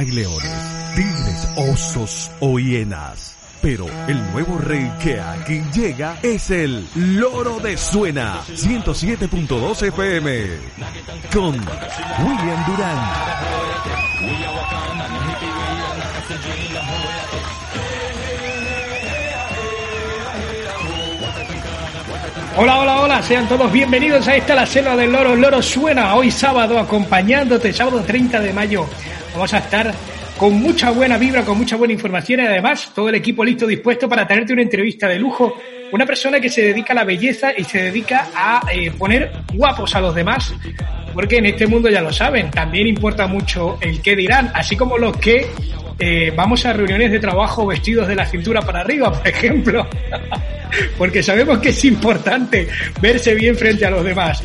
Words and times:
Hay 0.00 0.10
leones, 0.12 0.50
tigres, 0.96 1.48
osos 1.56 2.30
o 2.40 2.58
hienas. 2.58 3.36
Pero 3.60 3.84
el 4.08 4.32
nuevo 4.32 4.56
rey 4.56 4.90
que 5.02 5.20
aquí 5.20 5.62
llega 5.74 6.18
es 6.22 6.50
el 6.50 6.88
Loro 6.94 7.58
de 7.58 7.76
Suena 7.76 8.40
107.2 8.48 9.88
FM 9.88 10.46
con 11.30 11.50
William 11.52 12.66
Durán. 12.66 13.10
Hola, 22.56 22.78
hola, 22.78 23.00
hola, 23.02 23.22
sean 23.22 23.46
todos 23.46 23.70
bienvenidos 23.70 24.26
a 24.26 24.36
esta 24.36 24.54
la 24.54 24.64
selva 24.64 24.96
del 24.96 25.12
loro. 25.12 25.36
Loro 25.36 25.60
suena 25.60 26.14
hoy 26.14 26.30
sábado 26.30 26.78
acompañándote, 26.78 27.72
sábado 27.72 28.02
30 28.02 28.40
de 28.40 28.52
mayo. 28.54 28.88
Vamos 29.32 29.54
a 29.54 29.58
estar 29.58 29.94
con 30.36 30.54
mucha 30.54 30.90
buena 30.90 31.18
vibra, 31.18 31.44
con 31.44 31.58
mucha 31.58 31.76
buena 31.76 31.92
información 31.92 32.40
y 32.40 32.46
además 32.46 32.92
todo 32.94 33.08
el 33.08 33.14
equipo 33.14 33.44
listo, 33.44 33.66
dispuesto 33.66 34.08
para 34.08 34.26
tenerte 34.26 34.52
una 34.52 34.62
entrevista 34.62 35.06
de 35.06 35.18
lujo. 35.18 35.56
Una 35.92 36.06
persona 36.06 36.40
que 36.40 36.48
se 36.48 36.62
dedica 36.62 36.92
a 36.92 36.96
la 36.96 37.04
belleza 37.04 37.52
y 37.56 37.64
se 37.64 37.82
dedica 37.82 38.28
a 38.34 38.62
eh, 38.72 38.90
poner 38.92 39.32
guapos 39.52 39.94
a 39.94 40.00
los 40.00 40.14
demás, 40.14 40.54
porque 41.12 41.38
en 41.38 41.46
este 41.46 41.66
mundo 41.66 41.90
ya 41.90 42.00
lo 42.00 42.12
saben, 42.12 42.50
también 42.50 42.86
importa 42.86 43.26
mucho 43.26 43.76
el 43.80 44.00
qué 44.00 44.14
dirán, 44.14 44.52
así 44.54 44.76
como 44.76 44.96
los 44.96 45.16
que 45.16 45.46
eh, 45.98 46.32
vamos 46.34 46.64
a 46.64 46.72
reuniones 46.72 47.10
de 47.10 47.18
trabajo 47.18 47.66
vestidos 47.66 48.06
de 48.06 48.14
la 48.14 48.24
cintura 48.24 48.62
para 48.62 48.80
arriba, 48.80 49.12
por 49.12 49.26
ejemplo, 49.26 49.86
porque 50.98 51.22
sabemos 51.22 51.58
que 51.58 51.70
es 51.70 51.84
importante 51.84 52.68
verse 53.02 53.34
bien 53.34 53.56
frente 53.56 53.84
a 53.84 53.90
los 53.90 54.04
demás. 54.04 54.42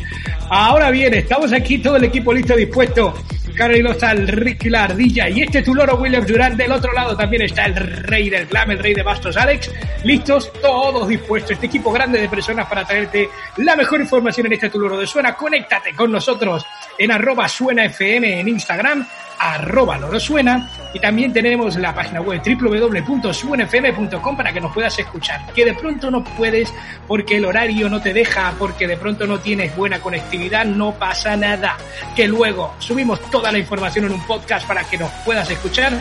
Ahora 0.50 0.90
bien, 0.90 1.14
estamos 1.14 1.52
aquí 1.52 1.78
todo 1.78 1.96
el 1.96 2.04
equipo 2.04 2.32
listo, 2.32 2.54
dispuesto. 2.54 3.14
Carlos 3.56 3.92
está 3.92 4.12
el 4.12 4.28
Ricky 4.28 4.68
la 4.68 4.84
Ardilla 4.84 5.30
y 5.30 5.40
este 5.40 5.60
es 5.60 5.64
tu 5.64 5.74
loro 5.74 5.96
William 5.96 6.26
Durán. 6.26 6.56
Del 6.56 6.70
otro 6.70 6.92
lado 6.92 7.16
también 7.16 7.42
está 7.42 7.64
el 7.64 7.74
rey 7.74 8.28
del 8.28 8.46
glam, 8.46 8.70
el 8.70 8.78
rey 8.78 8.92
de 8.92 9.02
bastos 9.02 9.36
Alex. 9.36 9.70
Listos, 10.04 10.52
todos 10.60 11.08
dispuestos. 11.08 11.52
Este 11.52 11.66
equipo 11.66 11.90
grande 11.90 12.20
de 12.20 12.28
personas 12.28 12.66
para 12.66 12.84
traerte 12.84 13.30
la 13.56 13.74
mejor 13.74 14.00
información 14.00 14.46
en 14.46 14.52
este 14.52 14.68
tu 14.68 14.78
loro 14.78 14.98
de 14.98 15.06
suena. 15.06 15.34
Conéctate 15.34 15.94
con 15.94 16.12
nosotros 16.12 16.66
en 16.98 17.10
arroba 17.10 17.48
suena 17.48 17.86
FM 17.86 18.40
en 18.40 18.48
Instagram, 18.48 19.06
arroba 19.38 19.98
loro 19.98 20.18
suena. 20.20 20.70
Y 20.94 21.00
también 21.00 21.32
tenemos 21.32 21.76
la 21.76 21.94
página 21.94 22.20
web 22.20 22.40
www.suenfm.com 22.42 24.36
para 24.36 24.52
que 24.52 24.60
nos 24.60 24.72
puedas 24.72 24.98
escuchar. 24.98 25.52
Que 25.52 25.64
de 25.64 25.74
pronto 25.74 26.10
no 26.10 26.24
puedes 26.24 26.72
porque 27.06 27.36
el 27.36 27.44
horario 27.44 27.88
no 27.88 28.00
te 28.00 28.12
deja, 28.12 28.54
porque 28.58 28.86
de 28.86 28.96
pronto 28.96 29.26
no 29.26 29.38
tienes 29.40 29.76
buena 29.76 30.00
conectividad, 30.00 30.64
no 30.64 30.92
pasa 30.92 31.36
nada. 31.36 31.76
Que 32.14 32.26
luego 32.26 32.74
subimos 32.78 33.20
toda 33.30 33.52
la 33.52 33.58
información 33.58 34.06
en 34.06 34.12
un 34.12 34.26
podcast 34.26 34.66
para 34.66 34.84
que 34.84 34.96
nos 34.96 35.10
puedas 35.24 35.50
escuchar 35.50 35.92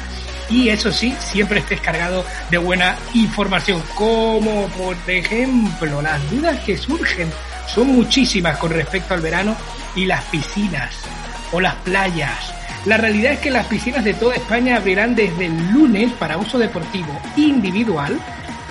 y 0.50 0.69
eso 0.69 0.91
sí, 0.91 1.16
siempre 1.19 1.59
estés 1.59 1.81
cargado 1.81 2.24
de 2.51 2.57
buena 2.57 2.95
información, 3.13 3.81
como 3.95 4.68
por 4.69 4.95
ejemplo 5.07 6.01
las 6.01 6.29
dudas 6.29 6.59
que 6.59 6.78
surgen 6.78 7.31
son 7.68 7.88
muchísimas 7.88 8.57
con 8.57 8.72
respecto 8.72 9.13
al 9.16 9.22
verano 9.22 9.56
y 9.95 10.06
las 10.06 10.24
piscinas 10.25 10.94
o 11.51 11.59
las 11.59 11.75
playas. 11.75 12.53
La 12.85 12.97
realidad 12.97 13.34
es 13.34 13.40
que 13.40 13.50
las 13.50 13.66
piscinas 13.66 14.03
de 14.03 14.13
toda 14.13 14.35
España 14.35 14.78
abrirán 14.78 15.16
desde 15.16 15.47
el 15.47 15.72
lunes 15.72 16.12
para 16.13 16.38
uso 16.38 16.59
deportivo 16.59 17.19
individual 17.35 18.19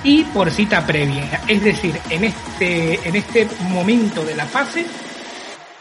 y 0.05 0.23
por 0.25 0.51
cita 0.53 0.87
previa. 0.87 1.41
Es 1.49 1.65
decir, 1.65 1.99
en 2.11 2.25
este, 2.25 3.09
en 3.09 3.17
este 3.17 3.49
momento 3.71 4.25
de 4.25 4.37
la 4.37 4.47
fase 4.47 4.87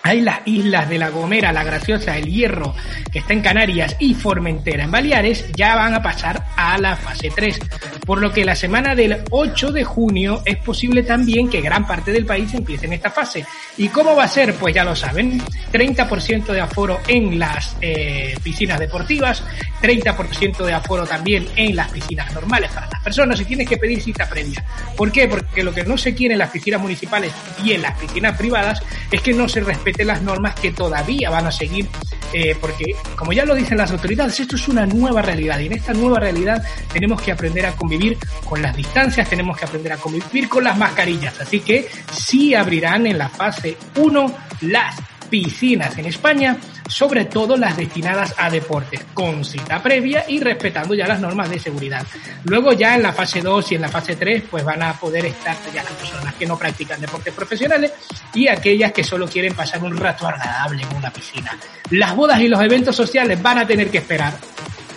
hay 0.06 0.20
las 0.20 0.42
islas 0.46 0.90
de 0.90 0.98
La 0.98 1.10
Gomera, 1.10 1.54
La 1.54 1.64
Graciosa, 1.64 2.18
El 2.18 2.26
Hierro, 2.26 2.76
que 3.10 3.20
está 3.20 3.32
en 3.32 3.42
Canarias, 3.42 3.96
y 4.00 4.14
Formentera, 4.14 4.84
en 4.84 4.92
Baleares, 4.92 5.46
ya 5.56 5.76
van 5.76 5.94
a 5.94 6.02
pasar 6.02 6.46
a 6.58 6.78
la 6.78 6.98
fase 6.98 7.32
3. 7.34 7.58
Por 8.06 8.20
lo 8.20 8.30
que 8.30 8.44
la 8.44 8.54
semana 8.54 8.96
del 8.96 9.24
8 9.32 9.72
de 9.72 9.86
junio 9.86 10.42
es 10.44 10.58
posible 10.58 11.04
también 11.04 11.50
que 11.50 11.62
gran 11.62 11.88
parte 11.88 12.12
del 12.12 12.26
país 12.26 12.54
empiece 12.54 12.86
en 12.86 12.94
esta 12.94 13.12
fase. 13.12 13.46
¿Y 13.78 13.88
cómo 13.88 14.14
va 14.14 14.26
a 14.26 14.28
ser? 14.28 14.56
Pues 14.56 14.76
ya 14.76 14.84
lo 14.84 14.94
saben, 14.94 15.42
30% 15.72 16.48
de 16.48 16.60
aforo 16.60 17.00
en 17.08 17.40
las 17.40 17.78
eh, 17.80 18.36
piscinas 18.44 18.82
deportivas, 18.82 19.42
30% 19.82 20.66
de 20.66 20.74
aforo 20.74 21.08
también 21.08 21.48
en 21.56 21.78
las 21.78 21.90
piscinas 21.92 22.34
normales 22.34 22.72
para 22.74 22.90
las 22.92 23.02
personas 23.02 23.40
y 23.40 23.46
tienes 23.46 23.70
que 23.70 23.78
pedir 23.78 24.02
cita 24.02 24.30
previa. 24.30 24.66
¿Por 24.98 25.14
qué? 25.14 25.30
Porque 25.30 25.64
lo 25.64 25.74
que 25.74 25.86
no 25.86 25.98
se 25.98 26.14
quiere 26.14 26.34
en 26.34 26.40
las 26.40 26.52
piscinas 26.52 26.82
municipales 26.82 27.32
y 27.64 27.72
en 27.72 27.82
las 27.82 27.98
piscinas 27.98 28.38
privadas 28.38 28.82
es 29.10 29.22
que 29.22 29.32
no 29.32 29.48
se 29.48 29.62
las 30.00 30.22
normas 30.22 30.56
que 30.56 30.72
todavía 30.72 31.30
van 31.30 31.48
a 31.48 31.52
seguir, 31.52 31.88
eh, 32.34 32.56
porque 32.60 32.96
como 33.16 33.34
ya 33.34 33.46
lo 33.46 33.54
dicen 33.54 33.78
las 33.78 33.92
autoridades, 33.92 34.40
esto 34.40 34.56
es 34.56 34.68
una 34.68 34.86
nueva 34.86 35.22
realidad 35.22 35.60
y 35.60 35.68
en 35.68 35.74
esta 35.74 35.94
nueva 35.94 36.20
realidad 36.20 36.64
tenemos 36.92 37.22
que 37.22 37.32
aprender 37.32 37.66
a 37.66 37.76
convivir 37.76 38.18
con 38.46 38.62
las 38.62 38.76
distancias, 38.76 39.30
tenemos 39.30 39.58
que 39.58 39.66
aprender 39.66 39.94
a 39.94 39.98
convivir 39.98 40.50
con 40.50 40.64
las 40.64 40.78
mascarillas. 40.78 41.40
Así 41.40 41.60
que 41.60 41.88
sí 42.12 42.56
abrirán 42.56 43.06
en 43.08 43.18
la 43.18 43.30
fase 43.30 43.78
1 43.96 44.36
las 44.62 44.96
piscinas 45.30 45.98
en 45.98 46.06
España, 46.06 46.58
sobre 46.94 47.26
todo 47.26 47.58
las 47.58 47.76
destinadas 47.76 48.36
a 48.38 48.52
deportes, 48.52 49.04
con 49.16 49.44
cita 49.44 49.82
previa 49.82 50.26
y 50.28 50.40
respetando 50.40 50.94
ya 50.94 51.08
las 51.08 51.20
normas 51.20 51.50
de 51.50 51.58
seguridad. 51.58 52.06
Luego 52.44 52.74
ya 52.74 52.94
en 52.94 53.02
la 53.02 53.12
fase 53.12 53.42
2 53.42 53.72
y 53.72 53.76
en 53.76 53.82
la 53.82 53.90
fase 53.90 54.16
3 54.16 54.44
pues 54.50 54.64
van 54.64 54.84
a 54.84 54.94
poder 54.94 55.26
estar 55.26 55.58
ya 55.74 55.82
las 55.84 55.94
personas 55.94 56.36
que 56.36 56.46
no 56.46 56.56
practican 56.56 57.02
deportes 57.02 57.34
profesionales 57.34 57.94
y 58.36 58.48
aquellas 58.48 58.92
que 58.92 59.04
solo 59.04 59.28
quieren 59.28 59.56
pasar 59.56 59.84
un 59.84 59.98
rato 59.98 60.28
agradable 60.28 60.84
en 60.84 60.96
una 60.96 61.12
piscina. 61.12 61.58
Las 61.90 62.16
bodas 62.16 62.40
y 62.42 62.48
los 62.48 62.62
eventos 62.62 62.96
sociales 62.96 63.42
van 63.42 63.58
a 63.58 63.66
tener 63.66 63.90
que 63.90 63.98
esperar. 63.98 64.36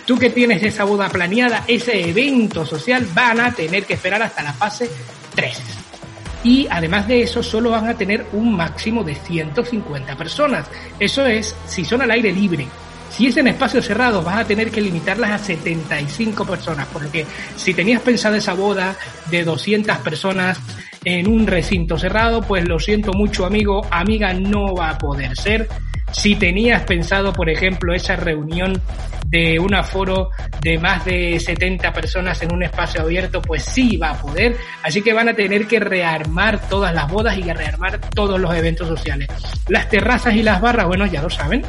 Tú 0.05 0.19
que 0.19 0.29
tienes 0.29 0.61
esa 0.61 0.83
boda 0.83 1.09
planeada, 1.09 1.63
ese 1.67 2.09
evento 2.09 2.63
social, 2.63 3.07
van 3.13 3.41
a 3.41 3.51
tener 3.51 3.85
que 3.85 3.95
esperar 3.95 4.21
hasta 4.21 4.43
la 4.43 4.53
fase 4.53 4.87
3 5.33 5.86
y 6.47 6.65
además 6.71 7.09
de 7.09 7.23
eso 7.23 7.43
solo 7.43 7.71
van 7.71 7.89
a 7.89 7.97
tener 7.97 8.25
un 8.31 8.55
máximo 8.55 9.03
de 9.03 9.15
150 9.15 10.15
personas. 10.15 10.65
Eso 10.97 11.25
es 11.25 11.53
si 11.67 11.83
son 11.83 12.01
al 12.01 12.11
aire 12.11 12.31
libre. 12.31 12.65
Si 13.09 13.27
es 13.27 13.35
en 13.35 13.47
espacios 13.47 13.85
cerrados 13.85 14.23
vas 14.23 14.37
a 14.37 14.47
tener 14.47 14.71
que 14.71 14.79
limitarlas 14.79 15.31
a 15.31 15.37
75 15.39 16.45
personas, 16.45 16.87
porque 16.93 17.25
si 17.57 17.73
tenías 17.73 18.01
pensada 18.01 18.37
esa 18.37 18.53
boda 18.53 18.95
de 19.29 19.43
200 19.43 19.97
personas 19.97 20.57
en 21.03 21.27
un 21.27 21.45
recinto 21.47 21.97
cerrado, 21.97 22.41
pues 22.41 22.65
lo 22.65 22.79
siento 22.79 23.11
mucho 23.11 23.45
amigo, 23.45 23.85
amiga, 23.91 24.33
no 24.33 24.73
va 24.73 24.91
a 24.91 24.97
poder 24.97 25.35
ser. 25.35 25.67
Si 26.11 26.35
tenías 26.35 26.83
pensado, 26.83 27.33
por 27.33 27.49
ejemplo, 27.49 27.93
esa 27.93 28.15
reunión 28.15 28.81
de 29.27 29.59
un 29.59 29.75
aforo 29.75 30.29
de 30.61 30.79
más 30.79 31.03
de 31.05 31.39
70 31.39 31.91
personas 31.91 32.41
en 32.41 32.53
un 32.53 32.63
espacio 32.63 33.01
abierto, 33.01 33.41
pues 33.41 33.63
sí 33.63 33.97
va 33.97 34.11
a 34.11 34.21
poder. 34.21 34.55
Así 34.83 35.01
que 35.01 35.13
van 35.13 35.29
a 35.29 35.33
tener 35.33 35.67
que 35.67 35.79
rearmar 35.79 36.67
todas 36.69 36.93
las 36.93 37.09
bodas 37.11 37.37
y 37.37 37.43
rearmar 37.43 37.99
todos 37.99 38.39
los 38.39 38.53
eventos 38.55 38.87
sociales. 38.87 39.27
Las 39.67 39.89
terrazas 39.89 40.33
y 40.33 40.43
las 40.43 40.61
barras, 40.61 40.87
bueno, 40.87 41.05
ya 41.05 41.21
lo 41.21 41.29
saben. 41.29 41.63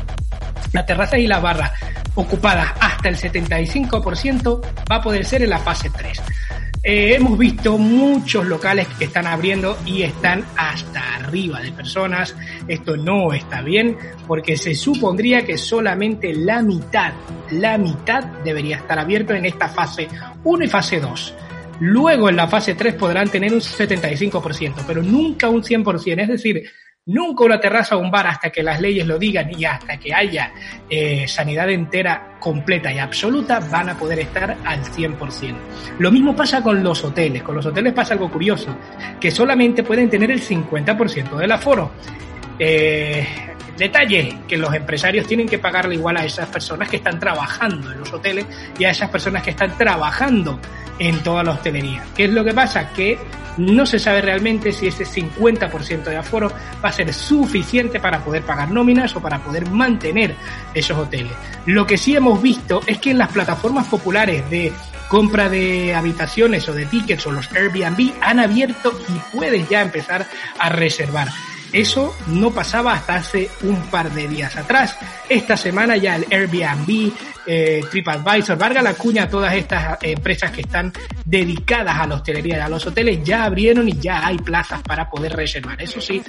Las 0.72 0.86
terrazas 0.86 1.18
y 1.18 1.26
las 1.26 1.42
barras 1.42 1.72
ocupadas 2.14 2.72
hasta 2.80 3.08
el 3.08 3.16
75% 3.16 4.60
va 4.90 4.96
a 4.96 5.02
poder 5.02 5.24
ser 5.24 5.42
en 5.42 5.50
la 5.50 5.58
fase 5.58 5.90
3. 5.90 6.20
Eh, 6.82 7.16
hemos 7.16 7.36
visto 7.36 7.76
muchos 7.76 8.46
locales 8.46 8.86
que 8.98 9.06
están 9.06 9.26
abriendo 9.26 9.76
y 9.84 10.02
están 10.02 10.44
hasta 10.56 11.16
arriba 11.16 11.60
de 11.60 11.72
personas. 11.72 12.36
Esto 12.68 12.96
no 12.96 13.32
está 13.32 13.62
bien 13.62 13.96
porque 14.26 14.56
se 14.56 14.74
supondría 14.74 15.44
que 15.44 15.58
solamente 15.58 16.32
la 16.32 16.62
mitad, 16.62 17.12
la 17.50 17.78
mitad 17.78 18.24
debería 18.44 18.76
estar 18.76 18.98
abierto 18.98 19.34
en 19.34 19.44
esta 19.44 19.68
fase 19.68 20.08
1 20.44 20.64
y 20.64 20.68
fase 20.68 21.00
2. 21.00 21.34
Luego 21.80 22.28
en 22.28 22.36
la 22.36 22.48
fase 22.48 22.74
3 22.74 22.94
podrán 22.94 23.28
tener 23.28 23.52
un 23.52 23.60
75%, 23.60 24.84
pero 24.86 25.02
nunca 25.02 25.48
un 25.48 25.62
100%. 25.62 26.22
Es 26.22 26.28
decir, 26.28 26.70
nunca 27.08 27.44
una 27.44 27.60
terraza 27.60 27.96
o 27.96 28.00
un 28.00 28.10
bar 28.10 28.26
hasta 28.26 28.50
que 28.50 28.62
las 28.62 28.80
leyes 28.80 29.06
lo 29.06 29.18
digan 29.18 29.50
y 29.56 29.64
hasta 29.64 29.98
que 29.98 30.14
haya 30.14 30.52
eh, 30.88 31.26
sanidad 31.26 31.68
entera, 31.70 32.36
completa 32.38 32.92
y 32.92 32.98
absoluta, 32.98 33.60
van 33.60 33.90
a 33.90 33.98
poder 33.98 34.20
estar 34.20 34.56
al 34.64 34.84
100%. 34.84 35.54
Lo 35.98 36.10
mismo 36.10 36.36
pasa 36.36 36.62
con 36.62 36.82
los 36.82 37.04
hoteles. 37.04 37.42
Con 37.42 37.56
los 37.56 37.66
hoteles 37.66 37.92
pasa 37.92 38.14
algo 38.14 38.30
curioso, 38.30 38.76
que 39.20 39.30
solamente 39.30 39.82
pueden 39.82 40.08
tener 40.08 40.30
el 40.30 40.42
50% 40.42 41.36
del 41.36 41.52
aforo. 41.52 41.90
Eh, 42.58 43.26
Detalle, 43.78 44.40
que 44.48 44.56
los 44.56 44.74
empresarios 44.74 45.26
tienen 45.26 45.48
que 45.48 45.58
pagarle 45.58 45.94
igual 45.94 46.16
a 46.16 46.24
esas 46.24 46.48
personas 46.48 46.88
que 46.88 46.96
están 46.96 47.20
trabajando 47.20 47.92
en 47.92 48.00
los 48.00 48.12
hoteles 48.12 48.44
y 48.76 48.84
a 48.84 48.90
esas 48.90 49.08
personas 49.08 49.44
que 49.44 49.50
están 49.50 49.78
trabajando 49.78 50.58
en 50.98 51.22
toda 51.22 51.44
la 51.44 51.52
hostelería. 51.52 52.04
¿Qué 52.16 52.24
es 52.24 52.30
lo 52.32 52.44
que 52.44 52.52
pasa? 52.52 52.92
Que 52.92 53.16
no 53.56 53.86
se 53.86 54.00
sabe 54.00 54.20
realmente 54.20 54.72
si 54.72 54.88
ese 54.88 55.04
50% 55.04 56.04
de 56.04 56.16
aforo 56.16 56.50
va 56.84 56.88
a 56.88 56.92
ser 56.92 57.14
suficiente 57.14 58.00
para 58.00 58.18
poder 58.18 58.42
pagar 58.42 58.70
nóminas 58.72 59.14
o 59.14 59.20
para 59.20 59.38
poder 59.38 59.70
mantener 59.70 60.34
esos 60.74 60.98
hoteles. 60.98 61.32
Lo 61.66 61.86
que 61.86 61.98
sí 61.98 62.16
hemos 62.16 62.42
visto 62.42 62.80
es 62.84 62.98
que 62.98 63.12
en 63.12 63.18
las 63.18 63.30
plataformas 63.30 63.86
populares 63.86 64.48
de 64.50 64.72
compra 65.08 65.48
de 65.48 65.94
habitaciones 65.94 66.68
o 66.68 66.74
de 66.74 66.84
tickets 66.86 67.26
o 67.28 67.30
los 67.30 67.50
Airbnb 67.52 68.12
han 68.20 68.40
abierto 68.40 68.92
y 69.08 69.36
puedes 69.36 69.68
ya 69.68 69.82
empezar 69.82 70.26
a 70.58 70.68
reservar. 70.68 71.28
Eso 71.72 72.16
no 72.28 72.50
pasaba 72.50 72.94
hasta 72.94 73.16
hace 73.16 73.50
un 73.62 73.76
par 73.90 74.10
de 74.12 74.26
días 74.28 74.56
atrás. 74.56 74.96
Esta 75.28 75.56
semana 75.56 75.96
ya 75.96 76.16
el 76.16 76.26
Airbnb, 76.30 77.12
eh, 77.46 77.80
TripAdvisor, 77.90 78.56
Varga 78.56 78.82
la 78.82 78.94
cuña, 78.94 79.28
todas 79.28 79.54
estas 79.54 79.98
empresas 80.02 80.50
que 80.50 80.62
están 80.62 80.92
dedicadas 81.24 81.98
a 81.98 82.06
la 82.06 82.14
hostelería 82.16 82.58
y 82.58 82.60
a 82.60 82.68
los 82.68 82.86
hoteles 82.86 83.22
ya 83.22 83.44
abrieron 83.44 83.88
y 83.88 83.98
ya 83.98 84.26
hay 84.26 84.38
plazas 84.38 84.82
para 84.82 85.08
poder 85.10 85.34
reservar. 85.34 85.80
Eso 85.80 86.00
sí, 86.00 86.22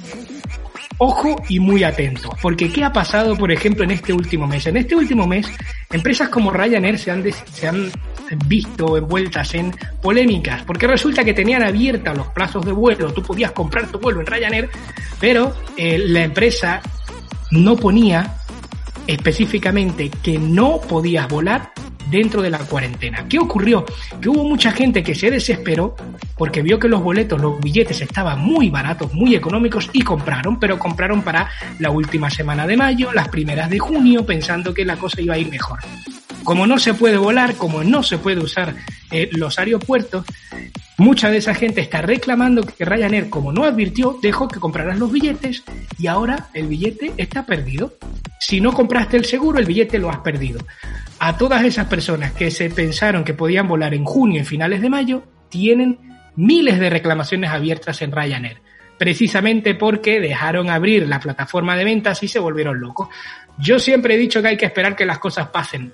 ojo 0.98 1.42
y 1.48 1.60
muy 1.60 1.84
atento, 1.84 2.36
porque 2.42 2.72
¿qué 2.72 2.84
ha 2.84 2.92
pasado, 2.92 3.36
por 3.36 3.52
ejemplo, 3.52 3.84
en 3.84 3.92
este 3.92 4.14
último 4.14 4.48
mes? 4.48 4.66
En 4.68 4.78
este 4.78 4.96
último 4.96 5.28
mes, 5.28 5.48
empresas 5.92 6.30
como 6.30 6.52
Ryanair 6.52 6.98
se 6.98 7.12
han, 7.12 7.24
se 7.52 7.68
han 7.68 7.92
visto 8.46 8.98
envueltas 8.98 9.54
en 9.56 9.74
polémicas, 10.02 10.64
porque 10.64 10.88
resulta 10.88 11.24
que 11.24 11.34
tenían 11.34 11.64
abiertos 11.64 12.18
los 12.18 12.28
plazos 12.28 12.66
de 12.66 12.72
vuelo, 12.72 13.14
tú 13.14 13.24
podías 13.24 13.52
comprar 13.52 13.88
tu 13.88 14.00
vuelo 14.00 14.22
en 14.22 14.28
Ryanair, 14.28 14.70
pero 15.20 15.56
eh, 15.78 16.00
la 16.00 16.24
empresa 16.24 16.82
no 17.52 17.76
ponía 17.76 18.36
específicamente 19.08 20.10
que 20.10 20.38
no 20.38 20.80
podías 20.82 21.28
volar 21.28 21.72
dentro 22.10 22.42
de 22.42 22.50
la 22.50 22.60
cuarentena. 22.60 23.26
¿Qué 23.28 23.40
ocurrió? 23.40 23.86
Que 24.22 24.30
hubo 24.30 24.44
mucha 24.44 24.72
gente 24.72 25.04
que 25.04 25.16
se 25.16 25.32
desesperó 25.32 25.96
porque 26.38 26.62
vio 26.62 26.80
que 26.80 26.88
los 26.88 27.04
boletos, 27.04 27.40
los 27.42 27.60
billetes 27.60 28.02
estaban 28.02 28.40
muy 28.40 28.70
baratos, 28.70 29.14
muy 29.14 29.36
económicos 29.36 29.90
y 29.94 30.02
compraron, 30.02 30.60
pero 30.60 30.80
compraron 30.80 31.22
para 31.22 31.50
la 31.80 31.92
última 31.92 32.30
semana 32.30 32.66
de 32.66 32.78
mayo, 32.78 33.12
las 33.14 33.28
primeras 33.28 33.70
de 33.70 33.80
junio, 33.80 34.26
pensando 34.26 34.74
que 34.74 34.86
la 34.86 34.98
cosa 34.98 35.22
iba 35.22 35.36
a 35.36 35.38
ir 35.38 35.50
mejor. 35.50 35.80
Como 36.44 36.66
no 36.66 36.80
se 36.80 36.94
puede 36.94 37.18
volar, 37.18 37.56
como 37.56 37.84
no 37.84 38.02
se 38.02 38.18
puede 38.18 38.40
usar 38.40 38.74
eh, 39.12 39.30
los 39.34 39.60
aeropuertos, 39.60 40.26
mucha 40.98 41.30
de 41.30 41.38
esa 41.38 41.54
gente 41.54 41.82
está 41.82 42.02
reclamando 42.02 42.64
que 42.64 42.86
Ryanair, 42.86 43.30
como 43.30 43.52
no 43.52 43.66
advirtió, 43.66 44.18
dejó 44.22 44.48
que 44.48 44.60
compraras 44.60 44.98
los 44.98 45.12
billetes 45.12 45.64
y 45.98 46.08
ahora 46.08 46.48
el 46.54 46.68
billete 46.68 47.14
está 47.18 47.46
perdido. 47.46 47.94
Si 48.40 48.62
no 48.62 48.74
compraste 48.74 49.18
el 49.18 49.26
seguro, 49.26 49.60
el 49.60 49.66
billete 49.66 50.00
lo 50.00 50.10
has 50.10 50.20
perdido. 50.20 50.60
A 51.20 51.38
todas 51.38 51.64
esas 51.64 51.88
personas 51.88 52.32
que 52.34 52.50
se 52.50 52.70
pensaron 52.70 53.24
que 53.24 53.34
podían 53.34 53.68
volar 53.68 53.94
en 53.94 54.06
junio 54.06 54.42
y 54.42 54.46
finales 54.46 54.82
de 54.82 54.90
mayo, 54.90 55.24
tienen 55.50 56.00
miles 56.36 56.80
de 56.80 56.90
reclamaciones 56.90 57.50
abiertas 57.50 58.02
en 58.02 58.12
Ryanair 58.12 58.62
precisamente 59.00 59.74
porque 59.74 60.20
dejaron 60.20 60.70
abrir 60.70 61.08
la 61.08 61.20
plataforma 61.20 61.76
de 61.76 61.86
ventas 61.86 62.22
y 62.22 62.28
se 62.28 62.38
volvieron 62.38 62.80
locos. 62.80 63.08
Yo 63.58 63.80
siempre 63.80 64.14
he 64.14 64.18
dicho 64.18 64.42
que 64.42 64.50
hay 64.50 64.58
que 64.58 64.66
esperar 64.66 64.96
que 64.96 65.06
las 65.06 65.18
cosas 65.20 65.48
pasen. 65.48 65.94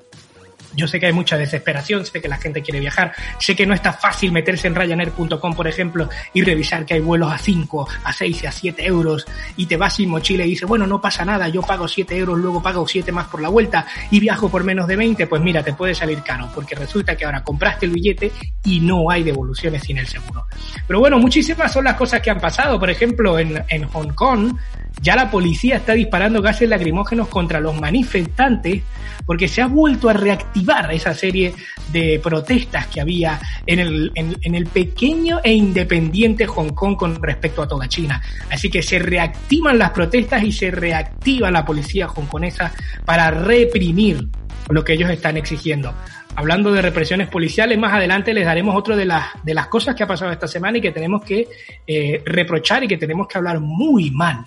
Yo 0.76 0.88
sé 0.88 1.00
que 1.00 1.08
hay 1.08 1.14
mucha 1.14 1.38
desesperación, 1.38 2.06
sé 2.06 2.22
que 2.22 2.28
la 2.28 2.38
gente 2.38 2.62
quiere 2.62 2.80
viajar, 2.80 3.14
sé 3.40 3.56
que 3.56 3.66
no 3.66 3.74
está 3.74 3.94
fácil 3.94 4.32
meterse 4.32 4.68
en 4.68 4.76
Ryanair.com, 4.76 5.54
por 5.56 5.68
ejemplo, 5.68 6.10
y 6.34 6.42
revisar 6.42 6.86
que 6.86 6.96
hay 6.96 7.00
vuelos 7.00 7.32
a 7.32 7.38
5, 7.38 7.88
a 8.04 8.14
6 8.14 8.44
y 8.44 8.48
a 8.48 8.52
7 8.52 8.86
euros, 8.86 9.26
y 9.58 9.66
te 9.66 9.78
vas 9.78 9.96
sin 9.96 10.10
mochila 10.10 10.46
y 10.46 10.50
dices, 10.50 10.68
bueno, 10.68 10.88
no 10.88 11.02
pasa 11.02 11.26
nada, 11.26 11.48
yo 11.50 11.62
pago 11.62 11.88
7 11.88 12.18
euros, 12.18 12.38
luego 12.40 12.62
pago 12.62 12.88
7 12.88 13.12
más 13.12 13.28
por 13.28 13.42
la 13.42 13.50
vuelta 13.50 13.86
y 14.12 14.20
viajo 14.20 14.50
por 14.50 14.64
menos 14.64 14.88
de 14.88 14.96
20, 14.96 15.28
pues 15.28 15.42
mira, 15.42 15.64
te 15.64 15.74
puede 15.74 15.96
salir 15.96 16.22
caro, 16.24 16.50
porque 16.54 16.76
resulta 16.76 17.16
que 17.16 17.26
ahora 17.26 17.44
compraste 17.44 17.86
el 17.86 17.92
billete 17.92 18.32
y 18.64 18.80
no 18.80 19.10
hay 19.10 19.24
devoluciones 19.24 19.84
sin 19.84 19.98
el 19.98 20.08
seguro. 20.08 20.46
Pero 20.88 21.00
bueno, 21.00 21.20
muchísimas 21.20 21.72
son 21.72 21.86
las 21.86 21.96
cosas 21.96 22.22
que 22.22 22.30
han 22.30 22.40
pasado. 22.40 22.80
Por 22.80 22.90
ejemplo, 22.90 23.40
en, 23.40 23.64
en 23.70 23.86
Hong 23.88 24.14
Kong, 24.14 24.56
ya 25.02 25.16
la 25.16 25.30
policía 25.30 25.78
está 25.78 25.94
disparando 25.94 26.42
gases 26.42 26.70
lacrimógenos 26.70 27.28
contra 27.28 27.60
los 27.60 27.80
manifestantes 27.80 28.84
porque 29.26 29.48
se 29.48 29.62
ha 29.62 29.68
vuelto 29.68 30.10
a 30.10 30.14
reactivar 30.14 30.94
esa 30.94 31.14
serie 31.14 31.54
de 31.92 32.20
protestas 32.22 32.88
que 32.88 33.02
había 33.02 33.40
en 33.66 33.80
el, 33.80 34.12
en, 34.16 34.56
el 34.56 34.66
pequeño 34.68 35.40
e 35.44 35.54
independiente 35.54 36.46
Hong 36.46 36.70
Kong 36.70 36.96
con 36.96 37.22
respecto 37.22 37.62
a 37.62 37.68
toda 37.68 37.88
China. 37.88 38.22
Así 38.52 38.70
que 38.70 38.82
se 38.82 39.00
reactivan 39.00 39.78
las 39.78 39.92
protestas 39.92 40.44
y 40.44 40.52
se 40.52 40.72
reactiva 40.72 41.52
la 41.52 41.66
policía 41.66 42.08
hongkonesa 42.08 42.74
para 43.06 43.32
reprimir 43.32 44.28
lo 44.70 44.84
que 44.84 44.94
ellos 44.94 45.10
están 45.10 45.38
exigiendo. 45.38 45.94
Hablando 46.36 46.72
de 46.72 46.82
represiones 46.82 47.30
policiales, 47.30 47.78
más 47.78 47.94
adelante 47.94 48.34
les 48.34 48.46
daremos 48.46 48.76
otro 48.76 48.98
de 48.98 49.06
las, 49.06 49.28
de 49.44 49.54
las 49.54 49.68
cosas 49.68 49.96
que 49.96 50.04
ha 50.04 50.08
pasado 50.08 50.32
esta 50.32 50.48
semana 50.48 50.78
y 50.78 50.82
que 50.82 50.92
tenemos 50.92 51.24
que 51.24 51.48
eh, 51.88 52.22
reprochar 52.26 52.84
y 52.84 52.88
que 52.88 52.98
tenemos 52.98 53.28
que 53.28 53.38
hablar 53.38 53.60
muy 53.62 54.12
mal 54.12 54.46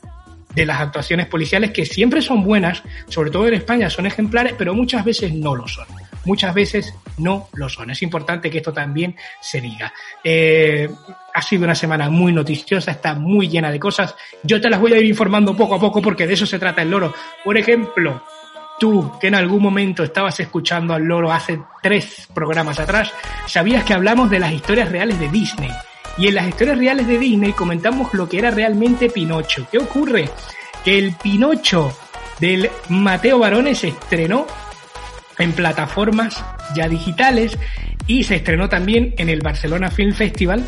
de 0.58 0.66
las 0.66 0.80
actuaciones 0.80 1.26
policiales 1.26 1.70
que 1.70 1.86
siempre 1.86 2.20
son 2.20 2.42
buenas, 2.42 2.82
sobre 3.06 3.30
todo 3.30 3.46
en 3.46 3.54
España 3.54 3.88
son 3.88 4.06
ejemplares, 4.06 4.54
pero 4.58 4.74
muchas 4.74 5.04
veces 5.04 5.32
no 5.32 5.54
lo 5.54 5.68
son. 5.68 5.86
Muchas 6.24 6.52
veces 6.52 6.92
no 7.18 7.48
lo 7.54 7.68
son. 7.68 7.90
Es 7.90 8.02
importante 8.02 8.50
que 8.50 8.58
esto 8.58 8.72
también 8.72 9.14
se 9.40 9.60
diga. 9.60 9.92
Eh, 10.22 10.90
ha 11.32 11.42
sido 11.42 11.62
una 11.62 11.76
semana 11.76 12.10
muy 12.10 12.32
noticiosa, 12.32 12.90
está 12.90 13.14
muy 13.14 13.48
llena 13.48 13.70
de 13.70 13.78
cosas. 13.78 14.16
Yo 14.42 14.60
te 14.60 14.68
las 14.68 14.80
voy 14.80 14.92
a 14.94 14.98
ir 14.98 15.06
informando 15.06 15.56
poco 15.56 15.76
a 15.76 15.78
poco 15.78 16.02
porque 16.02 16.26
de 16.26 16.34
eso 16.34 16.44
se 16.44 16.58
trata 16.58 16.82
el 16.82 16.90
loro. 16.90 17.14
Por 17.44 17.56
ejemplo, 17.56 18.24
tú 18.80 19.12
que 19.20 19.28
en 19.28 19.36
algún 19.36 19.62
momento 19.62 20.02
estabas 20.02 20.40
escuchando 20.40 20.92
al 20.92 21.04
loro 21.04 21.30
hace 21.30 21.60
tres 21.80 22.28
programas 22.34 22.80
atrás, 22.80 23.12
sabías 23.46 23.84
que 23.84 23.94
hablamos 23.94 24.28
de 24.28 24.40
las 24.40 24.52
historias 24.52 24.90
reales 24.90 25.20
de 25.20 25.28
Disney. 25.28 25.70
Y 26.18 26.26
en 26.26 26.34
las 26.34 26.48
historias 26.48 26.78
reales 26.78 27.06
de 27.06 27.18
Disney 27.18 27.52
comentamos 27.52 28.12
lo 28.12 28.28
que 28.28 28.38
era 28.38 28.50
realmente 28.50 29.08
Pinocho. 29.08 29.66
¿Qué 29.70 29.78
ocurre? 29.78 30.28
Que 30.84 30.98
el 30.98 31.12
Pinocho 31.12 31.96
del 32.40 32.68
Mateo 32.88 33.38
Barone 33.38 33.74
se 33.74 33.88
estrenó 33.88 34.46
en 35.38 35.52
plataformas 35.52 36.44
ya 36.74 36.88
digitales 36.88 37.56
y 38.08 38.24
se 38.24 38.36
estrenó 38.36 38.68
también 38.68 39.14
en 39.18 39.28
el 39.28 39.40
Barcelona 39.40 39.90
Film 39.90 40.12
Festival 40.12 40.66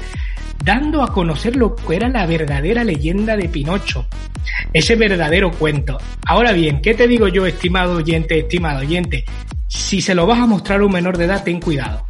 dando 0.64 1.02
a 1.02 1.12
conocer 1.12 1.56
lo 1.56 1.74
que 1.74 1.96
era 1.96 2.08
la 2.08 2.26
verdadera 2.26 2.84
leyenda 2.84 3.36
de 3.36 3.48
Pinocho, 3.48 4.06
ese 4.72 4.94
verdadero 4.94 5.50
cuento. 5.50 5.98
Ahora 6.26 6.52
bien, 6.52 6.80
¿qué 6.82 6.94
te 6.94 7.08
digo 7.08 7.28
yo, 7.28 7.46
estimado 7.46 7.96
oyente, 7.96 8.38
estimado 8.38 8.80
oyente? 8.80 9.24
Si 9.66 10.00
se 10.02 10.14
lo 10.14 10.26
vas 10.26 10.38
a 10.38 10.46
mostrar 10.46 10.80
a 10.80 10.84
un 10.84 10.92
menor 10.92 11.16
de 11.16 11.24
edad, 11.24 11.42
ten 11.42 11.60
cuidado 11.60 12.09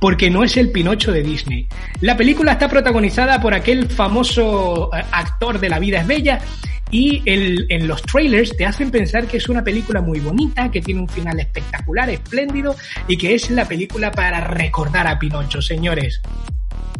porque 0.00 0.30
no 0.30 0.44
es 0.44 0.56
el 0.56 0.70
Pinocho 0.70 1.12
de 1.12 1.22
Disney. 1.22 1.68
La 2.00 2.16
película 2.16 2.52
está 2.52 2.68
protagonizada 2.68 3.40
por 3.40 3.54
aquel 3.54 3.88
famoso 3.88 4.90
eh, 4.94 5.02
actor 5.12 5.58
de 5.58 5.68
La 5.68 5.78
vida 5.78 6.00
es 6.00 6.06
bella 6.06 6.40
y 6.90 7.22
en 7.26 7.86
los 7.86 8.00
trailers 8.02 8.56
te 8.56 8.64
hacen 8.64 8.90
pensar 8.90 9.26
que 9.26 9.36
es 9.36 9.48
una 9.50 9.62
película 9.62 10.00
muy 10.00 10.20
bonita, 10.20 10.70
que 10.70 10.80
tiene 10.80 11.02
un 11.02 11.08
final 11.08 11.38
espectacular, 11.38 12.08
espléndido 12.08 12.76
y 13.06 13.18
que 13.18 13.34
es 13.34 13.50
la 13.50 13.66
película 13.66 14.10
para 14.10 14.40
recordar 14.40 15.06
a 15.06 15.18
Pinocho, 15.18 15.60
señores. 15.60 16.22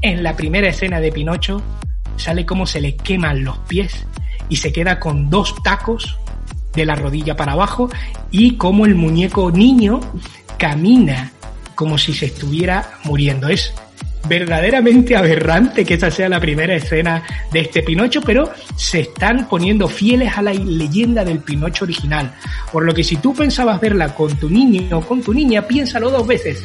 En 0.03 0.23
la 0.23 0.37
primera 0.37 0.69
escena 0.69 1.01
de 1.01 1.11
Pinocho 1.11 1.63
sale 2.17 2.45
como 2.45 2.67
se 2.67 2.83
le 2.83 2.97
queman 2.97 3.45
los 3.45 3.59
pies 3.61 4.07
y 4.51 4.57
se 4.57 4.73
queda 4.73 5.01
con 5.01 5.31
dos 5.31 5.55
tacos 5.63 6.19
de 6.75 6.85
la 6.85 6.95
rodilla 6.95 7.35
para 7.35 7.53
abajo 7.53 7.89
y 8.31 8.57
como 8.57 8.85
el 8.85 8.95
muñeco 8.95 9.51
niño 9.51 10.01
camina 10.59 11.33
como 11.79 11.97
si 11.97 12.13
se 12.13 12.27
estuviera 12.27 12.99
muriendo. 13.05 13.49
Es 13.49 13.73
verdaderamente 14.29 15.15
aberrante 15.15 15.85
que 15.85 15.95
esta 15.95 16.11
sea 16.11 16.29
la 16.29 16.41
primera 16.41 16.75
escena 16.75 17.23
de 17.53 17.61
este 17.61 17.85
Pinocho, 17.85 18.21
pero 18.21 18.51
se 18.75 19.03
están 19.03 19.49
poniendo 19.49 19.87
fieles 19.87 20.37
a 20.37 20.43
la 20.43 20.53
leyenda 20.53 21.25
del 21.25 21.39
Pinocho 21.39 21.85
original. 21.85 22.35
Por 22.73 22.85
lo 22.85 22.93
que 22.93 23.05
si 23.05 23.15
tú 23.19 23.33
pensabas 23.33 23.81
verla 23.81 24.13
con 24.13 24.37
tu 24.39 24.51
niño 24.51 24.99
o 24.99 25.03
con 25.03 25.23
tu 25.23 25.33
niña, 25.33 25.69
piénsalo 25.69 26.11
dos 26.11 26.27
veces, 26.27 26.65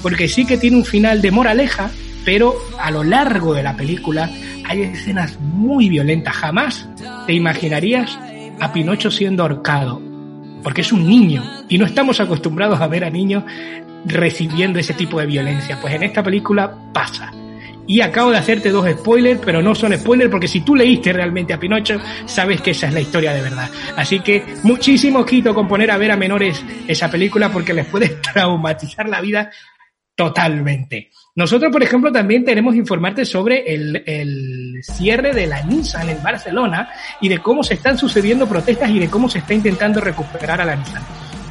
porque 0.00 0.28
sí 0.28 0.46
que 0.46 0.58
tiene 0.58 0.76
un 0.76 0.84
final 0.84 1.20
de 1.20 1.32
moraleja, 1.32 1.90
pero 2.24 2.54
a 2.78 2.92
lo 2.92 3.02
largo 3.02 3.54
de 3.54 3.64
la 3.64 3.76
película 3.76 4.30
hay 4.64 4.82
escenas 4.82 5.40
muy 5.40 5.88
violentas. 5.88 6.36
Jamás 6.36 6.88
te 7.26 7.32
imaginarías 7.32 8.16
a 8.60 8.72
Pinocho 8.72 9.10
siendo 9.10 9.42
ahorcado, 9.42 10.11
porque 10.62 10.82
es 10.82 10.92
un 10.92 11.06
niño 11.06 11.42
y 11.68 11.78
no 11.78 11.86
estamos 11.86 12.20
acostumbrados 12.20 12.80
a 12.80 12.86
ver 12.86 13.04
a 13.04 13.10
niños 13.10 13.44
recibiendo 14.04 14.78
ese 14.78 14.94
tipo 14.94 15.20
de 15.20 15.26
violencia. 15.26 15.78
Pues 15.80 15.94
en 15.94 16.02
esta 16.02 16.22
película 16.22 16.74
pasa. 16.92 17.32
Y 17.86 18.00
acabo 18.00 18.30
de 18.30 18.38
hacerte 18.38 18.70
dos 18.70 18.88
spoilers, 18.88 19.40
pero 19.44 19.60
no 19.60 19.74
son 19.74 19.92
spoilers 19.98 20.30
porque 20.30 20.46
si 20.46 20.60
tú 20.60 20.76
leíste 20.76 21.12
realmente 21.12 21.52
a 21.52 21.58
Pinocho, 21.58 22.00
sabes 22.26 22.60
que 22.60 22.70
esa 22.70 22.86
es 22.86 22.94
la 22.94 23.00
historia 23.00 23.32
de 23.32 23.42
verdad. 23.42 23.68
Así 23.96 24.20
que 24.20 24.44
muchísimo 24.62 25.20
ojito 25.20 25.52
con 25.54 25.66
poner 25.66 25.90
a 25.90 25.98
ver 25.98 26.12
a 26.12 26.16
menores 26.16 26.64
esa 26.86 27.10
película 27.10 27.50
porque 27.50 27.74
les 27.74 27.86
puede 27.86 28.08
traumatizar 28.32 29.08
la 29.08 29.20
vida 29.20 29.50
totalmente. 30.14 31.10
Nosotros, 31.34 31.72
por 31.72 31.82
ejemplo, 31.82 32.12
también 32.12 32.44
tenemos 32.44 32.74
informarte 32.74 33.24
sobre 33.24 33.64
el, 33.72 34.02
el, 34.04 34.82
cierre 34.82 35.32
de 35.32 35.46
la 35.46 35.62
Nissan 35.62 36.10
en 36.10 36.22
Barcelona 36.22 36.90
y 37.22 37.28
de 37.30 37.38
cómo 37.38 37.62
se 37.62 37.74
están 37.74 37.96
sucediendo 37.96 38.46
protestas 38.46 38.90
y 38.90 38.98
de 38.98 39.08
cómo 39.08 39.30
se 39.30 39.38
está 39.38 39.54
intentando 39.54 40.00
recuperar 40.00 40.60
a 40.60 40.66
la 40.66 40.76
Nissan. 40.76 41.02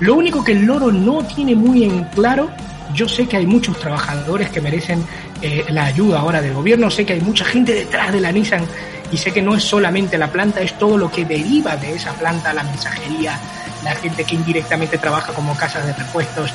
Lo 0.02 0.16
único 0.16 0.44
que 0.44 0.52
el 0.52 0.66
loro 0.66 0.92
no 0.92 1.24
tiene 1.26 1.56
muy 1.56 1.84
en 1.84 2.04
claro, 2.06 2.52
yo 2.94 3.08
sé 3.08 3.28
que 3.28 3.38
hay 3.38 3.48
muchos 3.48 3.80
trabajadores 3.80 4.52
que 4.52 4.62
merecen 4.62 5.04
eh, 5.42 5.66
la 5.70 5.86
ayuda 5.86 6.20
ahora 6.20 6.42
del 6.42 6.54
gobierno, 6.54 6.92
sé 6.92 7.04
que 7.04 7.14
hay 7.14 7.22
mucha 7.22 7.46
gente 7.46 7.74
detrás 7.74 8.12
de 8.12 8.22
la 8.22 8.32
Nissan 8.32 8.66
y 9.12 9.18
sé 9.18 9.32
que 9.32 9.42
no 9.42 9.56
es 9.56 9.64
solamente 9.64 10.18
la 10.18 10.32
planta, 10.32 10.62
es 10.62 10.78
todo 10.78 10.98
lo 10.98 11.10
que 11.10 11.26
deriva 11.26 11.76
de 11.76 11.96
esa 11.96 12.14
planta, 12.14 12.54
la 12.54 12.64
mensajería, 12.64 13.40
la 13.84 13.96
gente 13.96 14.24
que 14.24 14.36
indirectamente 14.36 15.00
trabaja 15.00 15.34
como 15.34 15.56
casas 15.58 15.88
de 15.88 15.94
repuestos. 15.94 16.54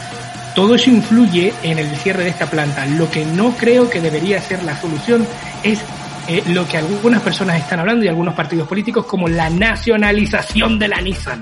Todo 0.56 0.74
eso 0.74 0.88
influye 0.88 1.52
en 1.62 1.78
el 1.78 1.94
cierre 1.96 2.24
de 2.24 2.30
esta 2.30 2.48
planta. 2.48 2.86
Lo 2.86 3.10
que 3.10 3.26
no 3.26 3.54
creo 3.58 3.90
que 3.90 4.00
debería 4.00 4.40
ser 4.40 4.64
la 4.64 4.74
solución 4.80 5.26
es 5.62 5.84
eh, 6.28 6.42
lo 6.46 6.66
que 6.66 6.78
algunas 6.78 7.20
personas 7.20 7.60
están 7.60 7.78
hablando 7.78 8.06
y 8.06 8.08
algunos 8.08 8.34
partidos 8.34 8.66
políticos 8.66 9.04
como 9.04 9.28
la 9.28 9.50
nacionalización 9.50 10.78
de 10.78 10.88
la 10.88 11.02
Nissan. 11.02 11.40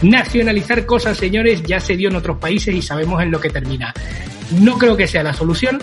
Nacionalizar 0.00 0.86
cosas, 0.86 1.18
señores, 1.18 1.62
ya 1.62 1.78
se 1.78 1.94
dio 1.94 2.08
en 2.08 2.16
otros 2.16 2.38
países 2.38 2.74
y 2.74 2.80
sabemos 2.80 3.22
en 3.22 3.30
lo 3.30 3.38
que 3.38 3.50
termina. 3.50 3.92
No 4.58 4.78
creo 4.78 4.96
que 4.96 5.06
sea 5.06 5.22
la 5.22 5.34
solución. 5.34 5.78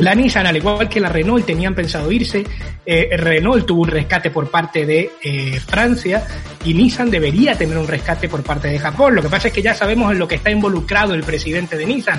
La 0.00 0.14
Nissan, 0.14 0.46
al 0.46 0.56
igual 0.56 0.88
que 0.88 0.98
la 0.98 1.10
Renault, 1.10 1.44
tenían 1.44 1.74
pensado 1.74 2.10
irse. 2.10 2.42
Eh, 2.86 3.10
Renault 3.18 3.66
tuvo 3.66 3.82
un 3.82 3.88
rescate 3.88 4.30
por 4.30 4.50
parte 4.50 4.86
de 4.86 5.12
eh, 5.22 5.60
Francia 5.60 6.26
y 6.64 6.72
Nissan 6.72 7.10
debería 7.10 7.56
tener 7.56 7.76
un 7.76 7.86
rescate 7.86 8.26
por 8.26 8.42
parte 8.42 8.68
de 8.68 8.78
Japón. 8.78 9.14
Lo 9.14 9.22
que 9.22 9.28
pasa 9.28 9.48
es 9.48 9.54
que 9.54 9.60
ya 9.60 9.74
sabemos 9.74 10.10
en 10.10 10.18
lo 10.18 10.26
que 10.26 10.36
está 10.36 10.50
involucrado 10.50 11.12
el 11.12 11.22
presidente 11.22 11.76
de 11.76 11.84
Nissan, 11.84 12.18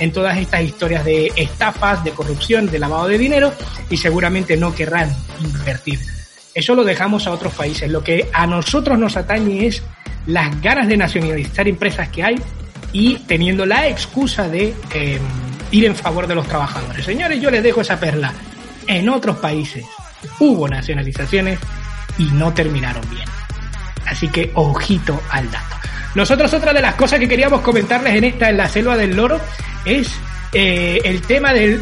en 0.00 0.12
todas 0.12 0.36
estas 0.38 0.62
historias 0.62 1.04
de 1.04 1.32
estafas, 1.36 2.02
de 2.02 2.10
corrupción, 2.10 2.68
de 2.68 2.80
lavado 2.80 3.06
de 3.06 3.16
dinero 3.16 3.52
y 3.88 3.96
seguramente 3.96 4.56
no 4.56 4.74
querrán 4.74 5.14
invertir. 5.40 6.00
Eso 6.52 6.74
lo 6.74 6.82
dejamos 6.82 7.28
a 7.28 7.30
otros 7.30 7.54
países. 7.54 7.88
Lo 7.88 8.02
que 8.02 8.28
a 8.32 8.48
nosotros 8.48 8.98
nos 8.98 9.16
atañe 9.16 9.68
es 9.68 9.84
las 10.26 10.60
ganas 10.60 10.88
de 10.88 10.96
nacionalizar 10.96 11.68
empresas 11.68 12.08
que 12.08 12.24
hay 12.24 12.36
y 12.92 13.18
teniendo 13.28 13.66
la 13.66 13.86
excusa 13.86 14.48
de 14.48 14.74
eh, 14.94 15.18
ir 15.70 15.84
en 15.84 15.96
favor 15.96 16.26
de 16.26 16.34
los 16.34 16.46
trabajadores. 16.46 17.04
Señores, 17.04 17.40
yo 17.40 17.50
les 17.50 17.62
dejo 17.62 17.80
esa 17.80 17.98
perla. 17.98 18.32
En 18.86 19.08
otros 19.08 19.36
países 19.38 19.84
hubo 20.38 20.68
nacionalizaciones 20.68 21.58
y 22.18 22.24
no 22.24 22.52
terminaron 22.52 23.08
bien. 23.10 23.28
Así 24.06 24.28
que 24.28 24.50
ojito 24.54 25.20
al 25.30 25.50
dato. 25.50 25.76
Nosotros 26.14 26.52
otra 26.54 26.72
de 26.72 26.82
las 26.82 26.94
cosas 26.94 27.20
que 27.20 27.28
queríamos 27.28 27.60
comentarles 27.60 28.16
en 28.16 28.24
esta, 28.24 28.50
en 28.50 28.56
la 28.56 28.68
selva 28.68 28.96
del 28.96 29.14
loro, 29.14 29.40
es 29.84 30.10
eh, 30.52 31.00
el 31.04 31.22
tema 31.22 31.52
del 31.52 31.80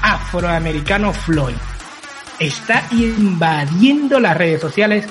afroamericano 0.00 1.12
Floyd. 1.12 1.54
Está 2.38 2.86
invadiendo 2.90 4.18
las 4.18 4.36
redes 4.36 4.60
sociales 4.60 5.06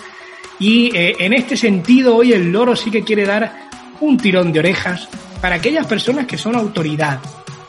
y 0.59 0.95
eh, 0.95 1.15
en 1.19 1.33
este 1.33 1.55
sentido, 1.55 2.17
hoy 2.17 2.33
el 2.33 2.51
loro 2.51 2.75
sí 2.75 2.91
que 2.91 3.03
quiere 3.03 3.25
dar 3.25 3.69
un 4.01 4.17
tirón 4.17 4.51
de 4.51 4.59
orejas 4.59 5.07
para 5.41 5.55
aquellas 5.55 5.87
personas 5.87 6.27
que 6.27 6.37
son 6.37 6.55
autoridad, 6.55 7.19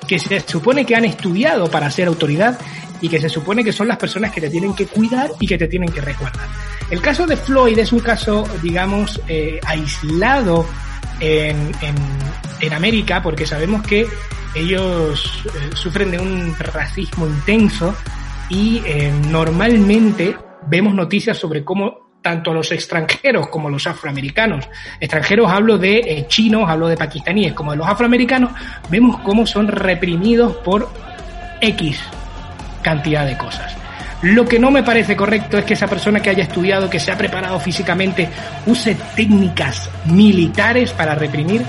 que 0.06 0.18
se 0.18 0.40
supone 0.40 0.84
que 0.84 0.94
han 0.94 1.04
estudiado 1.04 1.70
para 1.70 1.90
ser 1.90 2.08
autoridad 2.08 2.58
y 3.00 3.08
que 3.08 3.20
se 3.20 3.28
supone 3.28 3.64
que 3.64 3.72
son 3.72 3.88
las 3.88 3.96
personas 3.96 4.32
que 4.32 4.40
te 4.40 4.48
tienen 4.48 4.74
que 4.74 4.86
cuidar 4.86 5.30
y 5.40 5.46
que 5.46 5.58
te 5.58 5.68
tienen 5.68 5.90
que 5.90 6.00
resguardar. 6.00 6.46
El 6.90 7.00
caso 7.00 7.26
de 7.26 7.36
Floyd 7.36 7.78
es 7.78 7.92
un 7.92 8.00
caso, 8.00 8.44
digamos, 8.62 9.20
eh, 9.28 9.58
aislado 9.64 10.66
en, 11.20 11.72
en, 11.80 12.72
América 12.72 13.22
porque 13.22 13.44
sabemos 13.44 13.82
que 13.82 14.06
ellos 14.54 15.44
eh, 15.46 15.70
sufren 15.74 16.10
de 16.10 16.18
un 16.18 16.56
racismo 16.56 17.26
intenso 17.26 17.94
y 18.48 18.82
eh, 18.86 19.12
normalmente 19.28 20.36
vemos 20.68 20.94
noticias 20.94 21.36
sobre 21.36 21.64
cómo 21.64 22.01
tanto 22.22 22.54
los 22.54 22.70
extranjeros 22.72 23.48
como 23.48 23.68
los 23.68 23.86
afroamericanos. 23.86 24.68
Extranjeros 25.00 25.50
hablo 25.50 25.76
de 25.76 25.98
eh, 25.98 26.26
chinos, 26.28 26.68
hablo 26.68 26.88
de 26.88 26.96
pakistaníes, 26.96 27.52
como 27.52 27.72
de 27.72 27.78
los 27.78 27.88
afroamericanos, 27.88 28.52
vemos 28.88 29.20
cómo 29.20 29.46
son 29.46 29.68
reprimidos 29.68 30.56
por 30.58 30.88
X 31.60 32.00
cantidad 32.82 33.26
de 33.26 33.36
cosas. 33.36 33.76
Lo 34.22 34.46
que 34.46 34.58
no 34.58 34.70
me 34.70 34.84
parece 34.84 35.16
correcto 35.16 35.58
es 35.58 35.64
que 35.64 35.74
esa 35.74 35.88
persona 35.88 36.20
que 36.20 36.30
haya 36.30 36.44
estudiado, 36.44 36.88
que 36.88 37.00
se 37.00 37.10
ha 37.10 37.18
preparado 37.18 37.58
físicamente, 37.58 38.28
use 38.66 38.96
técnicas 39.16 39.90
militares 40.04 40.92
para 40.92 41.16
reprimir 41.16 41.62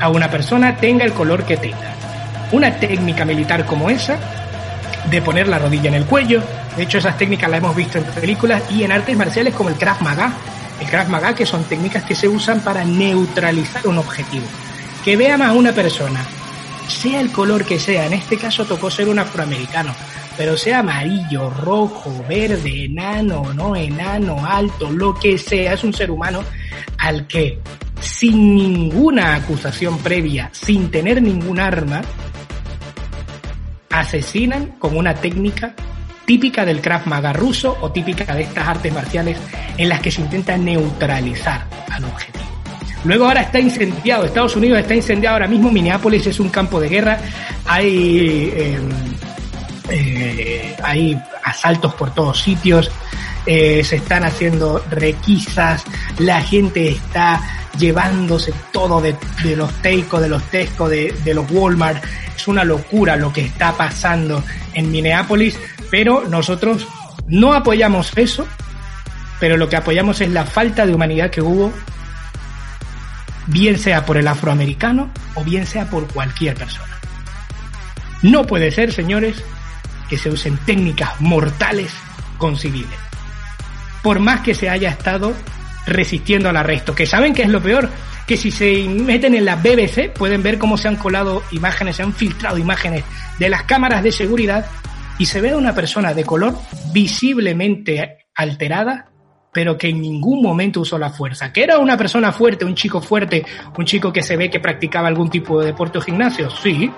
a 0.00 0.08
una 0.08 0.28
persona, 0.28 0.76
tenga 0.76 1.04
el 1.04 1.12
color 1.12 1.44
que 1.44 1.56
tenga. 1.56 1.94
Una 2.50 2.72
técnica 2.74 3.24
militar 3.24 3.64
como 3.64 3.90
esa 3.90 4.18
de 5.10 5.22
poner 5.22 5.48
la 5.48 5.58
rodilla 5.58 5.88
en 5.88 5.94
el 5.94 6.04
cuello. 6.04 6.42
De 6.76 6.82
hecho, 6.82 6.98
esas 6.98 7.16
técnicas 7.18 7.50
las 7.50 7.58
hemos 7.58 7.76
visto 7.76 7.98
en 7.98 8.04
películas 8.04 8.62
y 8.70 8.82
en 8.82 8.92
artes 8.92 9.16
marciales 9.16 9.54
como 9.54 9.68
el 9.68 9.76
Krav 9.76 10.02
Maga. 10.02 10.32
El 10.80 10.86
Krav 10.88 11.08
Maga, 11.08 11.34
que 11.34 11.46
son 11.46 11.64
técnicas 11.64 12.04
que 12.04 12.14
se 12.14 12.28
usan 12.28 12.60
para 12.60 12.84
neutralizar 12.84 13.86
un 13.86 13.98
objetivo. 13.98 14.46
Que 15.04 15.16
vea 15.16 15.36
más 15.36 15.50
a 15.50 15.52
una 15.52 15.72
persona, 15.72 16.24
sea 16.88 17.20
el 17.20 17.30
color 17.30 17.64
que 17.64 17.78
sea, 17.78 18.06
en 18.06 18.14
este 18.14 18.36
caso 18.36 18.64
tocó 18.64 18.90
ser 18.90 19.08
un 19.08 19.18
afroamericano, 19.18 19.94
pero 20.36 20.56
sea 20.56 20.80
amarillo, 20.80 21.50
rojo, 21.50 22.24
verde, 22.28 22.84
enano, 22.84 23.52
no 23.54 23.76
enano, 23.76 24.44
alto, 24.46 24.90
lo 24.90 25.14
que 25.14 25.38
sea, 25.38 25.74
es 25.74 25.84
un 25.84 25.92
ser 25.92 26.10
humano 26.10 26.42
al 26.98 27.26
que 27.26 27.58
sin 28.00 28.54
ninguna 28.54 29.34
acusación 29.36 29.98
previa, 29.98 30.50
sin 30.52 30.90
tener 30.90 31.22
ningún 31.22 31.58
arma, 31.58 32.02
asesinan 34.00 34.74
con 34.78 34.96
una 34.96 35.14
técnica 35.14 35.74
típica 36.24 36.64
del 36.64 36.80
Krav 36.80 37.06
Maga 37.06 37.32
ruso 37.32 37.76
o 37.80 37.92
típica 37.92 38.34
de 38.34 38.42
estas 38.42 38.66
artes 38.66 38.92
marciales 38.92 39.38
en 39.76 39.88
las 39.88 40.00
que 40.00 40.10
se 40.10 40.20
intenta 40.20 40.56
neutralizar 40.56 41.66
al 41.90 42.04
objetivo. 42.04 42.44
Luego 43.04 43.26
ahora 43.26 43.42
está 43.42 43.60
incendiado, 43.60 44.24
Estados 44.24 44.56
Unidos 44.56 44.78
está 44.78 44.94
incendiado 44.94 45.34
ahora 45.34 45.46
mismo, 45.46 45.70
Minneapolis 45.70 46.26
es 46.26 46.40
un 46.40 46.48
campo 46.48 46.80
de 46.80 46.88
guerra, 46.88 47.18
hay, 47.66 48.50
eh, 48.54 48.78
eh, 49.90 50.76
hay 50.82 51.20
asaltos 51.44 51.94
por 51.94 52.14
todos 52.14 52.40
sitios, 52.40 52.90
eh, 53.44 53.84
se 53.84 53.96
están 53.96 54.24
haciendo 54.24 54.82
requisas, 54.90 55.84
la 56.18 56.40
gente 56.40 56.88
está 56.88 57.63
llevándose 57.78 58.52
todo 58.72 59.00
de, 59.00 59.16
los 59.56 59.72
Teiko, 59.82 60.20
de 60.20 60.28
los 60.28 60.42
Tesco, 60.50 60.88
de, 60.88 61.14
de 61.24 61.34
los 61.34 61.50
Walmart. 61.50 62.02
Es 62.36 62.48
una 62.48 62.64
locura 62.64 63.16
lo 63.16 63.32
que 63.32 63.42
está 63.42 63.72
pasando 63.72 64.42
en 64.74 64.90
Minneapolis, 64.90 65.58
pero 65.90 66.24
nosotros 66.28 66.86
no 67.26 67.52
apoyamos 67.52 68.12
eso, 68.16 68.46
pero 69.40 69.56
lo 69.56 69.68
que 69.68 69.76
apoyamos 69.76 70.20
es 70.20 70.30
la 70.30 70.44
falta 70.44 70.86
de 70.86 70.94
humanidad 70.94 71.30
que 71.30 71.42
hubo, 71.42 71.72
bien 73.46 73.78
sea 73.78 74.04
por 74.06 74.16
el 74.16 74.28
afroamericano 74.28 75.10
o 75.34 75.44
bien 75.44 75.66
sea 75.66 75.88
por 75.90 76.06
cualquier 76.08 76.54
persona. 76.54 76.94
No 78.22 78.46
puede 78.46 78.70
ser, 78.70 78.92
señores, 78.92 79.42
que 80.08 80.18
se 80.18 80.30
usen 80.30 80.56
técnicas 80.58 81.20
mortales 81.20 81.92
con 82.38 82.56
civiles. 82.56 82.98
Por 84.02 84.18
más 84.18 84.40
que 84.40 84.54
se 84.54 84.68
haya 84.68 84.90
estado 84.90 85.34
resistiendo 85.86 86.48
al 86.48 86.56
arresto. 86.56 86.94
Que 86.94 87.06
saben 87.06 87.34
que 87.34 87.42
es 87.42 87.48
lo 87.48 87.62
peor, 87.62 87.90
que 88.26 88.36
si 88.36 88.50
se 88.50 88.88
meten 88.88 89.34
en 89.34 89.44
la 89.44 89.56
BBC 89.56 90.10
pueden 90.12 90.42
ver 90.42 90.58
cómo 90.58 90.76
se 90.76 90.88
han 90.88 90.96
colado 90.96 91.42
imágenes, 91.52 91.96
se 91.96 92.02
han 92.02 92.12
filtrado 92.12 92.58
imágenes 92.58 93.04
de 93.38 93.48
las 93.48 93.64
cámaras 93.64 94.02
de 94.02 94.12
seguridad 94.12 94.66
y 95.18 95.26
se 95.26 95.40
ve 95.40 95.50
a 95.50 95.56
una 95.56 95.74
persona 95.74 96.14
de 96.14 96.24
color 96.24 96.56
visiblemente 96.92 98.26
alterada, 98.34 99.10
pero 99.52 99.78
que 99.78 99.88
en 99.88 100.00
ningún 100.00 100.42
momento 100.42 100.80
usó 100.80 100.98
la 100.98 101.10
fuerza. 101.10 101.52
Que 101.52 101.62
era 101.62 101.78
una 101.78 101.96
persona 101.96 102.32
fuerte, 102.32 102.64
un 102.64 102.74
chico 102.74 103.00
fuerte, 103.00 103.44
un 103.78 103.84
chico 103.84 104.12
que 104.12 104.22
se 104.22 104.36
ve 104.36 104.50
que 104.50 104.60
practicaba 104.60 105.08
algún 105.08 105.30
tipo 105.30 105.60
de 105.60 105.66
deporte 105.66 105.98
o 105.98 106.00
gimnasio, 106.00 106.50
sí, 106.50 106.90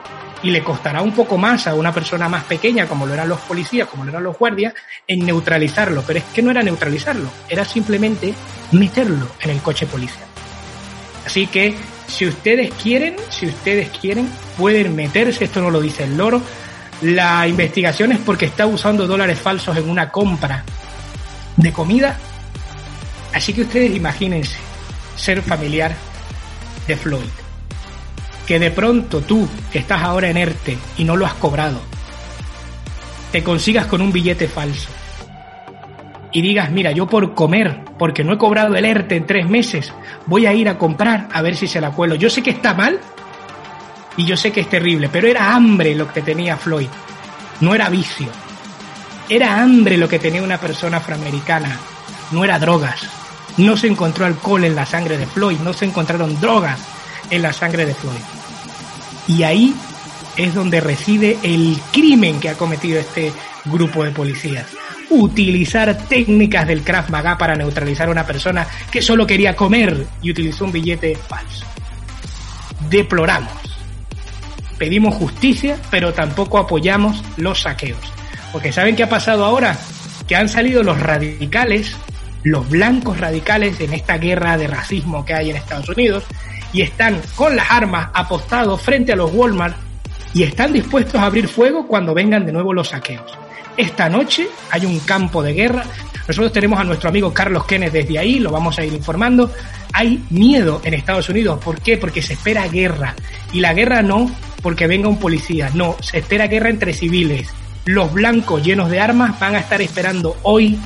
y 0.43 0.51
le 0.51 0.63
costará 0.63 1.03
un 1.03 1.13
poco 1.13 1.39
más 1.39 1.67
a 1.67 1.75
una 1.75 1.93
persona 1.93 2.29
más 2.29 2.45
pequeña, 2.45 2.87
como 2.87 3.07
lo 3.07 3.15
eran 3.15 3.29
los 3.29 3.41
policías, 3.41 3.89
como 3.89 4.05
lo 4.05 4.11
eran 4.11 4.25
los 4.25 4.39
guardias, 4.39 4.75
en 5.07 5.25
neutralizarlo. 5.25 6.03
Pero 6.07 6.19
es 6.19 6.25
que 6.27 6.43
no 6.43 6.51
era 6.51 6.63
neutralizarlo, 6.63 7.29
era 7.49 7.65
simplemente 7.65 8.35
meterlo 8.73 9.29
en 9.41 9.51
el 9.51 9.61
coche 9.61 9.87
policial. 9.87 10.27
Así 11.25 11.47
que 11.47 11.75
si 12.07 12.27
ustedes 12.27 12.73
quieren, 12.75 13.17
si 13.31 13.47
ustedes 13.47 13.91
quieren, 13.91 14.29
pueden 14.57 14.95
meterse, 14.95 15.45
esto 15.45 15.61
no 15.61 15.71
lo 15.71 15.81
dice 15.81 16.05
el 16.05 16.17
loro, 16.17 16.41
la 17.03 17.47
investigación 17.49 18.13
es 18.13 18.19
porque 18.19 18.47
está 18.47 18.67
usando 18.67 19.07
dólares 19.07 19.39
falsos 19.39 19.77
en 19.77 19.89
una 19.89 20.11
compra 20.11 20.65
de 21.57 21.73
comida. 21.73 22.17
Así 23.35 23.53
que 23.53 23.63
ustedes 23.63 23.95
imagínense 23.95 24.57
ser 25.17 25.43
familiar 25.43 25.95
de 26.87 26.97
Floyd. 26.97 27.46
Que 28.47 28.59
de 28.59 28.71
pronto 28.71 29.23
tú, 29.23 29.49
que 29.73 29.79
estás 29.79 30.03
ahora 30.03 30.29
en 30.31 30.37
ERTE 30.37 30.79
y 30.99 31.05
no 31.05 31.17
lo 31.17 31.27
has 31.27 31.35
cobrado, 31.35 31.81
te 33.33 33.43
consigas 33.43 33.87
con 33.87 34.01
un 34.01 34.13
billete 34.13 34.47
falso 34.47 34.89
y 36.33 36.43
digas, 36.43 36.71
mira, 36.71 36.93
yo 36.93 37.07
por 37.07 37.35
comer, 37.35 37.81
porque 37.99 38.23
no 38.23 38.35
he 38.35 38.39
cobrado 38.39 38.77
el 38.77 38.85
ERTE 38.85 39.17
en 39.17 39.27
tres 39.27 39.49
meses, 39.49 39.93
voy 40.27 40.45
a 40.45 40.53
ir 40.53 40.69
a 40.69 40.77
comprar 40.77 41.29
a 41.33 41.41
ver 41.41 41.57
si 41.57 41.67
se 41.67 41.81
la 41.81 41.93
cuelo. 41.93 42.15
Yo 42.15 42.29
sé 42.29 42.43
que 42.43 42.51
está 42.51 42.75
mal 42.75 43.01
y 44.19 44.27
yo 44.27 44.37
sé 44.37 44.53
que 44.53 44.61
es 44.61 44.69
terrible, 44.69 45.09
pero 45.09 45.29
era 45.29 45.55
hambre 45.55 45.95
lo 45.95 46.13
que 46.13 46.23
tenía 46.23 46.57
Floyd, 46.57 46.89
no 47.61 47.75
era 47.75 47.89
vicio. 47.89 48.29
Era 49.29 49.63
hambre 49.63 49.97
lo 49.97 50.09
que 50.09 50.19
tenía 50.19 50.43
una 50.43 50.59
persona 50.59 50.99
afroamericana, 50.99 51.79
no 52.33 52.45
era 52.45 52.59
drogas. 52.59 53.09
No 53.57 53.77
se 53.77 53.87
encontró 53.87 54.27
alcohol 54.27 54.65
en 54.65 54.77
la 54.77 54.85
sangre 54.85 55.17
de 55.17 55.27
Floyd, 55.27 55.59
no 55.61 55.73
se 55.73 55.87
encontraron 55.87 56.39
drogas 56.39 56.79
en 57.31 57.41
la 57.41 57.53
sangre 57.55 57.87
de 57.87 57.95
Floyd. 57.95 58.36
Y 59.29 59.43
ahí 59.43 59.75
es 60.37 60.55
donde 60.55 60.81
reside 60.81 61.39
el 61.43 61.79
crimen 61.93 62.41
que 62.41 62.51
ha 62.51 62.55
cometido 62.55 62.99
este 62.99 63.33
grupo 63.65 64.05
de 64.05 64.11
policías. 64.11 64.67
Utilizar 65.09 65.97
técnicas 66.09 66.67
del 66.67 66.83
Krav 66.83 67.11
Maga 67.11 67.39
para 67.39 67.55
neutralizar 67.55 68.09
a 68.09 68.11
una 68.11 68.27
persona 68.27 68.67
que 68.91 69.03
solo 69.03 69.27
quería 69.27 69.57
comer 69.57 70.07
y 70.21 70.31
utilizó 70.31 70.65
un 70.65 70.73
billete 70.73 71.17
falso. 71.17 71.65
Deploramos. 72.91 73.53
Pedimos 74.79 75.15
justicia, 75.15 75.79
pero 75.91 76.13
tampoco 76.13 76.59
apoyamos 76.59 77.23
los 77.37 77.63
saqueos. 77.63 78.13
Porque 78.53 78.73
¿saben 78.73 78.95
qué 78.95 79.05
ha 79.05 79.09
pasado 79.09 79.45
ahora? 79.45 79.77
Que 80.29 80.37
han 80.37 80.49
salido 80.49 80.83
los 80.83 81.01
radicales, 81.01 81.97
los 82.43 82.69
blancos 82.69 83.19
radicales 83.19 83.81
en 83.81 83.95
esta 83.95 84.19
guerra 84.19 84.59
de 84.59 84.67
racismo 84.67 85.25
que 85.25 85.35
hay 85.35 85.51
en 85.51 85.57
Estados 85.57 85.89
Unidos 85.89 86.25
y 86.73 86.83
están 86.83 87.21
con 87.35 87.57
las 87.57 87.71
armas 87.71 88.09
apostados 88.13 88.81
frente 88.81 89.13
a 89.13 89.17
los 89.17 89.33
Walmart 89.33 89.77
y 90.35 90.43
están 90.43 90.73
dispuestos 90.73 91.21
a 91.21 91.27
abrir 91.27 91.49
fuego 91.49 91.87
cuando 91.87 92.15
vengan 92.15 92.45
de 92.45 92.53
nuevo 92.53 92.73
los 92.73 92.89
saqueos. 92.89 93.33
Esta 93.77 94.09
noche 94.09 94.49
hay 94.71 94.87
un 94.87 94.99
campo 95.01 95.43
de 95.43 95.53
guerra. 95.53 95.85
Nosotros 96.27 96.53
tenemos 96.53 96.79
a 96.81 96.85
nuestro 96.85 97.09
amigo 97.09 97.33
Carlos 97.33 97.65
Kenneth 97.67 97.93
desde 97.93 98.19
ahí, 98.19 98.39
lo 98.39 98.51
vamos 98.51 98.79
a 98.79 98.85
ir 98.85 98.93
informando. 98.93 99.53
Hay 99.93 100.25
miedo 100.31 100.81
en 100.85 100.95
Estados 100.95 101.29
Unidos. 101.29 101.63
¿Por 101.63 101.81
qué? 101.81 101.97
Porque 101.97 102.21
se 102.21 102.35
espera 102.35 102.67
guerra. 102.69 103.15
Y 103.53 103.61
la 103.61 103.75
guerra 103.75 104.03
no 104.03 104.31
porque 104.63 104.87
venga 104.87 105.09
un 105.09 105.19
policía, 105.19 105.71
no, 105.75 105.97
se 106.01 106.19
espera 106.19 106.49
guerra 106.49 106.71
entre 106.71 106.93
civiles. 106.93 107.49
Los 107.85 108.13
blancos 108.13 108.65
llenos 108.65 108.91
de 108.91 108.99
armas 108.99 109.39
van 109.39 109.55
a 109.55 109.61
estar 109.61 109.81
esperando 109.81 110.37
hoy 110.43 110.77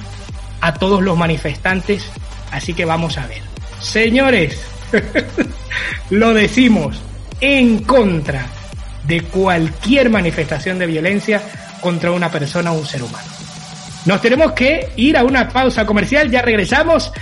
a 0.60 0.74
todos 0.74 1.02
los 1.02 1.16
manifestantes, 1.16 2.04
así 2.52 2.74
que 2.74 2.84
vamos 2.84 3.16
a 3.16 3.26
ver. 3.26 3.40
Señores, 3.80 4.60
lo 6.10 6.34
decimos 6.34 7.00
en 7.40 7.84
contra 7.84 8.46
de 9.06 9.22
cualquier 9.22 10.10
manifestación 10.10 10.78
de 10.78 10.86
violencia 10.86 11.42
contra 11.80 12.12
una 12.12 12.30
persona 12.30 12.72
o 12.72 12.78
un 12.78 12.86
ser 12.86 13.02
humano. 13.02 13.28
Nos 14.06 14.20
tenemos 14.20 14.52
que 14.52 14.90
ir 14.96 15.16
a 15.16 15.24
una 15.24 15.48
pausa 15.48 15.84
comercial, 15.84 16.30
ya 16.30 16.42
regresamos. 16.42 17.12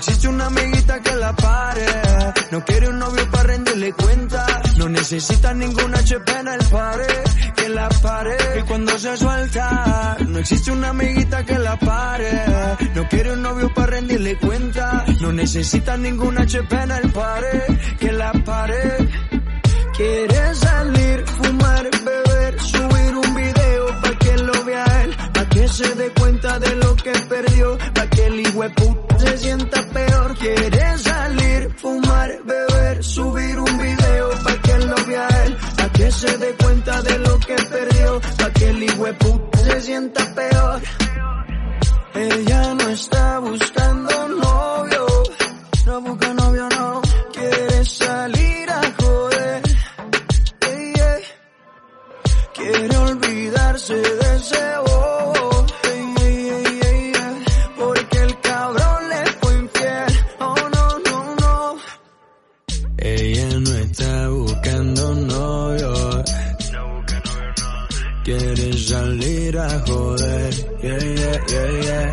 existe 0.00 0.28
una 0.28 0.46
amiguita 0.46 0.98
que 1.00 1.14
la 1.14 1.32
pare. 1.34 1.86
No 2.50 2.64
quiere 2.64 2.88
un 2.88 2.98
novio 2.98 3.30
para 3.30 3.44
rendirle 3.44 3.92
cuenta. 3.92 4.46
No 4.78 4.88
necesita 4.88 5.52
ningún 5.52 5.94
HP 5.94 6.32
en 6.40 6.48
el 6.48 6.64
pared 6.70 7.24
que 7.54 7.68
la 7.68 7.88
pare. 7.90 8.36
Y 8.58 8.62
cuando 8.62 8.98
se 8.98 9.16
suelta, 9.18 10.16
no 10.26 10.38
existe 10.38 10.72
una 10.72 10.88
amiguita 10.88 11.44
que 11.44 11.58
la 11.58 11.78
pare. 11.78 12.32
No 12.94 13.08
quiere 13.08 13.32
un 13.32 13.42
novio 13.42 13.72
para 13.74 13.86
rendirle 13.88 14.38
cuenta. 14.38 15.04
No 15.20 15.32
necesita 15.32 15.96
ningún 15.98 16.38
HP 16.38 16.74
en 16.82 16.90
el 16.90 17.12
pared 17.12 17.62
que 17.98 18.12
la 18.12 18.32
pare. 18.32 19.08
Quiere 19.96 20.54
salir, 20.54 21.24
fumar, 21.26 21.90
beber, 22.04 22.29
se 25.70 25.94
dé 25.94 26.10
cuenta 26.10 26.58
de 26.58 26.74
lo 26.76 26.96
que 26.96 27.12
perdió, 27.28 27.78
pa' 27.94 28.06
que 28.08 28.26
el 28.26 28.40
hijueput 28.40 29.18
se 29.18 29.38
sienta 29.38 29.82
peor. 29.92 30.36
Quiere 30.36 30.98
salir, 30.98 31.70
fumar, 31.76 32.30
beber, 32.44 33.04
subir 33.04 33.58
un 33.58 33.78
video 33.78 34.30
pa' 34.44 34.56
que 34.62 34.78
lo 34.78 34.96
vea 35.06 35.28
él, 35.44 35.56
pa' 35.76 35.92
que 35.92 36.10
se 36.10 36.38
dé 36.38 36.54
cuenta 36.62 37.02
de 37.02 37.18
lo 37.18 37.38
que 37.38 37.56
perdió, 37.56 38.20
pa' 38.38 38.52
que 38.52 38.70
el 38.70 38.82
hijueput 38.82 39.56
se 39.56 39.80
sienta 39.80 40.34
peor. 40.34 40.80
Ella 42.14 42.74
no 42.74 42.88
está 42.88 43.38
buscando 43.38 43.79
a 69.60 69.82
joder, 69.86 70.50
yeah, 70.82 71.02
yeah, 71.20 71.38
yeah, 71.52 71.70
yeah. 71.86 72.10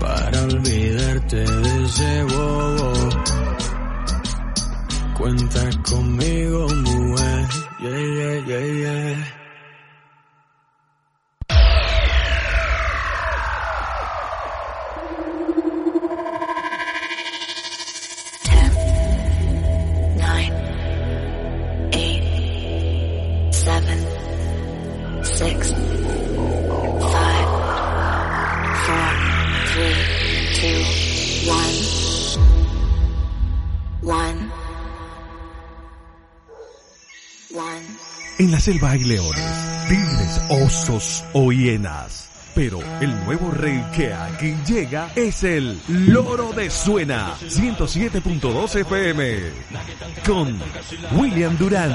Para 0.00 0.42
olvidarte 0.42 1.36
de 1.36 1.84
ese 1.84 2.24
bobo. 2.24 2.88
Cuenta 5.18 5.62
conmigo, 5.88 6.68
mujer, 6.68 7.48
yeah, 7.80 8.00
yeah, 8.18 8.46
yeah, 8.46 8.66
yeah. 8.82 9.35
Selva 38.66 38.90
hay 38.90 39.04
tigres, 39.88 40.42
osos 40.48 41.24
o 41.34 41.52
hienas. 41.52 42.28
Pero 42.52 42.80
el 43.00 43.14
nuevo 43.24 43.52
rey 43.52 43.80
que 43.94 44.12
aquí 44.12 44.56
llega 44.66 45.08
es 45.14 45.44
el 45.44 45.78
Loro 45.86 46.52
de 46.52 46.68
Suena 46.68 47.34
107.2 47.40 48.80
FM 48.80 49.38
con 50.26 50.58
William 51.12 51.56
Durán. 51.56 51.92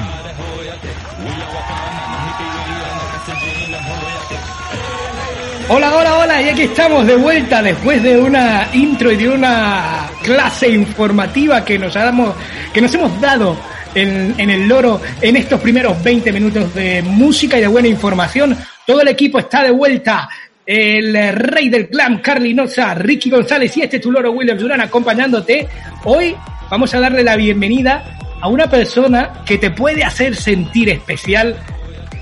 Hola, 5.67 5.93
hola, 5.93 6.17
hola, 6.19 6.41
y 6.41 6.49
aquí 6.49 6.61
estamos 6.61 7.05
de 7.05 7.17
vuelta 7.17 7.61
después 7.61 8.01
de 8.01 8.17
una 8.17 8.69
intro 8.71 9.11
y 9.11 9.17
de 9.17 9.27
una 9.27 10.09
clase 10.23 10.69
informativa 10.69 11.65
que 11.65 11.77
nos, 11.77 11.95
damos, 11.95 12.33
que 12.73 12.79
nos 12.79 12.93
hemos 12.93 13.19
dado 13.19 13.57
en, 13.95 14.35
en 14.37 14.49
el 14.49 14.67
loro 14.67 15.01
en 15.21 15.35
estos 15.35 15.59
primeros 15.59 16.01
20 16.03 16.31
minutos 16.31 16.73
de 16.73 17.01
música 17.01 17.57
y 17.57 17.61
de 17.61 17.67
buena 17.67 17.87
información. 17.87 18.57
Todo 18.85 19.01
el 19.01 19.07
equipo 19.07 19.39
está 19.39 19.63
de 19.63 19.71
vuelta. 19.71 20.29
El 20.65 21.13
rey 21.33 21.69
del 21.69 21.89
clan, 21.89 22.19
Carly 22.19 22.53
Noza, 22.53 22.93
Ricky 22.93 23.29
González 23.29 23.75
y 23.77 23.81
este 23.81 23.97
es 23.97 24.01
tu 24.01 24.11
loro 24.11 24.31
William 24.31 24.57
Durán 24.57 24.81
acompañándote. 24.81 25.67
Hoy 26.05 26.35
vamos 26.69 26.93
a 26.93 26.99
darle 26.99 27.23
la 27.23 27.35
bienvenida 27.35 28.17
a 28.39 28.47
una 28.47 28.69
persona 28.69 29.43
que 29.45 29.57
te 29.57 29.71
puede 29.71 30.03
hacer 30.03 30.35
sentir 30.35 30.89
especial 30.89 31.57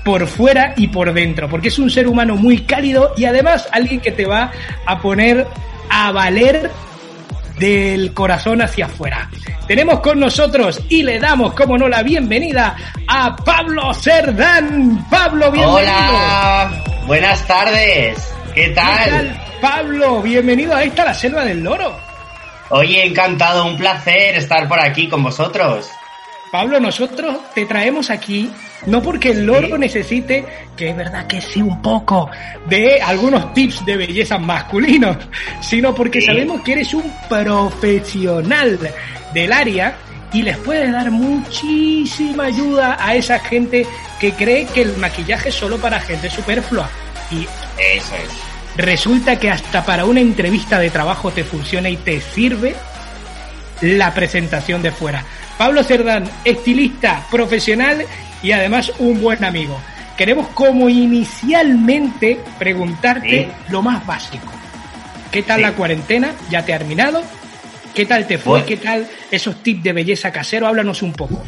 por 0.04 0.26
fuera 0.26 0.74
y 0.76 0.88
por 0.88 1.12
dentro, 1.12 1.48
porque 1.48 1.68
es 1.68 1.78
un 1.78 1.90
ser 1.90 2.08
humano 2.08 2.36
muy 2.36 2.60
cálido 2.60 3.12
y 3.16 3.24
además 3.24 3.68
alguien 3.72 4.00
que 4.00 4.12
te 4.12 4.26
va 4.26 4.50
a 4.86 5.00
poner 5.00 5.46
a 5.88 6.12
valer 6.12 6.70
del 7.60 8.12
corazón 8.14 8.62
hacia 8.62 8.86
afuera. 8.86 9.30
Tenemos 9.68 10.00
con 10.00 10.18
nosotros 10.18 10.80
y 10.88 11.02
le 11.02 11.20
damos, 11.20 11.52
como 11.52 11.76
no, 11.78 11.88
la 11.88 12.02
bienvenida 12.02 12.74
a 13.06 13.36
Pablo 13.36 13.92
Cerdán. 13.94 15.06
Pablo, 15.10 15.52
bienvenido. 15.52 15.76
Hola, 15.76 16.82
buenas 17.06 17.46
tardes. 17.46 18.34
¿Qué 18.54 18.62
¿Qué 18.62 18.68
tal? 18.70 19.10
tal, 19.10 19.40
Pablo? 19.60 20.22
Bienvenido 20.22 20.74
a 20.74 20.82
esta, 20.82 21.04
la 21.04 21.14
selva 21.14 21.44
del 21.44 21.62
loro. 21.62 21.94
Oye, 22.70 23.06
encantado, 23.06 23.66
un 23.66 23.76
placer 23.76 24.36
estar 24.36 24.66
por 24.66 24.80
aquí 24.80 25.08
con 25.08 25.22
vosotros. 25.22 25.88
Pablo, 26.50 26.80
nosotros 26.80 27.36
te 27.54 27.64
traemos 27.64 28.10
aquí 28.10 28.50
no 28.86 29.02
porque 29.02 29.30
el 29.30 29.44
loro 29.44 29.76
necesite, 29.76 30.44
que 30.76 30.90
es 30.90 30.96
verdad 30.96 31.26
que 31.26 31.40
sí 31.40 31.60
un 31.60 31.82
poco, 31.82 32.30
de 32.66 33.00
algunos 33.00 33.52
tips 33.52 33.84
de 33.84 33.96
belleza 33.96 34.38
masculinos, 34.38 35.16
sino 35.60 35.94
porque 35.94 36.22
sabemos 36.22 36.62
que 36.62 36.72
eres 36.72 36.94
un 36.94 37.12
profesional 37.28 38.78
del 39.34 39.52
área 39.52 39.96
y 40.32 40.42
les 40.42 40.56
puede 40.58 40.90
dar 40.90 41.10
muchísima 41.10 42.44
ayuda 42.44 42.96
a 42.98 43.14
esa 43.14 43.38
gente 43.38 43.86
que 44.18 44.32
cree 44.32 44.66
que 44.66 44.82
el 44.82 44.96
maquillaje 44.96 45.50
es 45.50 45.54
solo 45.54 45.78
para 45.78 46.00
gente 46.00 46.30
superflua. 46.30 46.88
Y 47.30 47.46
Eso 47.78 48.14
es. 48.14 48.76
resulta 48.76 49.38
que 49.38 49.50
hasta 49.50 49.84
para 49.84 50.04
una 50.04 50.20
entrevista 50.20 50.78
de 50.78 50.90
trabajo 50.90 51.30
te 51.30 51.44
funciona 51.44 51.90
y 51.90 51.96
te 51.96 52.20
sirve 52.20 52.74
la 53.82 54.12
presentación 54.14 54.82
de 54.82 54.90
fuera. 54.90 55.24
Pablo 55.60 55.84
Cerdán, 55.84 56.24
estilista 56.42 57.22
profesional 57.30 58.06
y 58.42 58.52
además 58.52 58.90
un 58.98 59.20
buen 59.20 59.44
amigo. 59.44 59.78
Queremos 60.16 60.48
como 60.54 60.88
inicialmente 60.88 62.40
preguntarte 62.58 63.28
Sí. 63.44 63.48
lo 63.70 63.82
más 63.82 64.06
básico. 64.06 64.50
¿Qué 65.30 65.42
tal 65.42 65.58
Sí. 65.58 65.62
la 65.64 65.72
cuarentena? 65.72 66.32
¿Ya 66.48 66.64
te 66.64 66.72
ha 66.72 66.78
terminado? 66.78 67.20
¿Qué 67.94 68.06
tal 68.06 68.26
te 68.26 68.38
fue? 68.38 68.52
Bueno. 68.52 68.66
¿Qué 68.68 68.78
tal 68.78 69.06
esos 69.30 69.62
tips 69.62 69.82
de 69.82 69.92
belleza 69.92 70.32
casero? 70.32 70.66
Háblanos 70.66 71.02
un 71.02 71.12
poco. 71.12 71.42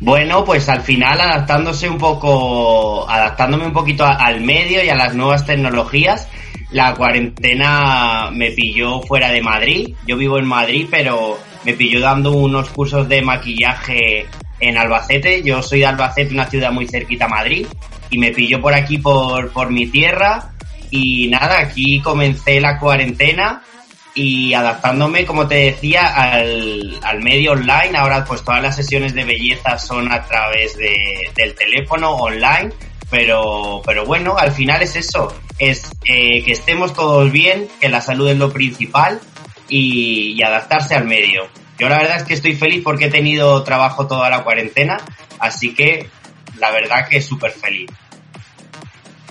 Bueno, 0.00 0.44
pues 0.44 0.68
al 0.68 0.80
final 0.80 1.20
adaptándose 1.20 1.88
un 1.88 1.98
poco, 1.98 3.08
adaptándome 3.08 3.66
un 3.66 3.72
poquito 3.72 4.04
al 4.04 4.40
medio 4.40 4.82
y 4.82 4.88
a 4.88 4.96
las 4.96 5.14
nuevas 5.14 5.46
tecnologías, 5.46 6.26
la 6.72 6.94
cuarentena 6.96 8.30
me 8.32 8.50
pilló 8.50 9.02
fuera 9.02 9.30
de 9.30 9.40
Madrid. 9.40 9.94
Yo 10.04 10.16
vivo 10.16 10.36
en 10.36 10.46
Madrid, 10.46 10.88
pero 10.90 11.38
me 11.64 11.74
pilló 11.74 12.00
dando 12.00 12.32
unos 12.32 12.68
cursos 12.70 13.08
de 13.08 13.22
maquillaje 13.22 14.26
en 14.60 14.78
Albacete. 14.78 15.42
Yo 15.42 15.62
soy 15.62 15.80
de 15.80 15.86
Albacete, 15.86 16.34
una 16.34 16.46
ciudad 16.46 16.72
muy 16.72 16.86
cerquita 16.86 17.26
a 17.26 17.28
Madrid, 17.28 17.66
y 18.10 18.18
me 18.18 18.32
pilló 18.32 18.60
por 18.60 18.74
aquí, 18.74 18.98
por, 18.98 19.50
por 19.50 19.70
mi 19.70 19.86
tierra. 19.86 20.50
Y 20.90 21.28
nada, 21.28 21.58
aquí 21.60 22.00
comencé 22.00 22.60
la 22.60 22.78
cuarentena 22.78 23.62
y 24.14 24.54
adaptándome, 24.54 25.24
como 25.26 25.48
te 25.48 25.56
decía, 25.56 26.06
al, 26.06 27.00
al 27.02 27.22
medio 27.22 27.52
online. 27.52 27.96
Ahora 27.96 28.24
pues 28.24 28.44
todas 28.44 28.62
las 28.62 28.76
sesiones 28.76 29.14
de 29.14 29.24
belleza 29.24 29.78
son 29.78 30.12
a 30.12 30.24
través 30.24 30.76
de, 30.76 31.30
del 31.34 31.54
teléfono 31.54 32.14
online, 32.14 32.72
pero, 33.10 33.82
pero 33.84 34.04
bueno, 34.04 34.36
al 34.38 34.52
final 34.52 34.82
es 34.82 34.94
eso, 34.94 35.34
es 35.58 35.90
eh, 36.04 36.44
que 36.44 36.52
estemos 36.52 36.94
todos 36.94 37.30
bien, 37.32 37.66
que 37.80 37.88
la 37.88 38.00
salud 38.00 38.28
es 38.28 38.38
lo 38.38 38.52
principal 38.52 39.20
y, 39.68 40.42
adaptarse 40.42 40.94
al 40.94 41.04
medio. 41.04 41.48
Yo 41.78 41.88
la 41.88 41.98
verdad 41.98 42.18
es 42.18 42.24
que 42.24 42.34
estoy 42.34 42.54
feliz 42.54 42.82
porque 42.84 43.06
he 43.06 43.10
tenido 43.10 43.62
trabajo 43.64 44.06
toda 44.06 44.30
la 44.30 44.44
cuarentena, 44.44 44.98
así 45.38 45.74
que 45.74 46.08
la 46.58 46.70
verdad 46.70 47.08
que 47.08 47.20
súper 47.20 47.50
feliz. 47.50 47.90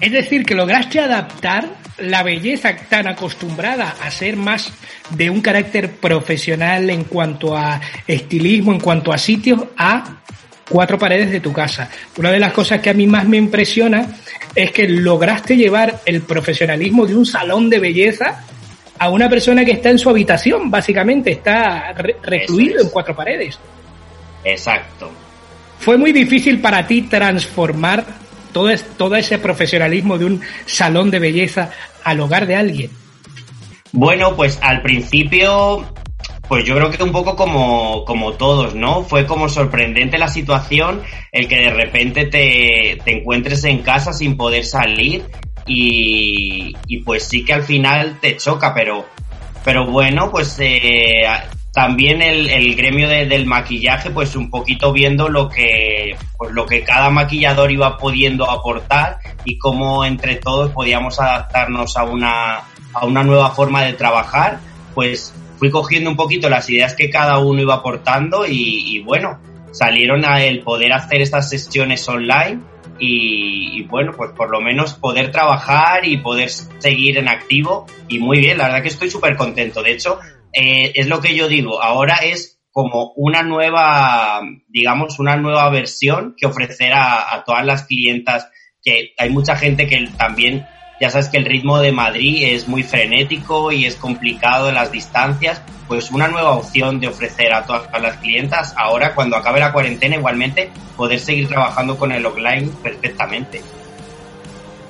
Es 0.01 0.11
decir, 0.11 0.45
que 0.45 0.55
lograste 0.55 0.99
adaptar 0.99 1.69
la 1.97 2.23
belleza 2.23 2.75
tan 2.89 3.07
acostumbrada 3.07 3.95
a 4.01 4.11
ser 4.11 4.35
más 4.35 4.73
de 5.11 5.29
un 5.29 5.41
carácter 5.41 5.91
profesional 5.91 6.89
en 6.89 7.05
cuanto 7.05 7.55
a 7.55 7.79
estilismo, 8.07 8.73
en 8.73 8.79
cuanto 8.79 9.13
a 9.13 9.17
sitios, 9.17 9.63
a 9.77 10.17
cuatro 10.67 10.97
paredes 10.97 11.31
de 11.31 11.39
tu 11.39 11.53
casa. 11.53 11.89
Una 12.17 12.31
de 12.31 12.39
las 12.39 12.51
cosas 12.51 12.81
que 12.81 12.89
a 12.89 12.93
mí 12.93 13.07
más 13.07 13.25
me 13.25 13.37
impresiona 13.37 14.07
es 14.55 14.71
que 14.71 14.87
lograste 14.87 15.55
llevar 15.55 16.01
el 16.05 16.21
profesionalismo 16.21 17.05
de 17.05 17.15
un 17.15 17.25
salón 17.25 17.69
de 17.69 17.79
belleza 17.79 18.43
a 19.03 19.09
una 19.09 19.29
persona 19.29 19.63
que 19.65 19.71
está 19.71 19.89
en 19.89 19.99
su 19.99 20.09
habitación, 20.09 20.69
básicamente, 20.71 21.31
está 21.31 21.93
re- 21.93 22.15
recluido 22.23 22.77
es. 22.79 22.83
en 22.85 22.89
cuatro 22.89 23.15
paredes. 23.15 23.59
Exacto. 24.43 25.11
¿Fue 25.79 25.97
muy 25.97 26.11
difícil 26.11 26.59
para 26.61 26.85
ti 26.87 27.03
transformar 27.03 28.05
todo, 28.51 28.69
es- 28.69 28.85
todo 28.97 29.15
ese 29.15 29.37
profesionalismo 29.39 30.17
de 30.17 30.25
un 30.25 30.41
salón 30.65 31.11
de 31.11 31.19
belleza 31.19 31.69
al 32.03 32.19
hogar 32.19 32.45
de 32.47 32.55
alguien? 32.55 32.91
Bueno, 33.91 34.35
pues 34.35 34.57
al 34.61 34.81
principio, 34.81 35.85
pues 36.47 36.65
yo 36.65 36.75
creo 36.75 36.89
que 36.89 37.03
un 37.03 37.11
poco 37.11 37.35
como, 37.35 38.03
como 38.05 38.33
todos, 38.33 38.73
¿no? 38.75 39.03
Fue 39.03 39.25
como 39.25 39.49
sorprendente 39.49 40.17
la 40.17 40.27
situación, 40.27 41.01
el 41.31 41.47
que 41.47 41.57
de 41.57 41.69
repente 41.69 42.25
te, 42.25 42.99
te 43.03 43.17
encuentres 43.19 43.63
en 43.65 43.79
casa 43.83 44.13
sin 44.13 44.35
poder 44.35 44.65
salir 44.65 45.25
y, 45.65 46.75
y 46.87 46.97
pues 46.99 47.27
sí 47.27 47.43
que 47.45 47.53
al 47.53 47.63
final 47.63 48.17
te 48.19 48.37
choca, 48.37 48.73
pero, 48.73 49.05
pero 49.63 49.85
bueno, 49.85 50.29
pues 50.31 50.57
eh, 50.59 51.23
también 51.73 52.21
el, 52.21 52.49
el 52.49 52.75
gremio 52.75 53.07
de- 53.09 53.25
del 53.25 53.45
maquillaje, 53.45 54.09
pues 54.11 54.35
un 54.35 54.49
poquito 54.49 54.91
viendo 54.93 55.29
lo 55.29 55.49
que, 55.49 56.15
pues 56.37 56.51
lo 56.51 56.65
que 56.65 56.83
cada 56.83 57.09
maquillador 57.09 57.71
iba 57.71 57.97
pudiendo 57.97 58.49
aportar 58.49 59.17
y 59.45 59.57
cómo 59.57 60.05
entre 60.05 60.35
todos 60.35 60.71
podíamos 60.71 61.19
adaptarnos 61.19 61.97
a 61.97 62.03
una, 62.03 62.63
a 62.93 63.05
una 63.05 63.23
nueva 63.23 63.51
forma 63.51 63.83
de 63.83 63.93
trabajar, 63.93 64.59
pues 64.93 65.33
fui 65.57 65.71
cogiendo 65.71 66.09
un 66.09 66.15
poquito 66.15 66.49
las 66.49 66.69
ideas 66.69 66.93
que 66.93 67.09
cada 67.09 67.39
uno 67.39 67.61
iba 67.61 67.75
aportando 67.75 68.45
y, 68.45 68.95
y 68.95 68.99
bueno, 68.99 69.39
salieron 69.71 70.25
a 70.25 70.43
el 70.43 70.59
poder 70.61 70.93
hacer 70.93 71.21
estas 71.21 71.49
sesiones 71.49 72.07
online 72.07 72.59
y, 72.99 73.83
bueno, 73.83 74.11
pues 74.15 74.31
por 74.31 74.51
lo 74.51 74.61
menos 74.61 74.93
poder 74.93 75.31
trabajar 75.31 76.07
y 76.07 76.17
poder 76.17 76.49
seguir 76.49 77.17
en 77.17 77.27
activo 77.27 77.85
y 78.07 78.19
muy 78.19 78.39
bien, 78.39 78.57
la 78.57 78.65
verdad 78.65 78.81
que 78.81 78.89
estoy 78.89 79.09
súper 79.09 79.35
contento. 79.35 79.81
De 79.81 79.91
hecho, 79.91 80.19
eh, 80.53 80.91
es 80.95 81.07
lo 81.07 81.19
que 81.19 81.35
yo 81.35 81.47
digo, 81.47 81.81
ahora 81.81 82.17
es 82.23 82.61
como 82.71 83.13
una 83.15 83.43
nueva, 83.43 84.41
digamos, 84.67 85.19
una 85.19 85.35
nueva 85.35 85.69
versión 85.69 86.35
que 86.37 86.47
ofrecer 86.47 86.93
a, 86.93 87.33
a 87.33 87.43
todas 87.43 87.65
las 87.65 87.83
clientas, 87.83 88.49
que 88.81 89.13
hay 89.17 89.29
mucha 89.29 89.55
gente 89.55 89.87
que 89.87 90.07
también, 90.17 90.65
ya 91.03 91.09
sabes 91.09 91.27
que 91.27 91.35
el 91.35 91.43
ritmo 91.43 91.79
de 91.79 91.91
Madrid 91.91 92.55
es 92.55 92.69
muy 92.69 92.81
frenético 92.81 93.73
y 93.73 93.85
es 93.85 93.97
complicado 93.97 94.71
las 94.71 94.89
distancias, 94.89 95.61
pues 95.85 96.11
una 96.11 96.29
nueva 96.29 96.51
opción 96.51 97.01
de 97.01 97.09
ofrecer 97.09 97.51
a 97.51 97.65
todas 97.65 98.01
las 98.01 98.15
clientas, 98.19 98.73
ahora 98.77 99.13
cuando 99.13 99.35
acabe 99.35 99.59
la 99.59 99.73
cuarentena 99.73 100.15
igualmente, 100.15 100.71
poder 100.95 101.19
seguir 101.19 101.49
trabajando 101.49 101.97
con 101.97 102.13
el 102.13 102.25
offline 102.25 102.69
perfectamente. 102.81 103.61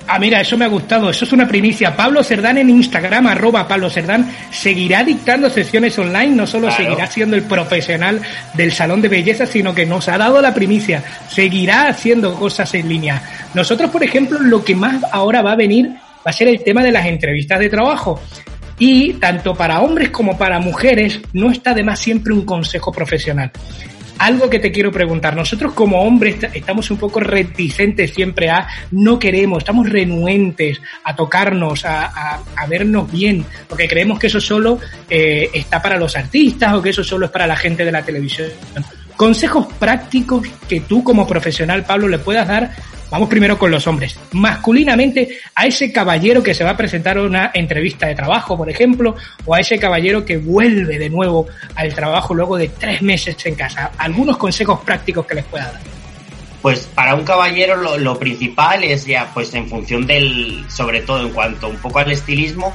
Ah, 0.07 0.19
mira, 0.19 0.41
eso 0.41 0.57
me 0.57 0.65
ha 0.65 0.67
gustado. 0.67 1.09
Eso 1.09 1.23
es 1.25 1.31
una 1.31 1.47
primicia. 1.47 1.95
Pablo 1.95 2.23
Cerdán 2.23 2.57
en 2.57 2.69
Instagram, 2.69 3.27
arroba 3.27 3.67
Pablo 3.67 3.89
Cerdán, 3.89 4.29
seguirá 4.51 5.03
dictando 5.03 5.49
sesiones 5.49 5.97
online. 5.97 6.35
No 6.35 6.45
solo 6.45 6.67
Claro. 6.67 6.83
seguirá 6.83 7.07
siendo 7.07 7.35
el 7.35 7.43
profesional 7.43 8.21
del 8.53 8.71
salón 8.73 9.01
de 9.01 9.07
belleza, 9.09 9.45
sino 9.45 9.73
que 9.73 9.85
nos 9.85 10.07
ha 10.09 10.17
dado 10.17 10.41
la 10.41 10.53
primicia. 10.53 11.03
Seguirá 11.29 11.87
haciendo 11.87 12.35
cosas 12.35 12.73
en 12.73 12.89
línea. 12.89 13.21
Nosotros, 13.53 13.89
por 13.89 14.03
ejemplo, 14.03 14.39
lo 14.39 14.63
que 14.63 14.75
más 14.75 15.01
ahora 15.11 15.41
va 15.41 15.53
a 15.53 15.55
venir 15.55 15.87
va 15.89 16.31
a 16.31 16.33
ser 16.33 16.47
el 16.49 16.63
tema 16.63 16.83
de 16.83 16.91
las 16.91 17.05
entrevistas 17.05 17.59
de 17.59 17.69
trabajo. 17.69 18.21
Y 18.79 19.13
tanto 19.13 19.53
para 19.55 19.79
hombres 19.81 20.09
como 20.09 20.37
para 20.37 20.59
mujeres 20.59 21.21
no 21.31 21.51
está 21.51 21.73
de 21.73 21.83
más 21.83 21.99
siempre 21.99 22.33
un 22.33 22.43
consejo 22.43 22.91
profesional. 22.91 23.51
Algo 24.19 24.49
que 24.49 24.59
te 24.59 24.71
quiero 24.71 24.91
preguntar, 24.91 25.35
nosotros 25.35 25.73
como 25.73 26.01
hombres 26.01 26.35
est- 26.35 26.55
estamos 26.55 26.89
un 26.91 26.97
poco 26.97 27.19
reticentes 27.19 28.13
siempre 28.13 28.49
a, 28.49 28.67
no 28.91 29.19
queremos, 29.19 29.59
estamos 29.59 29.89
renuentes 29.89 30.79
a 31.03 31.15
tocarnos, 31.15 31.83
a, 31.83 32.05
a- 32.05 32.43
a 32.55 32.67
vernos 32.67 33.11
bien, 33.11 33.43
porque 33.67 33.87
creemos 33.87 34.19
que 34.19 34.27
eso 34.27 34.39
solo 34.39 34.79
eh, 35.09 35.49
está 35.53 35.81
para 35.81 35.97
los 35.97 36.15
artistas 36.15 36.73
o 36.73 36.81
que 36.81 36.91
eso 36.91 37.03
solo 37.03 37.25
es 37.25 37.31
para 37.31 37.47
la 37.47 37.55
gente 37.57 37.83
de 37.83 37.91
la 37.91 38.03
televisión. 38.03 38.49
Consejos 39.15 39.67
prácticos 39.79 40.47
que 40.67 40.81
tú 40.81 41.03
como 41.03 41.27
profesional, 41.27 41.85
Pablo, 41.85 42.07
le 42.07 42.19
puedas 42.19 42.47
dar, 42.47 42.71
vamos 43.11 43.29
primero 43.29 43.59
con 43.59 43.69
los 43.69 43.85
hombres, 43.85 44.19
masculinamente 44.31 45.37
a 45.53 45.67
ese 45.67 45.91
caballero 45.91 46.41
que 46.41 46.53
se 46.53 46.63
va 46.63 46.71
a 46.71 46.77
presentar 46.77 47.17
a 47.17 47.23
una 47.23 47.51
entrevista 47.53 48.07
de 48.07 48.15
trabajo, 48.15 48.57
por 48.57 48.69
ejemplo, 48.69 49.15
o 49.45 49.53
a 49.53 49.59
ese 49.59 49.77
caballero 49.77 50.25
que 50.25 50.37
vuelve 50.37 50.97
de 50.97 51.09
nuevo 51.09 51.47
al 51.75 51.93
trabajo 51.93 52.33
luego 52.33 52.57
de 52.57 52.69
tres 52.69 53.01
meses 53.01 53.35
en 53.45 53.55
casa. 53.55 53.91
Algunos 53.97 54.37
consejos 54.37 54.79
prácticos 54.81 55.25
que 55.25 55.35
les 55.35 55.45
pueda 55.45 55.65
dar. 55.65 55.81
Pues 56.63 56.87
para 56.95 57.13
un 57.13 57.25
caballero 57.25 57.75
lo, 57.75 57.97
lo 57.97 58.17
principal 58.17 58.83
es 58.85 59.05
ya, 59.05 59.29
pues 59.33 59.53
en 59.53 59.67
función 59.67 60.07
del, 60.07 60.63
sobre 60.69 61.01
todo 61.01 61.21
en 61.21 61.33
cuanto 61.33 61.67
un 61.67 61.75
poco 61.75 61.99
al 61.99 62.11
estilismo, 62.11 62.73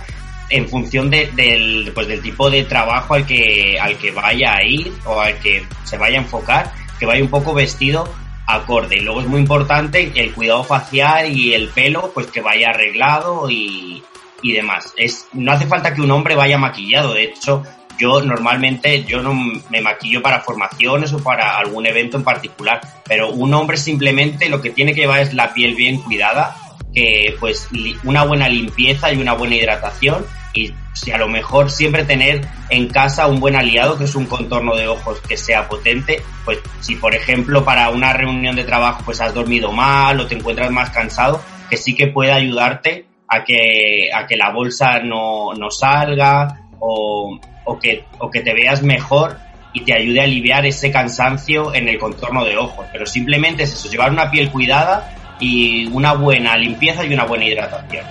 en 0.51 0.69
función 0.69 1.11
de- 1.11 1.31
del, 1.35 1.91
pues 1.95 2.09
del 2.09 2.23
tipo 2.23 2.49
de 2.51 2.65
trabajo 2.65 3.15
al 3.15 3.27
que, 3.27 3.79
al 3.81 3.97
que 3.99 4.11
vaya 4.11 4.55
a 4.57 4.63
ir 4.65 4.93
o 5.05 5.21
al 5.21 5.39
que 5.41 5.65
se 5.85 5.99
vaya 5.99 6.19
a 6.19 6.23
enfocar, 6.23 6.73
que 6.99 7.07
vaya 7.07 7.23
un 7.23 7.31
poco 7.31 7.55
vestido 7.55 8.09
acorde. 8.47 8.97
Y 8.97 9.01
luego 9.01 9.21
es 9.21 9.27
muy 9.27 9.41
importante 9.41 10.11
el 10.15 10.33
cuidado 10.33 10.65
facial 10.65 11.31
y 11.31 11.53
el 11.55 11.69
pelo, 11.69 12.11
pues 12.15 12.29
que 12.29 12.41
vaya 12.41 12.71
arreglado 12.71 13.51
y, 13.51 14.03
y 14.43 14.53
demás. 14.53 14.95
Es, 14.97 15.27
no 15.33 15.53
hace 15.53 15.67
falta 15.67 15.93
que 15.95 16.01
un 16.01 16.11
hombre 16.11 16.35
vaya 16.35 16.57
maquillado, 16.57 17.13
de 17.15 17.25
hecho, 17.25 17.63
yo 17.99 18.23
normalmente 18.23 19.03
yo 19.05 19.21
no 19.21 19.35
me 19.35 19.81
maquillo 19.83 20.23
para 20.23 20.41
formaciones 20.41 21.13
o 21.13 21.19
para 21.23 21.59
algún 21.59 21.85
evento 21.85 22.17
en 22.17 22.23
particular, 22.25 22.81
pero 23.05 23.31
un 23.31 23.53
hombre 23.53 23.77
simplemente 23.77 24.49
lo 24.49 24.63
que 24.63 24.71
tiene 24.71 24.95
que 24.95 25.01
llevar 25.01 25.21
es 25.21 25.35
la 25.35 25.53
piel 25.53 25.75
bien 25.75 26.01
cuidada, 26.01 26.57
que 26.95 27.37
pues 27.41 27.69
una 28.05 28.25
buena 28.25 28.49
limpieza 28.49 29.13
y 29.13 29.19
una 29.21 29.35
buena 29.35 29.57
hidratación 29.57 30.25
y 30.53 30.73
si 30.95 31.13
a 31.13 31.19
lo 31.19 31.29
mejor 31.29 31.71
siempre 31.71 32.05
tener 32.05 32.47
en 32.71 32.89
casa 32.89 33.27
un 33.27 33.41
buen 33.41 33.57
aliado 33.57 33.99
que 33.99 34.05
es 34.05 34.15
un 34.15 34.27
contorno 34.27 34.75
de 34.77 34.89
ojos 34.89 35.21
que 35.21 35.37
sea 35.37 35.69
potente, 35.69 36.23
pues 36.45 36.59
si 36.81 36.97
por 36.97 37.15
ejemplo 37.15 37.65
para 37.65 37.91
una 37.91 38.13
reunión 38.13 38.57
de 38.57 38.65
trabajo 38.65 39.03
pues 39.05 39.21
has 39.21 39.35
dormido 39.35 39.73
mal 39.73 40.19
o 40.21 40.27
te 40.27 40.35
encuentras 40.35 40.71
más 40.71 40.91
cansado, 40.91 41.41
que 41.69 41.77
sí 41.77 41.95
que 41.95 42.09
pueda 42.09 42.35
ayudarte 42.35 43.07
a 43.29 43.45
que, 43.45 44.11
a 44.13 44.27
que 44.27 44.37
la 44.37 44.51
bolsa 44.53 45.01
no, 45.01 45.53
no 45.55 45.71
salga 45.71 46.61
o, 46.81 47.39
o, 47.65 47.79
que, 47.79 48.05
o 48.19 48.31
que 48.31 48.41
te 48.41 48.55
veas 48.55 48.83
mejor 48.83 49.39
y 49.73 49.81
te 49.83 49.95
ayude 49.95 50.21
a 50.21 50.25
aliviar 50.25 50.65
ese 50.67 50.91
cansancio 50.91 51.75
en 51.75 51.89
el 51.89 51.99
contorno 51.99 52.45
de 52.45 52.57
ojos. 52.57 52.87
Pero 52.91 53.07
simplemente 53.07 53.65
es 53.65 53.73
eso, 53.73 53.89
llevar 53.91 54.11
una 54.11 54.31
piel 54.31 54.51
cuidada 54.51 55.15
y 55.39 55.87
una 55.89 56.15
buena 56.15 56.57
limpieza 56.57 57.05
y 57.05 57.13
una 57.13 57.25
buena 57.25 57.45
hidratación. 57.45 58.05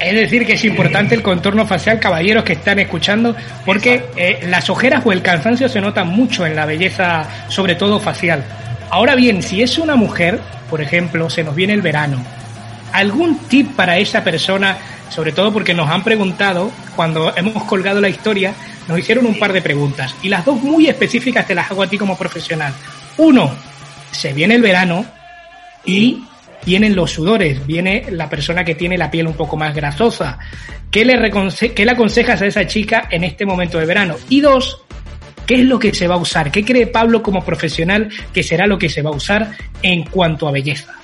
Es 0.00 0.14
decir, 0.14 0.46
que 0.46 0.52
es 0.52 0.64
importante 0.64 1.14
el 1.14 1.22
contorno 1.22 1.66
facial, 1.66 1.98
caballeros 1.98 2.44
que 2.44 2.52
están 2.52 2.78
escuchando, 2.78 3.34
porque 3.64 4.04
eh, 4.16 4.46
las 4.48 4.70
ojeras 4.70 5.02
o 5.04 5.12
el 5.12 5.22
cansancio 5.22 5.68
se 5.68 5.80
notan 5.80 6.08
mucho 6.08 6.46
en 6.46 6.54
la 6.54 6.66
belleza, 6.66 7.26
sobre 7.48 7.74
todo 7.74 7.98
facial. 7.98 8.44
Ahora 8.90 9.16
bien, 9.16 9.42
si 9.42 9.60
es 9.62 9.76
una 9.76 9.96
mujer, 9.96 10.38
por 10.70 10.80
ejemplo, 10.80 11.28
se 11.28 11.42
nos 11.42 11.54
viene 11.54 11.72
el 11.72 11.82
verano, 11.82 12.22
¿algún 12.92 13.38
tip 13.48 13.74
para 13.74 13.98
esa 13.98 14.22
persona? 14.22 14.76
Sobre 15.10 15.32
todo 15.32 15.52
porque 15.52 15.74
nos 15.74 15.90
han 15.90 16.04
preguntado, 16.04 16.70
cuando 16.94 17.34
hemos 17.36 17.64
colgado 17.64 18.00
la 18.00 18.08
historia, 18.08 18.54
nos 18.86 18.98
hicieron 18.98 19.26
un 19.26 19.38
par 19.38 19.52
de 19.52 19.62
preguntas 19.62 20.14
y 20.22 20.28
las 20.28 20.44
dos 20.44 20.62
muy 20.62 20.86
específicas 20.86 21.46
te 21.46 21.54
las 21.54 21.70
hago 21.70 21.82
a 21.82 21.88
ti 21.88 21.98
como 21.98 22.16
profesional. 22.16 22.72
Uno, 23.16 23.50
se 24.12 24.32
viene 24.32 24.54
el 24.54 24.62
verano 24.62 25.04
y 25.84 26.22
vienen 26.64 26.94
los 26.94 27.10
sudores, 27.10 27.66
viene 27.66 28.04
la 28.10 28.28
persona 28.28 28.64
que 28.64 28.74
tiene 28.74 28.98
la 28.98 29.10
piel 29.10 29.26
un 29.26 29.34
poco 29.34 29.56
más 29.56 29.74
grasosa. 29.74 30.38
¿Qué 30.90 31.04
le, 31.04 31.30
qué 31.74 31.84
le 31.84 31.92
aconsejas 31.92 32.42
a 32.42 32.46
esa 32.46 32.66
chica 32.66 33.08
en 33.10 33.24
este 33.24 33.44
momento 33.44 33.78
de 33.78 33.86
verano? 33.86 34.16
Y 34.28 34.40
dos, 34.40 34.82
¿qué 35.46 35.56
es 35.56 35.64
lo 35.64 35.78
que 35.78 35.94
se 35.94 36.08
va 36.08 36.14
a 36.14 36.18
usar? 36.18 36.50
¿Qué 36.50 36.64
cree 36.64 36.86
Pablo 36.86 37.22
como 37.22 37.44
profesional 37.44 38.08
que 38.32 38.42
será 38.42 38.66
lo 38.66 38.78
que 38.78 38.88
se 38.88 39.02
va 39.02 39.10
a 39.10 39.14
usar 39.14 39.52
en 39.82 40.04
cuanto 40.04 40.48
a 40.48 40.52
belleza? 40.52 40.94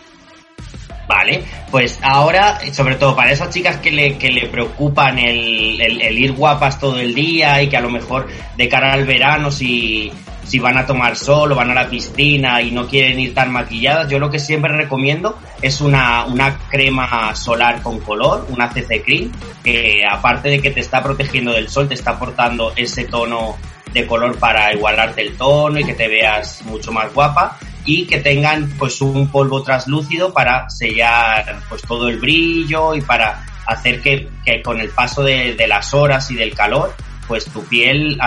Vale, 1.06 1.42
pues 1.70 1.98
ahora, 2.02 2.60
sobre 2.72 2.94
todo 2.94 3.14
para 3.14 3.30
esas 3.30 3.50
chicas 3.50 3.76
que 3.76 3.90
le, 3.90 4.16
que 4.16 4.30
le 4.30 4.46
preocupan 4.46 5.18
el, 5.18 5.78
el, 5.80 6.18
ir 6.18 6.32
guapas 6.32 6.80
todo 6.80 6.98
el 6.98 7.14
día 7.14 7.62
y 7.62 7.68
que 7.68 7.76
a 7.76 7.82
lo 7.82 7.90
mejor 7.90 8.26
de 8.56 8.68
cara 8.68 8.94
al 8.94 9.04
verano, 9.04 9.50
si, 9.50 10.10
si 10.44 10.58
van 10.58 10.78
a 10.78 10.86
tomar 10.86 11.16
sol 11.16 11.52
o 11.52 11.54
van 11.54 11.70
a 11.70 11.74
la 11.74 11.88
piscina 11.88 12.60
y 12.62 12.70
no 12.70 12.86
quieren 12.86 13.18
ir 13.18 13.34
tan 13.34 13.52
maquilladas, 13.52 14.10
yo 14.10 14.18
lo 14.18 14.30
que 14.30 14.38
siempre 14.38 14.72
recomiendo 14.72 15.38
es 15.62 15.80
una, 15.80 16.24
una 16.26 16.58
crema 16.68 17.34
solar 17.34 17.82
con 17.82 18.00
color, 18.00 18.46
una 18.50 18.70
CC 18.72 19.02
Cream, 19.02 19.32
que 19.62 20.02
aparte 20.08 20.48
de 20.48 20.60
que 20.60 20.70
te 20.70 20.80
está 20.80 21.02
protegiendo 21.02 21.52
del 21.52 21.68
sol, 21.68 21.88
te 21.88 21.94
está 21.94 22.12
aportando 22.12 22.72
ese 22.76 23.04
tono 23.04 23.56
de 23.92 24.06
color 24.06 24.36
para 24.38 24.72
igualarte 24.74 25.22
el 25.22 25.36
tono 25.36 25.78
y 25.78 25.84
que 25.84 25.94
te 25.94 26.08
veas 26.08 26.62
mucho 26.64 26.92
más 26.92 27.14
guapa 27.14 27.58
y 27.84 28.06
que 28.06 28.18
tengan 28.18 28.68
pues 28.78 29.00
un 29.00 29.28
polvo 29.28 29.62
translúcido 29.62 30.32
para 30.32 30.68
sellar 30.68 31.60
pues 31.68 31.82
todo 31.82 32.08
el 32.08 32.18
brillo 32.18 32.94
y 32.94 33.00
para 33.00 33.46
hacer 33.66 34.02
que, 34.02 34.28
que 34.44 34.62
con 34.62 34.80
el 34.80 34.90
paso 34.90 35.22
de, 35.22 35.54
de, 35.54 35.66
las 35.66 35.94
horas 35.94 36.30
y 36.30 36.34
del 36.34 36.54
calor 36.54 36.94
pues 37.28 37.46
tu 37.46 37.64
piel 37.64 38.18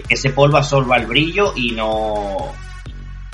que 0.00 0.14
ese 0.14 0.30
polvo 0.30 0.56
absorba 0.56 0.96
el 0.96 1.06
brillo 1.06 1.52
y 1.54 1.72
no 1.72 2.52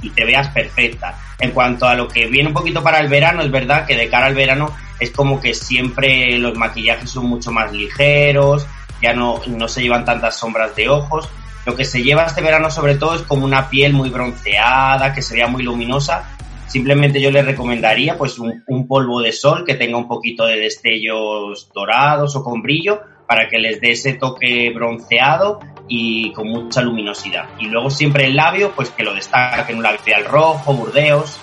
y 0.03 0.11
te 0.11 0.25
veas 0.25 0.49
perfecta. 0.49 1.18
En 1.38 1.53
cuanto 1.53 1.87
a 1.87 1.94
lo 1.94 2.09
que 2.09 2.27
viene 2.27 2.49
un 2.49 2.55
poquito 2.55 2.83
para 2.83 2.99
el 2.99 3.09
verano, 3.09 3.42
es 3.42 3.51
verdad 3.51 3.87
que 3.87 3.97
de 3.97 4.09
cara 4.09 4.27
al 4.27 4.35
verano 4.35 4.75
es 4.99 5.11
como 5.11 5.40
que 5.40 5.55
siempre 5.55 6.38
los 6.38 6.57
maquillajes 6.57 7.11
son 7.11 7.27
mucho 7.27 7.53
más 7.53 7.73
ligeros, 7.73 8.66
ya 9.01 9.12
no, 9.12 9.40
no 9.47 9.68
se 9.68 9.83
llevan 9.83 10.05
tantas 10.05 10.37
sombras 10.37 10.75
de 10.75 10.88
ojos, 10.88 11.29
lo 11.66 11.77
que 11.77 11.85
se 11.85 12.03
lleva 12.03 12.25
este 12.25 12.40
verano 12.40 12.71
sobre 12.71 12.94
todo 12.94 13.14
es 13.14 13.23
como 13.23 13.44
una 13.44 13.68
piel 13.68 13.92
muy 13.92 14.11
bronceada, 14.11 15.12
que 15.12 15.23
se 15.23 15.35
vea 15.35 15.47
muy 15.49 15.62
luminosa. 15.62 16.37
Simplemente 16.66 17.21
yo 17.21 17.31
le 17.31 17.42
recomendaría 17.42 18.16
pues 18.18 18.38
un, 18.38 18.62
un, 18.66 18.87
polvo 18.87 19.21
de 19.21 19.33
sol 19.33 19.64
que 19.64 19.75
tenga 19.75 19.97
un 19.97 20.09
poquito 20.09 20.47
de 20.47 20.61
destellos 20.61 21.71
dorados 21.75 22.37
o 22.37 22.44
con 22.44 22.62
brillo 22.62 23.01
para 23.27 23.49
que 23.49 23.59
les 23.59 23.81
dé 23.81 23.92
ese 23.92 24.14
toque 24.14 24.71
bronceado 24.75 25.61
y 25.88 26.33
con 26.33 26.48
mucha 26.48 26.83
luminosidad. 26.83 27.48
Y 27.59 27.66
luego 27.66 27.90
siempre 27.90 28.27
el 28.27 28.37
labio, 28.37 28.72
pues 28.72 28.90
que 28.90 29.03
lo 29.03 29.14
destaque 29.14 29.72
en 29.72 29.79
un 29.79 29.85
labial 29.85 30.24
rojo, 30.24 30.74
burdeos. 30.74 31.38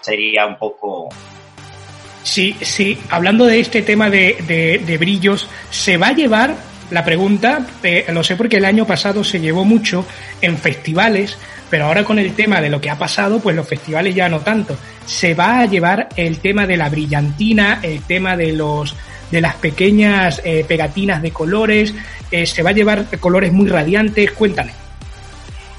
Sería 0.00 0.46
un 0.46 0.56
poco 0.56 1.08
Sí, 2.22 2.56
sí, 2.60 2.98
hablando 3.10 3.46
de 3.46 3.60
este 3.60 3.82
tema 3.82 4.08
de, 4.08 4.80
de, 4.86 4.98
brillos, 4.98 5.48
¿se 5.70 5.96
va 5.96 6.08
a 6.08 6.12
llevar 6.12 6.54
la 6.90 7.04
pregunta, 7.04 7.66
eh, 7.82 8.06
lo 8.12 8.22
sé 8.22 8.36
porque 8.36 8.58
el 8.58 8.64
año 8.64 8.86
pasado 8.86 9.24
se 9.24 9.40
llevó 9.40 9.64
mucho 9.64 10.06
en 10.40 10.56
festivales, 10.56 11.36
pero 11.70 11.86
ahora 11.86 12.04
con 12.04 12.18
el 12.18 12.34
tema 12.34 12.60
de 12.60 12.68
lo 12.68 12.80
que 12.80 12.90
ha 12.90 12.98
pasado, 12.98 13.40
pues 13.40 13.56
los 13.56 13.66
festivales 13.66 14.14
ya 14.14 14.28
no 14.28 14.40
tanto. 14.40 14.76
Se 15.06 15.34
va 15.34 15.60
a 15.60 15.66
llevar 15.66 16.10
el 16.16 16.38
tema 16.38 16.66
de 16.66 16.76
la 16.76 16.90
brillantina, 16.90 17.80
el 17.82 18.02
tema 18.02 18.36
de 18.36 18.52
los 18.52 18.94
de 19.32 19.40
las 19.40 19.56
pequeñas 19.56 20.40
eh, 20.44 20.64
pegatinas 20.68 21.20
de 21.22 21.32
colores, 21.32 21.92
eh, 22.30 22.46
se 22.46 22.62
va 22.62 22.70
a 22.70 22.74
llevar 22.74 23.06
colores 23.18 23.52
muy 23.52 23.68
radiantes, 23.68 24.30
cuéntame. 24.30 24.72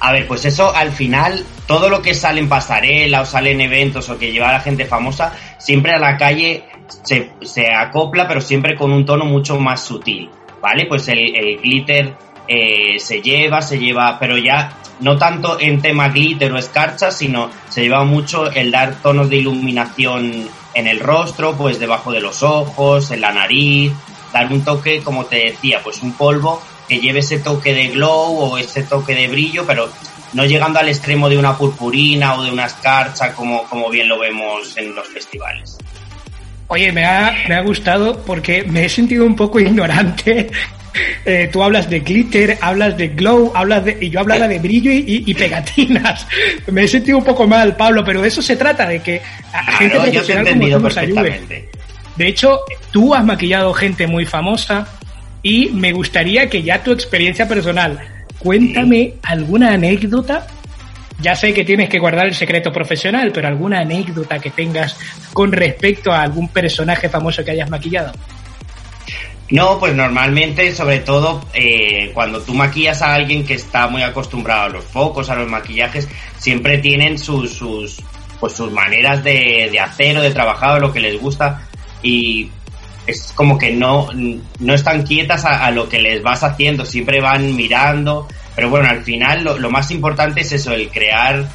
A 0.00 0.12
ver, 0.12 0.26
pues 0.26 0.44
eso 0.44 0.74
al 0.74 0.92
final, 0.92 1.42
todo 1.66 1.88
lo 1.88 2.02
que 2.02 2.12
sale 2.12 2.40
en 2.40 2.48
pasarela 2.50 3.22
o 3.22 3.24
sale 3.24 3.52
en 3.52 3.62
eventos 3.62 4.10
o 4.10 4.18
que 4.18 4.30
lleva 4.30 4.50
a 4.50 4.52
la 4.52 4.60
gente 4.60 4.84
famosa, 4.84 5.32
siempre 5.58 5.92
a 5.92 5.98
la 5.98 6.18
calle 6.18 6.64
se, 7.02 7.30
se 7.40 7.72
acopla, 7.72 8.28
pero 8.28 8.42
siempre 8.42 8.76
con 8.76 8.92
un 8.92 9.06
tono 9.06 9.24
mucho 9.24 9.58
más 9.58 9.82
sutil. 9.82 10.28
¿vale? 10.64 10.86
Pues 10.86 11.06
el, 11.08 11.58
glitter 11.60 12.14
eh, 12.48 12.98
se 12.98 13.20
lleva, 13.20 13.60
se 13.60 13.78
lleva, 13.78 14.18
pero 14.18 14.38
ya 14.38 14.72
no 15.00 15.18
tanto 15.18 15.60
en 15.60 15.82
tema 15.82 16.08
glitter 16.08 16.50
o 16.52 16.56
escarcha, 16.56 17.10
sino 17.10 17.50
se 17.68 17.82
lleva 17.82 18.02
mucho 18.04 18.50
el 18.50 18.70
dar 18.70 18.94
tonos 19.02 19.28
de 19.28 19.36
iluminación 19.36 20.48
en 20.74 20.86
el 20.86 21.00
rostro, 21.00 21.56
pues 21.56 21.78
debajo 21.78 22.12
de 22.12 22.20
los 22.20 22.42
ojos, 22.42 23.10
en 23.10 23.20
la 23.20 23.32
nariz, 23.32 23.92
dar 24.32 24.52
un 24.52 24.64
toque, 24.64 25.02
como 25.02 25.26
te 25.26 25.36
decía, 25.36 25.80
pues 25.82 26.02
un 26.02 26.12
polvo 26.12 26.60
que 26.88 26.98
lleve 26.98 27.20
ese 27.20 27.38
toque 27.38 27.72
de 27.72 27.88
glow 27.88 28.36
o 28.38 28.58
ese 28.58 28.82
toque 28.82 29.14
de 29.14 29.28
brillo, 29.28 29.64
pero 29.66 29.88
no 30.32 30.44
llegando 30.44 30.80
al 30.80 30.88
extremo 30.88 31.28
de 31.28 31.38
una 31.38 31.56
purpurina 31.56 32.34
o 32.34 32.42
de 32.42 32.50
una 32.50 32.66
escarcha 32.66 33.32
como, 33.34 33.64
como 33.64 33.88
bien 33.88 34.08
lo 34.08 34.18
vemos 34.18 34.76
en 34.76 34.94
los 34.94 35.06
festivales. 35.08 35.78
Oye, 36.68 36.92
me 36.92 37.04
ha, 37.04 37.44
me 37.48 37.54
ha 37.54 37.62
gustado 37.62 38.20
porque 38.24 38.64
me 38.64 38.84
he 38.84 38.88
sentido 38.88 39.24
un 39.24 39.36
poco 39.36 39.60
ignorante. 39.60 40.50
Eh, 41.26 41.48
tú 41.50 41.62
hablas 41.62 41.88
de 41.88 42.00
glitter, 42.00 42.58
hablas 42.60 42.98
de 42.98 43.08
glow, 43.08 43.50
hablas 43.54 43.84
de, 43.84 43.96
y 43.98 44.10
yo 44.10 44.20
hablaba 44.20 44.46
de 44.46 44.58
brillo 44.58 44.92
y, 44.92 45.24
y, 45.26 45.34
pegatinas. 45.34 46.26
Me 46.70 46.84
he 46.84 46.88
sentido 46.88 47.16
un 47.16 47.24
poco 47.24 47.46
mal, 47.46 47.76
Pablo, 47.76 48.04
pero 48.04 48.20
de 48.20 48.28
eso 48.28 48.42
se 48.42 48.56
trata, 48.56 48.86
de 48.86 49.00
que 49.00 49.22
a 49.52 49.78
claro, 49.78 50.02
gente 50.02 50.20
te 50.20 50.32
he 50.32 50.36
entendido 50.36 50.82
perfectamente. 50.82 51.68
De 52.16 52.28
hecho, 52.28 52.60
tú 52.90 53.14
has 53.14 53.24
maquillado 53.24 53.72
gente 53.72 54.06
muy 54.06 54.26
famosa 54.26 54.86
y 55.42 55.70
me 55.70 55.92
gustaría 55.92 56.50
que 56.50 56.62
ya 56.62 56.82
tu 56.82 56.92
experiencia 56.92 57.48
personal, 57.48 57.98
cuéntame 58.38 59.14
alguna 59.22 59.72
anécdota 59.72 60.46
ya 61.20 61.34
sé 61.34 61.54
que 61.54 61.64
tienes 61.64 61.88
que 61.88 61.98
guardar 61.98 62.26
el 62.26 62.34
secreto 62.34 62.72
profesional, 62.72 63.30
pero 63.32 63.48
alguna 63.48 63.80
anécdota 63.80 64.38
que 64.38 64.50
tengas 64.50 64.96
con 65.32 65.52
respecto 65.52 66.12
a 66.12 66.22
algún 66.22 66.48
personaje 66.48 67.08
famoso 67.08 67.44
que 67.44 67.52
hayas 67.52 67.70
maquillado. 67.70 68.12
No, 69.50 69.78
pues 69.78 69.94
normalmente, 69.94 70.74
sobre 70.74 71.00
todo 71.00 71.44
eh, 71.52 72.10
cuando 72.14 72.40
tú 72.40 72.54
maquillas 72.54 73.02
a 73.02 73.14
alguien 73.14 73.44
que 73.44 73.54
está 73.54 73.88
muy 73.88 74.02
acostumbrado 74.02 74.62
a 74.62 74.68
los 74.68 74.84
focos, 74.84 75.28
a 75.28 75.34
los 75.34 75.48
maquillajes, 75.48 76.08
siempre 76.38 76.78
tienen 76.78 77.18
sus, 77.18 77.52
sus, 77.52 78.00
pues 78.40 78.54
sus 78.54 78.72
maneras 78.72 79.22
de, 79.22 79.68
de 79.70 79.80
hacer 79.80 80.16
o 80.16 80.22
de 80.22 80.30
trabajar 80.30 80.76
o 80.76 80.80
lo 80.80 80.92
que 80.92 81.00
les 81.00 81.20
gusta. 81.20 81.68
Y 82.02 82.50
es 83.06 83.32
como 83.34 83.58
que 83.58 83.72
no, 83.72 84.08
no 84.60 84.74
están 84.74 85.02
quietas 85.02 85.44
a, 85.44 85.70
lo 85.70 85.88
que 85.88 86.00
les 86.00 86.22
vas 86.22 86.42
haciendo, 86.42 86.86
siempre 86.86 87.20
van 87.20 87.54
mirando, 87.54 88.26
pero 88.54 88.70
bueno, 88.70 88.88
al 88.88 89.02
final 89.02 89.44
lo, 89.44 89.58
lo 89.58 89.70
más 89.70 89.90
importante 89.90 90.40
es 90.40 90.52
eso, 90.52 90.72
el 90.72 90.88
crear 90.88 91.46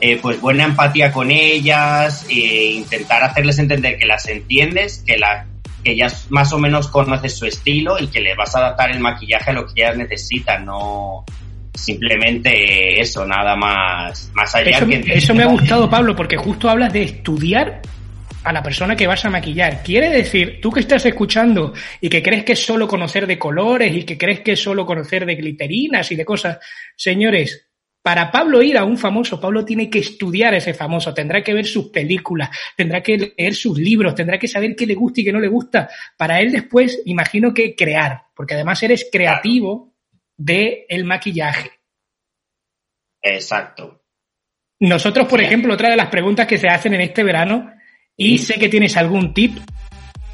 eh, 0.00 0.18
pues 0.20 0.40
buena 0.40 0.64
empatía 0.64 1.12
con 1.12 1.30
ellas, 1.30 2.26
e 2.28 2.72
intentar 2.72 3.22
hacerles 3.24 3.58
entender 3.58 3.98
que 3.98 4.06
las 4.06 4.26
entiendes, 4.28 5.02
que, 5.06 5.16
la, 5.16 5.46
que 5.82 5.92
ellas 5.92 6.26
más 6.30 6.52
o 6.52 6.58
menos 6.58 6.88
conoces 6.88 7.36
su 7.36 7.46
estilo 7.46 7.98
y 7.98 8.08
que 8.08 8.20
le 8.20 8.34
vas 8.34 8.54
a 8.54 8.58
adaptar 8.58 8.90
el 8.90 9.00
maquillaje 9.00 9.50
a 9.50 9.54
lo 9.54 9.66
que 9.66 9.82
ellas 9.82 9.96
necesitan, 9.96 10.64
no 10.64 11.24
simplemente 11.74 13.00
eso, 13.00 13.26
nada 13.26 13.56
más, 13.56 14.30
más 14.34 14.54
allá. 14.54 14.76
Eso, 14.76 14.86
que 14.86 15.14
eso 15.14 15.34
me 15.34 15.42
ha 15.42 15.46
gustado, 15.46 15.88
Pablo, 15.88 16.14
porque 16.14 16.36
justo 16.36 16.68
hablas 16.68 16.92
de 16.92 17.02
estudiar 17.02 17.82
a 18.44 18.52
la 18.52 18.62
persona 18.62 18.96
que 18.96 19.06
vas 19.06 19.24
a 19.24 19.30
maquillar. 19.30 19.82
Quiere 19.82 20.10
decir, 20.10 20.60
tú 20.60 20.70
que 20.70 20.80
estás 20.80 21.06
escuchando 21.06 21.72
y 22.00 22.08
que 22.08 22.22
crees 22.22 22.44
que 22.44 22.52
es 22.52 22.64
solo 22.64 22.88
conocer 22.88 23.26
de 23.26 23.38
colores 23.38 23.94
y 23.94 24.04
que 24.04 24.18
crees 24.18 24.40
que 24.40 24.52
es 24.52 24.62
solo 24.62 24.84
conocer 24.84 25.26
de 25.26 25.36
gliterinas 25.36 26.10
y 26.12 26.16
de 26.16 26.24
cosas, 26.24 26.58
señores, 26.96 27.68
para 28.02 28.32
Pablo 28.32 28.62
ir 28.62 28.76
a 28.76 28.84
un 28.84 28.98
famoso, 28.98 29.40
Pablo 29.40 29.64
tiene 29.64 29.88
que 29.88 30.00
estudiar 30.00 30.54
a 30.54 30.56
ese 30.56 30.74
famoso, 30.74 31.14
tendrá 31.14 31.42
que 31.42 31.54
ver 31.54 31.64
sus 31.64 31.88
películas, 31.88 32.50
tendrá 32.76 33.00
que 33.00 33.34
leer 33.36 33.54
sus 33.54 33.78
libros, 33.78 34.14
tendrá 34.14 34.38
que 34.38 34.48
saber 34.48 34.74
qué 34.74 34.86
le 34.86 34.94
gusta 34.94 35.20
y 35.20 35.24
qué 35.24 35.32
no 35.32 35.38
le 35.38 35.48
gusta, 35.48 35.88
para 36.16 36.40
él 36.40 36.50
después, 36.50 37.00
imagino 37.04 37.54
que 37.54 37.76
crear, 37.76 38.24
porque 38.34 38.54
además 38.54 38.82
eres 38.82 39.08
creativo 39.10 39.94
de 40.36 40.84
el 40.88 41.04
maquillaje. 41.04 41.70
Exacto. 43.22 44.02
Nosotros, 44.80 45.28
por 45.28 45.40
ejemplo, 45.40 45.74
otra 45.74 45.90
de 45.90 45.96
las 45.96 46.08
preguntas 46.08 46.48
que 46.48 46.58
se 46.58 46.68
hacen 46.68 46.94
en 46.94 47.02
este 47.02 47.22
verano 47.22 47.72
y 48.16 48.38
sé 48.38 48.54
que 48.54 48.68
tienes 48.68 48.96
algún 48.96 49.32
tip. 49.32 49.58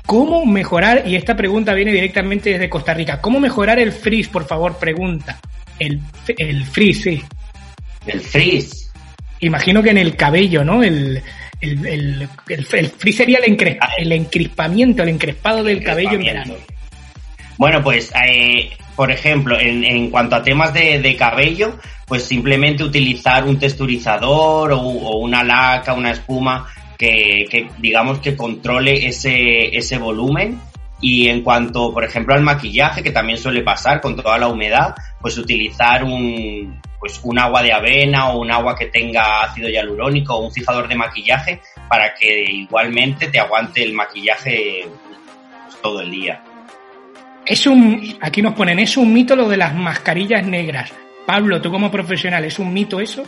¿Cómo 0.07 0.47
mejorar? 0.47 1.07
Y 1.07 1.17
esta 1.17 1.37
pregunta 1.37 1.75
viene 1.75 1.93
directamente 1.93 2.53
desde 2.53 2.71
Costa 2.71 2.95
Rica. 2.95 3.21
¿Cómo 3.21 3.41
mejorar 3.41 3.79
el 3.79 3.93
frizz, 3.93 4.29
por 4.29 4.47
favor? 4.47 4.79
Pregunta. 4.79 5.39
El, 5.79 6.01
el 6.39 6.65
frizz, 6.65 7.03
sí. 7.03 7.23
El 8.09 8.21
frizz. 8.21 8.91
Imagino 9.41 9.83
que 9.83 9.91
en 9.91 9.99
el 9.99 10.17
cabello, 10.17 10.65
¿no? 10.65 10.83
El, 10.83 11.23
el, 11.61 11.87
el, 11.87 12.29
el, 12.49 12.67
el 12.73 12.89
frizz 12.91 13.17
sería 13.17 13.39
el, 13.39 13.53
encrespa, 13.53 13.91
el 13.99 14.13
encrispamiento, 14.13 15.03
el 15.03 15.11
encrespado 15.11 15.63
del 15.63 15.83
cabello 15.83 16.13
en 16.13 16.23
verano. 16.23 16.55
Bueno, 17.57 17.83
pues, 17.83 18.13
eh, 18.25 18.71
por 18.97 19.11
ejemplo, 19.11 19.59
en, 19.59 19.85
en, 19.85 20.11
cuanto 20.11 20.37
a 20.37 20.43
temas 20.43 20.73
de, 20.73 21.01
de, 21.01 21.17
cabello, 21.17 21.79
pues 22.07 22.25
simplemente 22.25 22.85
utilizar 22.85 23.45
un 23.45 23.59
texturizador 23.59 24.73
o, 24.73 24.81
o 24.81 25.19
una 25.19 25.43
laca, 25.43 25.93
una 25.95 26.13
espuma 26.13 26.69
que, 26.97 27.47
que, 27.51 27.69
digamos 27.79 28.21
que 28.21 28.37
controle 28.37 29.07
ese, 29.07 29.77
ese 29.77 29.99
volumen. 29.99 30.61
Y 31.01 31.29
en 31.29 31.43
cuanto, 31.43 31.93
por 31.93 32.05
ejemplo, 32.05 32.35
al 32.35 32.43
maquillaje, 32.43 33.05
que 33.05 33.13
también 33.13 33.39
suele 33.39 33.63
pasar 33.63 34.01
con 34.01 34.17
toda 34.17 34.37
la 34.37 34.49
humedad, 34.49 34.97
pues 35.21 35.39
utilizar 35.39 36.03
un, 36.03 36.81
pues 36.99 37.21
un 37.23 37.39
agua 37.39 37.63
de 37.63 37.73
avena 37.73 38.31
o 38.31 38.41
un 38.41 38.51
agua 38.51 38.77
que 38.77 38.87
tenga 38.87 39.43
ácido 39.43 39.69
hialurónico 39.69 40.35
o 40.35 40.47
un 40.47 40.53
fijador 40.53 40.89
de 40.89 40.97
maquillaje 40.97 41.61
para 41.89 42.15
que 42.15 42.43
igualmente 42.43 43.29
te 43.29 43.39
aguante 43.39 43.83
el 43.83 43.93
maquillaje 43.93 44.89
pues, 45.65 45.81
todo 45.81 46.01
el 46.01 46.11
día. 46.11 46.43
Es 47.47 47.67
un, 47.67 48.19
aquí 48.21 48.43
nos 48.43 48.55
ponen, 48.55 48.79
es 48.79 48.97
un 48.97 49.13
mito 49.13 49.35
lo 49.35 49.49
de 49.49 49.57
las 49.57 49.75
mascarillas 49.75 50.47
negras. 50.47 50.93
Pablo, 51.27 51.61
tú 51.61 51.71
como 51.71 51.91
profesional, 51.91 52.45
¿es 52.45 52.59
un 52.59 52.73
mito 52.73 53.01
eso? 53.01 53.23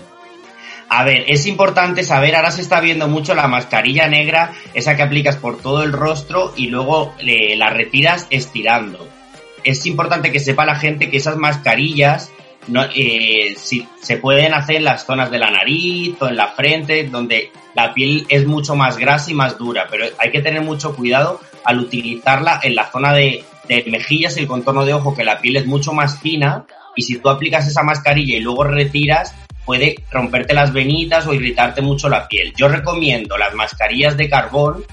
A 0.88 1.04
ver, 1.04 1.24
es 1.28 1.46
importante 1.46 2.02
saber, 2.02 2.34
ahora 2.34 2.50
se 2.50 2.62
está 2.62 2.80
viendo 2.80 3.06
mucho 3.06 3.34
la 3.34 3.46
mascarilla 3.46 4.08
negra, 4.08 4.52
esa 4.74 4.96
que 4.96 5.02
aplicas 5.02 5.36
por 5.36 5.62
todo 5.62 5.84
el 5.84 5.92
rostro 5.92 6.52
y 6.56 6.66
luego 6.66 7.14
eh, 7.20 7.54
la 7.56 7.70
retiras 7.70 8.26
estirando. 8.30 9.08
Es 9.62 9.86
importante 9.86 10.32
que 10.32 10.40
sepa 10.40 10.66
la 10.66 10.74
gente 10.74 11.08
que 11.08 11.18
esas 11.18 11.36
mascarillas 11.36 12.32
no, 12.70 12.84
eh, 12.94 13.54
si, 13.56 13.86
se 14.00 14.16
pueden 14.16 14.54
hacer 14.54 14.76
en 14.76 14.84
las 14.84 15.04
zonas 15.04 15.30
de 15.30 15.38
la 15.38 15.50
nariz 15.50 16.16
o 16.20 16.28
en 16.28 16.36
la 16.36 16.48
frente, 16.48 17.04
donde 17.04 17.50
la 17.74 17.92
piel 17.92 18.26
es 18.28 18.46
mucho 18.46 18.74
más 18.74 18.96
grasa 18.96 19.30
y 19.30 19.34
más 19.34 19.58
dura, 19.58 19.86
pero 19.90 20.06
hay 20.18 20.30
que 20.30 20.40
tener 20.40 20.62
mucho 20.62 20.94
cuidado 20.94 21.40
al 21.64 21.80
utilizarla 21.80 22.60
en 22.62 22.74
la 22.74 22.90
zona 22.90 23.12
de, 23.12 23.44
mejillas 23.86 24.36
y 24.36 24.40
el 24.40 24.46
contorno 24.46 24.84
de 24.84 24.94
ojo, 24.94 25.14
que 25.14 25.24
la 25.24 25.40
piel 25.40 25.56
es 25.56 25.66
mucho 25.66 25.92
más 25.92 26.18
fina 26.20 26.64
y 26.96 27.02
si 27.02 27.18
tú 27.18 27.28
aplicas 27.28 27.68
esa 27.68 27.84
mascarilla 27.84 28.36
y 28.36 28.40
luego 28.40 28.64
retiras, 28.64 29.34
puede 29.64 30.02
romperte 30.10 30.54
las 30.54 30.72
venitas 30.72 31.26
o 31.26 31.34
irritarte 31.34 31.80
mucho 31.80 32.08
la 32.08 32.26
piel. 32.26 32.52
Yo 32.56 32.68
recomiendo 32.68 33.38
las 33.38 33.54
mascarillas 33.54 34.16
de 34.16 34.28
carbón, 34.28 34.84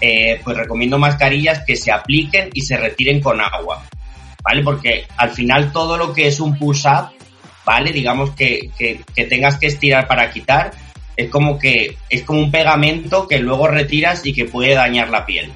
eh, 0.00 0.40
pues 0.44 0.56
recomiendo 0.56 0.98
mascarillas 0.98 1.64
que 1.66 1.76
se 1.76 1.90
apliquen 1.90 2.50
y 2.52 2.60
se 2.60 2.76
retiren 2.76 3.20
con 3.20 3.40
agua, 3.40 3.84
¿vale? 4.44 4.62
Porque 4.62 5.06
al 5.16 5.30
final 5.30 5.72
todo 5.72 5.96
lo 5.96 6.12
que 6.12 6.26
es 6.26 6.38
un 6.40 6.58
push-up, 6.58 7.17
¿vale? 7.68 7.92
Digamos 7.92 8.30
que, 8.30 8.70
que, 8.78 9.00
que 9.14 9.26
tengas 9.26 9.58
que 9.58 9.66
estirar 9.66 10.08
para 10.08 10.30
quitar, 10.30 10.70
es 11.14 11.28
como 11.28 11.58
que 11.58 11.98
es 12.08 12.22
como 12.22 12.40
un 12.40 12.50
pegamento 12.50 13.28
que 13.28 13.38
luego 13.38 13.68
retiras 13.68 14.24
y 14.24 14.32
que 14.32 14.46
puede 14.46 14.72
dañar 14.72 15.10
la 15.10 15.26
piel. 15.26 15.52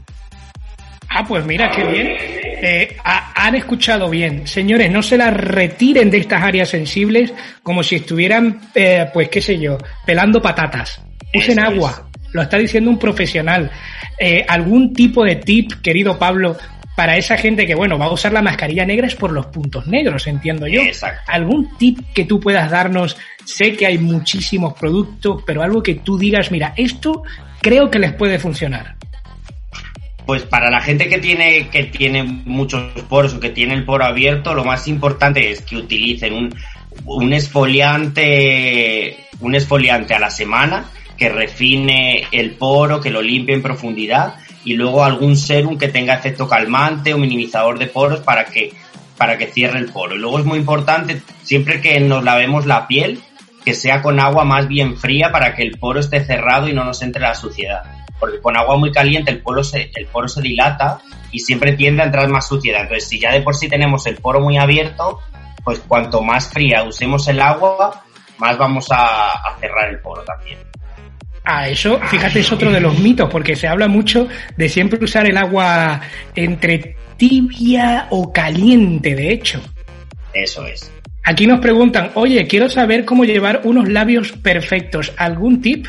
Ah, 1.09 1.25
pues 1.27 1.47
mira, 1.47 1.71
qué 1.71 1.85
bien. 1.85 2.07
Eh, 2.11 2.97
ha, 3.03 3.33
han 3.47 3.55
escuchado 3.55 4.11
bien. 4.11 4.47
Señores, 4.47 4.91
no 4.91 5.03
se 5.03 5.17
las 5.17 5.33
retiren 5.33 6.11
de 6.11 6.19
estas 6.19 6.43
áreas 6.43 6.69
sensibles 6.69 7.33
como 7.63 7.83
si 7.83 7.97
estuvieran, 7.97 8.61
eh, 8.75 9.07
pues 9.11 9.31
qué 9.31 9.41
sé 9.41 9.59
yo, 9.59 9.79
pelando 10.05 10.43
patatas. 10.43 11.01
Usen 11.35 11.59
Eso 11.59 11.67
agua. 11.67 11.91
Es. 11.97 12.33
Lo 12.35 12.43
está 12.43 12.59
diciendo 12.59 12.91
un 12.91 12.99
profesional. 12.99 13.71
Eh, 14.19 14.45
¿Algún 14.47 14.93
tipo 14.93 15.25
de 15.25 15.37
tip, 15.37 15.81
querido 15.83 16.19
Pablo, 16.19 16.59
para 16.95 17.17
esa 17.17 17.37
gente 17.37 17.67
que, 17.67 17.75
bueno, 17.75 17.99
va 17.99 18.07
a 18.07 18.13
usar 18.13 18.33
la 18.33 18.43
mascarilla 18.43 18.85
negra 18.85 19.07
es 19.07 19.15
por 19.15 19.33
los 19.33 19.47
puntos 19.47 19.87
negros, 19.87 20.27
entiendo 20.27 20.67
yo. 20.67 20.83
Exacto. 20.83 21.23
¿Algún 21.27 21.77
tip 21.79 21.99
que 22.15 22.25
tú 22.25 22.39
puedas 22.39 22.71
darnos? 22.71 23.17
Sé 23.45 23.75
que 23.75 23.87
hay 23.87 23.99
muchísimos 23.99 24.75
productos, 24.75 25.43
pero 25.47 25.63
algo 25.63 25.83
que 25.83 25.97
tú 25.97 26.19
digas, 26.19 26.51
mira, 26.51 26.75
esto 26.77 27.23
creo 27.61 27.91
que 27.91 27.99
les 27.99 28.13
puede 28.13 28.39
funcionar. 28.39 28.97
Pues 30.27 30.43
para 30.43 30.71
la 30.71 30.81
gente 30.81 31.09
que 31.09 31.19
tiene, 31.19 31.69
que 31.69 31.85
tiene 31.85 32.23
muchos 32.23 32.93
poros 33.09 33.35
o 33.35 33.41
que 33.41 33.51
tiene 33.51 33.75
el 33.75 33.85
poro 33.85 34.05
abierto, 34.05 34.55
lo 34.55 34.65
más 34.65 34.87
importante 34.87 35.51
es 35.51 35.63
que 35.63 35.77
utilicen 35.77 36.35
un, 36.35 36.55
un 37.07 37.33
esfoliante, 37.33 39.17
un 39.41 39.55
esfoliante 39.55 40.15
a 40.15 40.21
la 40.21 40.31
semana 40.31 40.91
que 41.17 41.29
refine 41.29 42.25
el 42.31 42.53
poro, 42.53 43.01
que 43.01 43.11
lo 43.11 43.23
limpie 43.23 43.55
en 43.55 43.63
profundidad 43.63 44.35
y 44.65 44.75
luego 44.75 45.05
algún 45.05 45.37
serum 45.37 45.79
que 45.79 45.89
tenga 45.89 46.15
efecto 46.15 46.49
calmante 46.49 47.15
o 47.15 47.19
minimizador 47.19 47.79
de 47.79 47.87
poros 47.87 48.21
para 48.21 48.45
que, 48.45 48.73
para 49.17 49.39
que 49.39 49.47
cierre 49.47 49.79
el 49.79 49.91
poro. 49.91 50.15
Y 50.15 50.19
luego 50.19 50.39
es 50.39 50.45
muy 50.45 50.59
importante, 50.59 51.23
siempre 51.43 51.81
que 51.81 51.99
nos 52.01 52.25
lavemos 52.25 52.67
la 52.67 52.87
piel, 52.87 53.21
que 53.65 53.75
sea 53.75 54.03
con 54.03 54.21
agua 54.21 54.45
más 54.45 54.69
bien 54.69 54.97
fría 54.97 55.31
para 55.31 55.55
que 55.55 55.63
el 55.63 55.79
poro 55.79 56.01
esté 56.01 56.25
cerrado 56.25 56.69
y 56.69 56.73
no 56.73 56.85
nos 56.85 57.03
entre 57.03 57.23
la 57.23 57.35
suciedad 57.35 57.83
porque 58.23 58.41
con 58.41 58.57
agua 58.57 58.79
muy 58.79 58.93
caliente 58.93 59.33
el 59.33 59.43
poro, 59.43 59.65
se, 59.65 59.91
el 59.97 60.07
poro 60.07 60.29
se 60.29 60.41
dilata 60.41 61.01
y 61.33 61.41
siempre 61.41 61.73
tiende 61.73 62.03
a 62.03 62.05
entrar 62.05 62.29
más 62.29 62.47
suciedad. 62.47 62.83
Entonces, 62.83 63.09
si 63.09 63.19
ya 63.19 63.33
de 63.33 63.43
por 63.43 63.57
sí 63.57 63.69
tenemos 63.69 64.07
el 64.07 64.15
poro 64.15 64.39
muy 64.41 64.59
abierto, 64.59 65.19
pues 65.65 65.81
cuanto 65.81 66.23
más 66.23 66.49
fría 66.49 66.85
usemos 66.85 67.27
el 67.27 67.41
agua, 67.41 68.05
más 68.39 68.57
vamos 68.57 68.87
a, 68.93 69.33
a 69.33 69.59
cerrar 69.59 69.91
el 69.91 69.99
poro 69.99 70.23
también. 70.23 70.72
Ah, 71.45 71.69
eso, 71.69 72.01
fíjate, 72.01 72.41
es 72.41 72.53
otro 72.53 72.71
de 72.71 72.81
los 72.81 72.99
mitos, 72.99 73.29
porque 73.29 73.57
se 73.57 73.67
habla 73.67 73.89
mucho 73.89 74.29
de 74.57 74.69
siempre 74.69 75.03
usar 75.03 75.29
el 75.29 75.37
agua 75.37 76.01
entre 76.37 76.97
tibia 77.17 78.07
o 78.11 78.33
caliente, 78.33 79.15
de 79.15 79.33
hecho. 79.33 79.61
Eso 80.33 80.67
es. 80.67 80.91
Aquí 81.25 81.47
nos 81.47 81.61
preguntan, 81.61 82.11
oye, 82.15 82.47
quiero 82.47 82.69
saber 82.69 83.05
cómo 83.05 83.25
llevar 83.25 83.63
unos 83.65 83.89
labios 83.89 84.33
perfectos. 84.33 85.13
¿Algún 85.17 85.61
tip? 85.61 85.87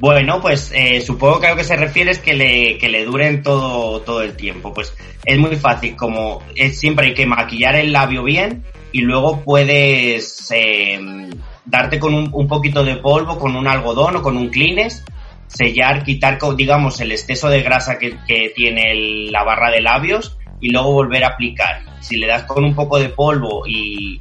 Bueno, 0.00 0.40
pues 0.40 0.70
eh, 0.74 1.00
supongo 1.00 1.40
que 1.40 1.48
a 1.48 1.50
lo 1.50 1.56
que 1.56 1.64
se 1.64 1.76
refiere 1.76 2.12
es 2.12 2.18
que 2.18 2.32
le, 2.32 2.78
que 2.78 2.88
le 2.88 3.04
duren 3.04 3.42
todo, 3.42 4.00
todo 4.02 4.22
el 4.22 4.36
tiempo. 4.36 4.72
Pues 4.72 4.94
es 5.24 5.38
muy 5.38 5.56
fácil, 5.56 5.96
como 5.96 6.42
es, 6.54 6.78
siempre 6.78 7.08
hay 7.08 7.14
que 7.14 7.26
maquillar 7.26 7.74
el 7.74 7.92
labio 7.92 8.22
bien 8.22 8.64
y 8.92 9.00
luego 9.00 9.42
puedes 9.42 10.50
eh, 10.54 11.28
darte 11.68 11.98
con 11.98 12.14
un, 12.14 12.48
poquito 12.48 12.82
de 12.82 12.96
polvo, 12.96 13.38
con 13.38 13.54
un 13.54 13.66
algodón 13.66 14.16
o 14.16 14.22
con 14.22 14.36
un 14.36 14.48
Kleenex, 14.48 15.04
sellar, 15.46 16.02
quitar, 16.02 16.38
digamos, 16.56 17.00
el 17.00 17.12
exceso 17.12 17.48
de 17.48 17.62
grasa 17.62 17.98
que, 17.98 18.52
tiene 18.54 18.94
la 19.30 19.44
barra 19.44 19.70
de 19.70 19.82
labios 19.82 20.38
y 20.60 20.70
luego 20.70 20.92
volver 20.92 21.24
a 21.24 21.28
aplicar. 21.28 21.82
Si 22.00 22.16
le 22.16 22.26
das 22.26 22.44
con 22.44 22.64
un 22.64 22.74
poco 22.74 22.98
de 22.98 23.10
polvo 23.10 23.66
y, 23.66 24.20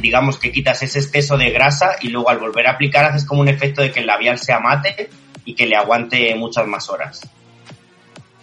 digamos 0.00 0.38
que 0.38 0.50
quitas 0.50 0.82
ese 0.82 0.98
exceso 0.98 1.36
de 1.36 1.50
grasa 1.50 1.96
y 2.00 2.08
luego 2.08 2.30
al 2.30 2.38
volver 2.38 2.66
a 2.66 2.72
aplicar 2.72 3.04
haces 3.04 3.24
como 3.24 3.40
un 3.40 3.48
efecto 3.48 3.82
de 3.82 3.92
que 3.92 4.00
el 4.00 4.06
labial 4.06 4.38
sea 4.38 4.60
mate 4.60 5.08
y 5.44 5.54
que 5.54 5.66
le 5.66 5.76
aguante 5.76 6.34
muchas 6.34 6.66
más 6.66 6.88
horas. 6.88 7.28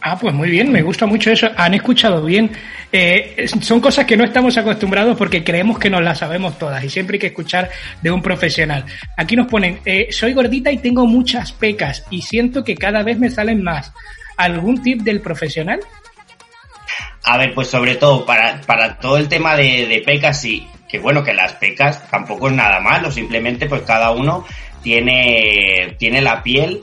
Ah, 0.05 0.17
pues 0.19 0.33
muy 0.33 0.49
bien, 0.49 0.69
me 0.69 0.81
gusta 0.81 1.05
mucho 1.05 1.31
eso. 1.31 1.47
Han 1.55 1.75
escuchado 1.75 2.25
bien. 2.25 2.51
Eh, 2.91 3.47
son 3.61 3.79
cosas 3.79 4.05
que 4.05 4.17
no 4.17 4.25
estamos 4.25 4.57
acostumbrados 4.57 5.15
porque 5.17 5.45
creemos 5.45 5.79
que 5.79 5.89
nos 5.89 6.03
las 6.03 6.19
sabemos 6.19 6.59
todas 6.59 6.83
y 6.83 6.89
siempre 6.89 7.15
hay 7.15 7.19
que 7.21 7.27
escuchar 7.27 7.69
de 8.01 8.11
un 8.11 8.21
profesional. 8.21 8.83
Aquí 9.15 9.37
nos 9.37 9.47
ponen, 9.47 9.79
eh, 9.85 10.09
soy 10.11 10.33
gordita 10.33 10.69
y 10.73 10.79
tengo 10.79 11.07
muchas 11.07 11.53
pecas 11.53 12.05
y 12.09 12.21
siento 12.21 12.65
que 12.65 12.75
cada 12.75 13.01
vez 13.01 13.17
me 13.17 13.29
salen 13.29 13.63
más. 13.63 13.93
¿Algún 14.35 14.83
tip 14.83 15.03
del 15.03 15.21
profesional? 15.21 15.79
A 17.23 17.37
ver, 17.37 17.53
pues 17.53 17.69
sobre 17.69 17.95
todo 17.95 18.25
para, 18.25 18.59
para 18.59 18.99
todo 18.99 19.15
el 19.15 19.29
tema 19.29 19.55
de, 19.55 19.87
de 19.87 20.01
pecas, 20.01 20.41
sí, 20.41 20.67
que 20.89 20.99
bueno, 20.99 21.23
que 21.23 21.33
las 21.33 21.53
pecas 21.53 22.09
tampoco 22.11 22.49
es 22.49 22.55
nada 22.55 22.81
malo, 22.81 23.09
simplemente 23.09 23.67
pues 23.67 23.83
cada 23.83 24.11
uno 24.11 24.45
tiene, 24.81 25.95
tiene 25.97 26.19
la 26.19 26.43
piel 26.43 26.81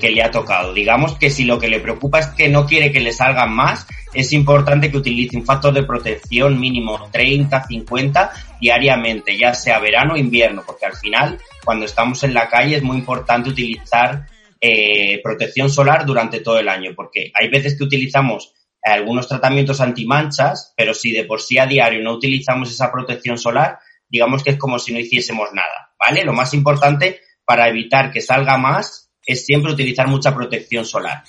que, 0.00 0.10
le 0.10 0.22
ha 0.22 0.30
tocado. 0.30 0.72
Digamos 0.72 1.18
que 1.18 1.28
si 1.28 1.44
lo 1.44 1.58
que 1.58 1.68
le 1.68 1.80
preocupa 1.80 2.18
es 2.18 2.26
que 2.28 2.48
no 2.48 2.64
quiere 2.64 2.90
que 2.90 3.00
le 3.00 3.12
salgan 3.12 3.52
más, 3.54 3.86
es 4.14 4.32
importante 4.32 4.90
que 4.90 4.96
utilice 4.96 5.36
un 5.36 5.44
factor 5.44 5.74
de 5.74 5.82
protección 5.82 6.58
mínimo 6.58 7.08
30, 7.12 7.66
50 7.66 8.32
diariamente, 8.58 9.36
ya 9.36 9.52
sea 9.52 9.78
verano 9.78 10.14
o 10.14 10.16
invierno, 10.16 10.62
porque 10.66 10.86
al 10.86 10.96
final, 10.96 11.38
cuando 11.62 11.84
estamos 11.84 12.24
en 12.24 12.32
la 12.32 12.48
calle, 12.48 12.76
es 12.76 12.82
muy 12.82 12.96
importante 12.96 13.50
utilizar 13.50 14.26
eh, 14.60 15.20
protección 15.22 15.68
solar 15.68 16.06
durante 16.06 16.40
todo 16.40 16.58
el 16.58 16.68
año, 16.68 16.92
porque 16.96 17.30
hay 17.34 17.48
veces 17.48 17.76
que 17.76 17.84
utilizamos 17.84 18.54
algunos 18.82 19.28
tratamientos 19.28 19.82
antimanchas, 19.82 20.72
pero 20.74 20.94
si 20.94 21.12
de 21.12 21.24
por 21.24 21.42
sí 21.42 21.58
a 21.58 21.66
diario 21.66 22.02
no 22.02 22.14
utilizamos 22.14 22.70
esa 22.70 22.90
protección 22.90 23.36
solar, 23.36 23.78
digamos 24.08 24.42
que 24.42 24.50
es 24.50 24.56
como 24.56 24.78
si 24.78 24.94
no 24.94 24.98
hiciésemos 24.98 25.50
nada, 25.52 25.92
¿vale? 25.98 26.24
Lo 26.24 26.32
más 26.32 26.54
importante 26.54 27.20
para 27.44 27.68
evitar 27.68 28.10
que 28.10 28.22
salga 28.22 28.56
más 28.56 29.09
es 29.32 29.44
siempre 29.44 29.72
utilizar 29.72 30.08
mucha 30.08 30.34
protección 30.34 30.84
solar. 30.84 31.22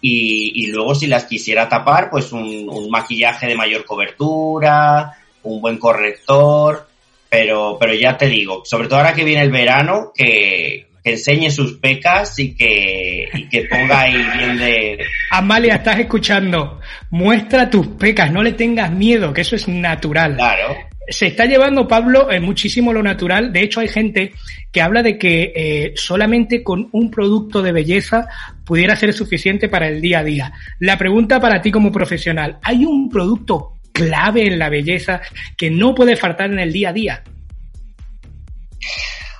Y, 0.00 0.64
y 0.64 0.66
luego 0.66 0.94
si 0.94 1.06
las 1.06 1.24
quisiera 1.24 1.68
tapar, 1.68 2.10
pues 2.10 2.32
un, 2.32 2.68
un, 2.68 2.90
maquillaje 2.90 3.46
de 3.46 3.54
mayor 3.54 3.84
cobertura, 3.84 5.12
un 5.44 5.60
buen 5.60 5.78
corrector, 5.78 6.88
pero, 7.30 7.76
pero 7.78 7.94
ya 7.94 8.16
te 8.16 8.26
digo, 8.26 8.62
sobre 8.64 8.88
todo 8.88 8.98
ahora 8.98 9.14
que 9.14 9.24
viene 9.24 9.42
el 9.42 9.52
verano, 9.52 10.12
que, 10.14 10.88
que 11.02 11.12
enseñe 11.12 11.50
sus 11.50 11.74
pecas 11.74 12.38
y 12.38 12.54
que, 12.54 13.28
y 13.32 13.48
que 13.48 13.62
ponga 13.64 14.00
ahí 14.00 14.16
bien 14.36 14.58
de... 14.58 14.98
Amalia, 15.30 15.76
estás 15.76 15.98
escuchando. 15.98 16.80
Muestra 17.10 17.70
tus 17.70 17.86
pecas, 17.86 18.30
no 18.32 18.42
le 18.42 18.52
tengas 18.52 18.90
miedo, 18.90 19.32
que 19.32 19.42
eso 19.42 19.56
es 19.56 19.68
natural. 19.68 20.36
Claro. 20.36 20.76
Se 21.08 21.26
está 21.26 21.46
llevando, 21.46 21.88
Pablo, 21.88 22.30
eh, 22.30 22.40
muchísimo 22.40 22.92
lo 22.92 23.02
natural. 23.02 23.52
De 23.52 23.62
hecho, 23.62 23.80
hay 23.80 23.88
gente 23.88 24.32
que 24.70 24.80
habla 24.80 25.02
de 25.02 25.18
que 25.18 25.52
eh, 25.54 25.92
solamente 25.96 26.62
con 26.62 26.88
un 26.92 27.10
producto 27.10 27.62
de 27.62 27.72
belleza 27.72 28.26
pudiera 28.64 28.96
ser 28.96 29.12
suficiente 29.12 29.68
para 29.68 29.88
el 29.88 30.00
día 30.00 30.20
a 30.20 30.24
día. 30.24 30.52
La 30.78 30.96
pregunta 30.98 31.40
para 31.40 31.60
ti 31.60 31.70
como 31.70 31.92
profesional, 31.92 32.58
¿hay 32.62 32.84
un 32.84 33.08
producto 33.08 33.74
clave 33.92 34.46
en 34.46 34.58
la 34.58 34.70
belleza 34.70 35.20
que 35.56 35.70
no 35.70 35.94
puede 35.94 36.16
faltar 36.16 36.50
en 36.50 36.58
el 36.58 36.72
día 36.72 36.90
a 36.90 36.92
día? 36.92 37.22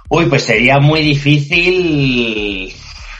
Uy, 0.09 0.27
pues 0.27 0.43
sería 0.43 0.79
muy 0.79 1.01
difícil 1.01 2.73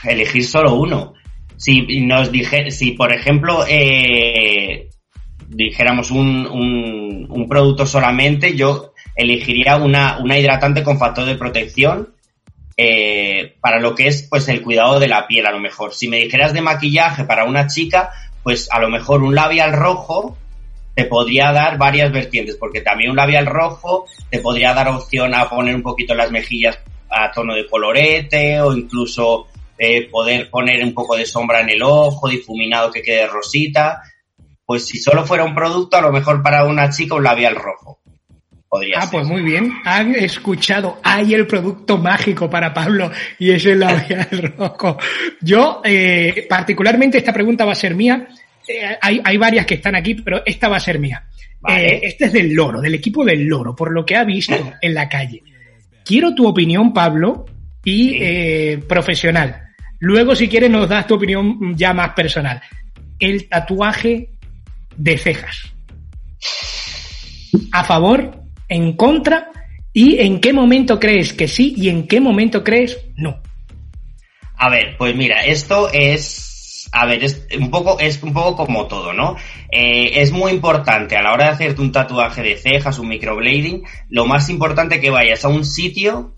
elegir 0.03 0.45
solo 0.45 0.75
uno. 0.75 1.13
Si 1.57 2.01
nos 2.01 2.31
dije, 2.31 2.69
si 2.71 2.91
por 2.91 3.13
ejemplo 3.13 3.65
eh, 3.67 4.89
dijéramos 5.53 6.11
un, 6.11 6.45
un, 6.47 7.27
un, 7.29 7.47
producto 7.47 7.85
solamente, 7.85 8.55
yo 8.55 8.93
elegiría 9.15 9.77
una, 9.77 10.19
una 10.19 10.37
hidratante 10.37 10.83
con 10.83 10.97
factor 10.97 11.25
de 11.25 11.35
protección 11.35 12.09
eh, 12.75 13.55
para 13.61 13.79
lo 13.79 13.93
que 13.93 14.07
es 14.07 14.27
pues 14.29 14.47
el 14.47 14.61
cuidado 14.61 14.99
de 14.99 15.07
la 15.07 15.27
piel 15.27 15.45
a 15.45 15.51
lo 15.51 15.59
mejor. 15.59 15.93
Si 15.93 16.07
me 16.07 16.17
dijeras 16.17 16.53
de 16.53 16.61
maquillaje 16.61 17.23
para 17.23 17.45
una 17.45 17.67
chica, 17.67 18.11
pues 18.41 18.67
a 18.71 18.79
lo 18.79 18.89
mejor 18.89 19.21
un 19.21 19.35
labial 19.35 19.73
rojo 19.73 20.37
te 20.95 21.05
podría 21.05 21.51
dar 21.51 21.77
varias 21.77 22.11
vertientes, 22.11 22.55
porque 22.55 22.81
también 22.81 23.11
un 23.11 23.15
labial 23.15 23.45
rojo 23.45 24.05
te 24.29 24.39
podría 24.39 24.73
dar 24.73 24.87
opción 24.89 25.33
a 25.33 25.49
poner 25.49 25.75
un 25.75 25.81
poquito 25.81 26.13
las 26.13 26.31
mejillas 26.31 26.79
a 27.09 27.31
tono 27.31 27.55
de 27.55 27.67
colorete 27.67 28.59
o 28.61 28.73
incluso 28.73 29.47
eh, 29.77 30.07
poder 30.09 30.49
poner 30.49 30.83
un 30.83 30.93
poco 30.93 31.15
de 31.15 31.25
sombra 31.25 31.61
en 31.61 31.69
el 31.69 31.83
ojo, 31.83 32.27
difuminado 32.27 32.91
que 32.91 33.01
quede 33.01 33.27
rosita. 33.27 34.01
Pues 34.65 34.85
si 34.85 34.97
solo 34.97 35.25
fuera 35.25 35.43
un 35.43 35.53
producto, 35.55 35.97
a 35.97 36.01
lo 36.01 36.11
mejor 36.11 36.41
para 36.41 36.65
una 36.65 36.89
chica 36.89 37.15
un 37.15 37.23
labial 37.23 37.55
rojo. 37.55 37.99
Podría 38.69 38.97
ah, 38.97 39.01
ser. 39.01 39.11
pues 39.11 39.27
muy 39.27 39.41
bien. 39.41 39.71
Han 39.85 40.15
escuchado. 40.15 40.99
Hay 41.03 41.33
el 41.33 41.45
producto 41.45 41.97
mágico 41.97 42.49
para 42.49 42.73
Pablo 42.73 43.11
y 43.37 43.51
es 43.51 43.65
el 43.65 43.79
labial 43.81 44.53
rojo. 44.57 44.97
Yo, 45.41 45.81
eh, 45.83 46.47
particularmente, 46.49 47.17
esta 47.17 47.33
pregunta 47.33 47.65
va 47.65 47.73
a 47.73 47.75
ser 47.75 47.93
mía. 47.93 48.27
Eh, 48.67 48.97
hay, 48.99 49.21
hay, 49.23 49.37
varias 49.37 49.65
que 49.65 49.75
están 49.75 49.95
aquí, 49.95 50.15
pero 50.15 50.41
esta 50.45 50.69
va 50.69 50.77
a 50.77 50.79
ser 50.79 50.97
mía. 50.97 51.23
Vale. 51.59 51.85
Eh, 51.85 51.99
este 52.03 52.25
es 52.25 52.33
del 52.33 52.53
loro, 52.53 52.81
del 52.81 52.95
equipo 52.95 53.23
del 53.23 53.45
loro, 53.45 53.75
por 53.75 53.91
lo 53.91 54.05
que 54.05 54.15
ha 54.15 54.23
visto 54.23 54.55
en 54.81 54.93
la 54.93 55.07
calle. 55.07 55.43
Quiero 56.03 56.33
tu 56.33 56.47
opinión, 56.47 56.93
Pablo, 56.93 57.45
y 57.83 58.09
Sí. 58.09 58.17
eh, 58.21 58.83
profesional. 58.87 59.61
Luego, 59.99 60.35
si 60.35 60.47
quieres, 60.49 60.69
nos 60.69 60.89
das 60.89 61.05
tu 61.07 61.15
opinión 61.15 61.75
ya 61.77 61.93
más 61.93 62.13
personal. 62.13 62.61
El 63.19 63.47
tatuaje 63.47 64.31
de 64.97 65.17
cejas. 65.17 65.73
¿A 67.71 67.83
favor? 67.83 68.43
¿En 68.69 68.95
contra? 68.95 69.51
¿Y 69.93 70.19
en 70.19 70.39
qué 70.39 70.53
momento 70.53 70.99
crees 70.99 71.33
que 71.33 71.47
sí 71.47 71.75
y 71.77 71.89
en 71.89 72.07
qué 72.07 72.19
momento 72.19 72.63
crees 72.63 72.99
no? 73.15 73.41
A 74.55 74.69
ver, 74.69 74.95
pues 74.97 75.15
mira, 75.15 75.45
esto 75.45 75.89
es, 75.91 76.89
a 76.91 77.05
ver, 77.05 77.23
es 77.23 77.47
un 77.59 77.69
poco, 77.69 77.99
es 77.99 78.21
un 78.23 78.33
poco 78.33 78.55
como 78.55 78.87
todo, 78.87 79.13
¿no? 79.13 79.35
Eh, 79.71 80.21
es 80.21 80.31
muy 80.31 80.51
importante 80.51 81.15
a 81.15 81.21
la 81.21 81.33
hora 81.33 81.45
de 81.45 81.51
hacerte 81.51 81.81
un 81.81 81.91
tatuaje 81.91 82.41
de 82.41 82.57
cejas, 82.57 82.97
un 82.97 83.09
microblading, 83.09 83.83
lo 84.09 84.25
más 84.25 84.49
importante 84.49 84.99
que 84.99 85.09
vayas 85.09 85.43
a 85.45 85.49
un 85.49 85.65
sitio 85.65 86.33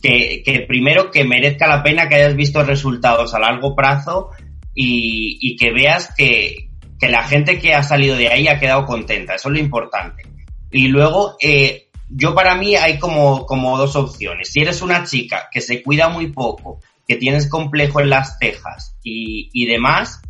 que, 0.00 0.42
que 0.44 0.60
primero 0.60 1.10
que 1.10 1.24
merezca 1.24 1.66
la 1.68 1.82
pena 1.82 2.08
que 2.08 2.16
hayas 2.16 2.34
visto 2.34 2.64
resultados 2.64 3.34
a 3.34 3.40
largo 3.40 3.76
plazo 3.76 4.30
y, 4.74 5.38
y 5.40 5.56
que 5.56 5.72
veas 5.72 6.14
que, 6.16 6.65
que 6.98 7.08
la 7.08 7.24
gente 7.24 7.58
que 7.58 7.74
ha 7.74 7.82
salido 7.82 8.16
de 8.16 8.28
ahí 8.28 8.48
ha 8.48 8.58
quedado 8.58 8.86
contenta, 8.86 9.34
eso 9.34 9.48
es 9.48 9.54
lo 9.54 9.60
importante. 9.60 10.22
Y 10.70 10.88
luego, 10.88 11.36
eh, 11.40 11.88
yo 12.08 12.34
para 12.34 12.54
mí 12.54 12.76
hay 12.76 12.98
como, 12.98 13.46
como 13.46 13.76
dos 13.76 13.96
opciones. 13.96 14.50
Si 14.52 14.60
eres 14.60 14.82
una 14.82 15.04
chica 15.04 15.48
que 15.52 15.60
se 15.60 15.82
cuida 15.82 16.08
muy 16.08 16.28
poco, 16.28 16.80
que 17.06 17.16
tienes 17.16 17.48
complejo 17.48 18.00
en 18.00 18.10
las 18.10 18.38
cejas 18.38 18.96
y, 19.02 19.50
y 19.52 19.66
demás, 19.66 20.20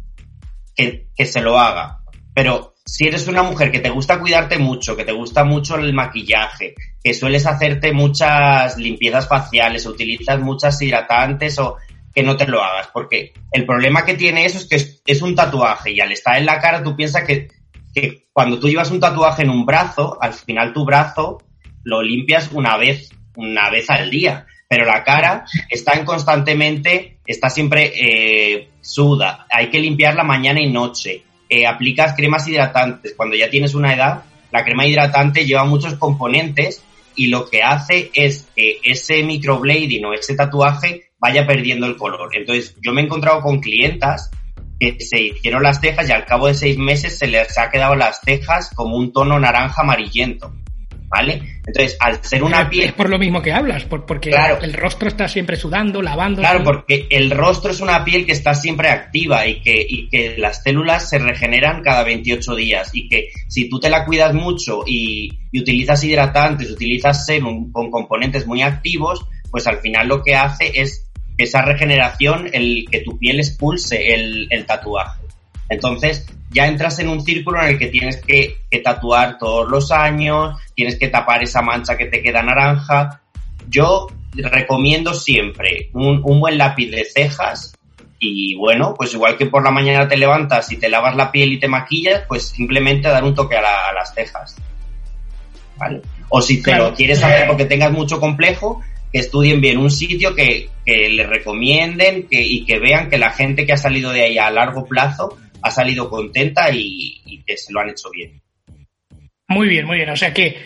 que, 0.74 1.08
que 1.14 1.24
se 1.24 1.40
lo 1.40 1.58
haga. 1.58 2.00
Pero 2.34 2.74
si 2.84 3.06
eres 3.06 3.26
una 3.26 3.42
mujer 3.42 3.72
que 3.72 3.80
te 3.80 3.90
gusta 3.90 4.20
cuidarte 4.20 4.58
mucho, 4.58 4.96
que 4.96 5.04
te 5.04 5.12
gusta 5.12 5.42
mucho 5.42 5.76
el 5.76 5.92
maquillaje, 5.92 6.74
que 7.02 7.14
sueles 7.14 7.46
hacerte 7.46 7.92
muchas 7.92 8.76
limpiezas 8.76 9.26
faciales, 9.26 9.86
utilizas 9.86 10.38
muchas 10.40 10.80
hidratantes 10.80 11.58
o 11.58 11.76
que 12.16 12.22
no 12.22 12.34
te 12.34 12.46
lo 12.46 12.62
hagas, 12.62 12.88
porque 12.94 13.34
el 13.52 13.66
problema 13.66 14.06
que 14.06 14.14
tiene 14.14 14.46
eso 14.46 14.56
es 14.56 14.64
que 14.64 15.12
es, 15.12 15.20
un 15.20 15.34
tatuaje 15.34 15.92
y 15.92 16.00
al 16.00 16.10
estar 16.12 16.38
en 16.38 16.46
la 16.46 16.58
cara 16.58 16.82
tú 16.82 16.96
piensas 16.96 17.24
que, 17.24 17.48
que 17.94 18.24
cuando 18.32 18.58
tú 18.58 18.70
llevas 18.70 18.90
un 18.90 19.00
tatuaje 19.00 19.42
en 19.42 19.50
un 19.50 19.66
brazo, 19.66 20.16
al 20.18 20.32
final 20.32 20.72
tu 20.72 20.86
brazo 20.86 21.42
lo 21.84 22.00
limpias 22.00 22.50
una 22.52 22.78
vez, 22.78 23.10
una 23.36 23.68
vez 23.68 23.90
al 23.90 24.08
día, 24.08 24.46
pero 24.66 24.86
la 24.86 25.04
cara 25.04 25.44
está 25.68 25.92
en 25.92 26.06
constantemente, 26.06 27.18
está 27.26 27.50
siempre 27.50 27.92
eh, 27.94 28.70
suda, 28.80 29.46
hay 29.50 29.68
que 29.68 29.78
limpiarla 29.78 30.24
mañana 30.24 30.62
y 30.62 30.72
noche, 30.72 31.22
eh, 31.50 31.66
aplicas 31.66 32.14
cremas 32.16 32.48
hidratantes, 32.48 33.12
cuando 33.14 33.36
ya 33.36 33.50
tienes 33.50 33.74
una 33.74 33.92
edad, 33.92 34.22
la 34.52 34.64
crema 34.64 34.86
hidratante 34.86 35.44
lleva 35.44 35.66
muchos 35.66 35.96
componentes 35.96 36.82
y 37.14 37.26
lo 37.26 37.46
que 37.50 37.62
hace 37.62 38.10
es 38.14 38.48
que 38.56 38.80
ese 38.82 39.22
microblading 39.22 40.06
o 40.06 40.14
ese 40.14 40.34
tatuaje 40.34 41.05
vaya 41.18 41.46
perdiendo 41.46 41.86
el 41.86 41.96
color. 41.96 42.28
Entonces, 42.34 42.74
yo 42.82 42.92
me 42.92 43.00
he 43.00 43.04
encontrado 43.04 43.40
con 43.40 43.60
clientas 43.60 44.30
que 44.78 44.96
se 45.00 45.20
hicieron 45.20 45.62
las 45.62 45.80
cejas 45.80 46.08
y 46.08 46.12
al 46.12 46.24
cabo 46.26 46.48
de 46.48 46.54
seis 46.54 46.76
meses 46.76 47.18
se 47.18 47.26
les 47.26 47.56
ha 47.58 47.70
quedado 47.70 47.94
las 47.94 48.20
cejas 48.20 48.70
como 48.74 48.96
un 48.96 49.12
tono 49.12 49.38
naranja 49.38 49.82
amarillento. 49.82 50.52
¿Vale? 51.08 51.60
Entonces, 51.64 51.96
al 52.00 52.22
ser 52.24 52.42
una 52.42 52.68
piel 52.68 52.86
Es 52.86 52.92
por 52.92 53.08
lo 53.08 53.16
mismo 53.16 53.40
que 53.40 53.52
hablas, 53.52 53.84
por- 53.84 54.04
porque 54.04 54.30
Claro. 54.30 54.58
el 54.60 54.72
rostro 54.74 55.06
está 55.06 55.28
siempre 55.28 55.54
sudando, 55.54 56.02
lavando. 56.02 56.40
Claro, 56.42 56.64
porque 56.64 57.06
el 57.10 57.30
rostro 57.30 57.70
es 57.70 57.80
una 57.80 58.04
piel 58.04 58.26
que 58.26 58.32
está 58.32 58.54
siempre 58.54 58.88
activa 58.88 59.46
y 59.46 59.60
que, 59.62 59.86
y 59.88 60.08
que 60.08 60.34
las 60.36 60.64
células 60.64 61.08
se 61.08 61.20
regeneran 61.20 61.80
cada 61.82 62.02
28 62.02 62.56
días 62.56 62.90
y 62.92 63.08
que 63.08 63.28
si 63.46 63.68
tú 63.68 63.78
te 63.78 63.88
la 63.88 64.04
cuidas 64.04 64.34
mucho 64.34 64.80
y, 64.84 65.30
y 65.52 65.60
utilizas 65.60 66.02
hidratantes, 66.02 66.72
utilizas 66.72 67.24
serum 67.24 67.70
con 67.70 67.88
componentes 67.92 68.44
muy 68.44 68.62
activos, 68.62 69.24
pues 69.52 69.64
al 69.68 69.78
final 69.78 70.08
lo 70.08 70.22
que 70.24 70.34
hace 70.34 70.72
es 70.74 71.05
esa 71.38 71.62
regeneración, 71.62 72.48
el 72.52 72.86
que 72.90 73.00
tu 73.00 73.18
piel 73.18 73.38
expulse 73.40 74.14
el, 74.14 74.46
el 74.50 74.64
tatuaje. 74.66 75.20
Entonces 75.68 76.26
ya 76.50 76.66
entras 76.66 76.98
en 77.00 77.08
un 77.08 77.20
círculo 77.22 77.60
en 77.62 77.68
el 77.70 77.78
que 77.78 77.88
tienes 77.88 78.16
que, 78.22 78.56
que 78.70 78.78
tatuar 78.78 79.36
todos 79.38 79.68
los 79.68 79.90
años, 79.92 80.56
tienes 80.74 80.96
que 80.98 81.08
tapar 81.08 81.42
esa 81.42 81.60
mancha 81.62 81.96
que 81.96 82.06
te 82.06 82.22
queda 82.22 82.42
naranja. 82.42 83.20
Yo 83.68 84.06
recomiendo 84.32 85.12
siempre 85.14 85.90
un, 85.92 86.20
un 86.24 86.40
buen 86.40 86.56
lápiz 86.58 86.90
de 86.90 87.04
cejas 87.04 87.74
y 88.18 88.54
bueno, 88.54 88.94
pues 88.96 89.12
igual 89.12 89.36
que 89.36 89.46
por 89.46 89.62
la 89.64 89.70
mañana 89.70 90.08
te 90.08 90.16
levantas 90.16 90.70
y 90.72 90.76
te 90.76 90.88
lavas 90.88 91.16
la 91.16 91.30
piel 91.32 91.52
y 91.52 91.58
te 91.60 91.68
maquillas, 91.68 92.22
pues 92.28 92.44
simplemente 92.48 93.08
dar 93.08 93.24
un 93.24 93.34
toque 93.34 93.56
a, 93.56 93.62
la- 93.62 93.88
a 93.88 93.92
las 93.92 94.14
cejas. 94.14 94.56
¿Vale? 95.76 96.00
O 96.28 96.40
si 96.40 96.56
te 96.58 96.62
Claro. 96.70 96.90
lo 96.90 96.94
quieres 96.94 97.22
hacer 97.22 97.46
porque 97.48 97.66
tengas 97.66 97.92
mucho 97.92 98.18
complejo, 98.20 98.80
que 99.12 99.20
estudien 99.20 99.60
bien 99.60 99.78
un 99.78 99.90
sitio 99.90 100.34
que, 100.34 100.68
que 100.84 101.08
le 101.08 101.26
recomienden 101.26 102.26
que, 102.28 102.42
y 102.42 102.64
que 102.64 102.78
vean 102.78 103.08
que 103.08 103.18
la 103.18 103.30
gente 103.30 103.64
que 103.64 103.72
ha 103.72 103.76
salido 103.76 104.12
de 104.12 104.22
ahí 104.22 104.38
a 104.38 104.50
largo 104.50 104.84
plazo 104.86 105.38
ha 105.62 105.70
salido 105.70 106.08
contenta 106.08 106.70
y, 106.70 107.20
y 107.24 107.42
que 107.42 107.56
se 107.56 107.72
lo 107.72 107.80
han 107.80 107.90
hecho 107.90 108.10
bien. 108.10 108.40
Muy 109.48 109.68
bien, 109.68 109.86
muy 109.86 109.96
bien. 109.96 110.10
O 110.10 110.16
sea 110.16 110.32
que, 110.34 110.56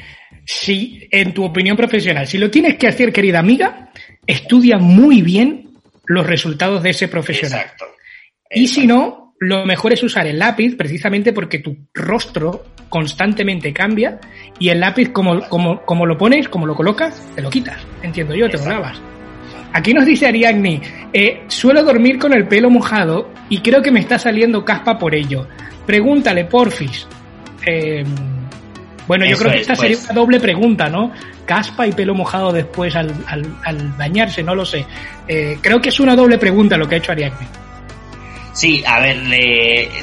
si, 0.45 1.07
en 1.11 1.35
tu 1.35 1.45
opinión 1.45 1.77
profesional, 1.77 2.27
si 2.27 2.39
lo 2.39 2.51
tienes 2.51 2.77
que 2.77 2.89
hacer, 2.89 3.13
querida 3.13 3.39
amiga, 3.39 3.91
estudia 4.27 4.79
muy 4.79 5.23
bien 5.23 5.71
los 6.07 6.27
resultados 6.27 6.83
de 6.83 6.91
ese 6.91 7.09
profesional. 7.09 7.61
Exacto. 7.61 7.87
Y 8.51 8.67
si 8.67 8.87
no, 8.87 9.20
lo 9.41 9.65
mejor 9.65 9.95
es 9.95 10.03
usar 10.03 10.27
el 10.27 10.39
lápiz 10.39 10.77
precisamente 10.77 11.33
porque 11.33 11.61
tu 11.61 11.75
rostro 11.95 12.63
constantemente 12.91 13.73
cambia 13.73 14.21
y 14.59 14.69
el 14.69 14.81
lápiz, 14.81 15.09
como, 15.09 15.41
como, 15.49 15.81
como 15.83 16.05
lo 16.05 16.19
pones, 16.19 16.49
como 16.49 16.67
lo 16.67 16.75
colocas, 16.75 17.27
te 17.35 17.41
lo 17.41 17.49
quitas. 17.49 17.79
Entiendo 18.03 18.35
yo, 18.35 18.51
te 18.51 18.59
lo 18.59 18.67
lavas. 18.67 19.01
Aquí 19.73 19.95
nos 19.95 20.05
dice 20.05 20.27
Ariadne, 20.27 20.83
eh, 21.13 21.45
suelo 21.47 21.83
dormir 21.83 22.19
con 22.19 22.35
el 22.35 22.47
pelo 22.49 22.69
mojado 22.69 23.31
y 23.49 23.61
creo 23.61 23.81
que 23.81 23.91
me 23.91 24.01
está 24.01 24.19
saliendo 24.19 24.63
caspa 24.63 24.99
por 24.99 25.15
ello. 25.15 25.49
Pregúntale, 25.87 26.45
porfis. 26.45 27.07
Eh, 27.67 28.05
bueno, 29.07 29.25
yo 29.25 29.39
creo 29.39 29.53
que 29.53 29.57
es, 29.57 29.63
esta 29.63 29.75
sería 29.75 29.97
pues. 29.97 30.11
una 30.11 30.21
doble 30.21 30.41
pregunta, 30.41 30.91
¿no? 30.91 31.13
Caspa 31.47 31.87
y 31.87 31.93
pelo 31.93 32.15
mojado 32.15 32.53
después 32.53 32.95
al, 32.95 33.15
al, 33.27 33.47
al 33.65 33.89
bañarse, 33.97 34.43
no 34.43 34.55
lo 34.55 34.67
sé. 34.67 34.85
Eh, 35.27 35.57
creo 35.63 35.81
que 35.81 35.89
es 35.89 35.99
una 35.99 36.15
doble 36.15 36.37
pregunta 36.37 36.77
lo 36.77 36.87
que 36.87 36.97
ha 36.97 36.99
hecho 36.99 37.13
Ariadne. 37.13 37.70
Sí, 38.61 38.85
a 38.87 39.01
ver, 39.01 39.17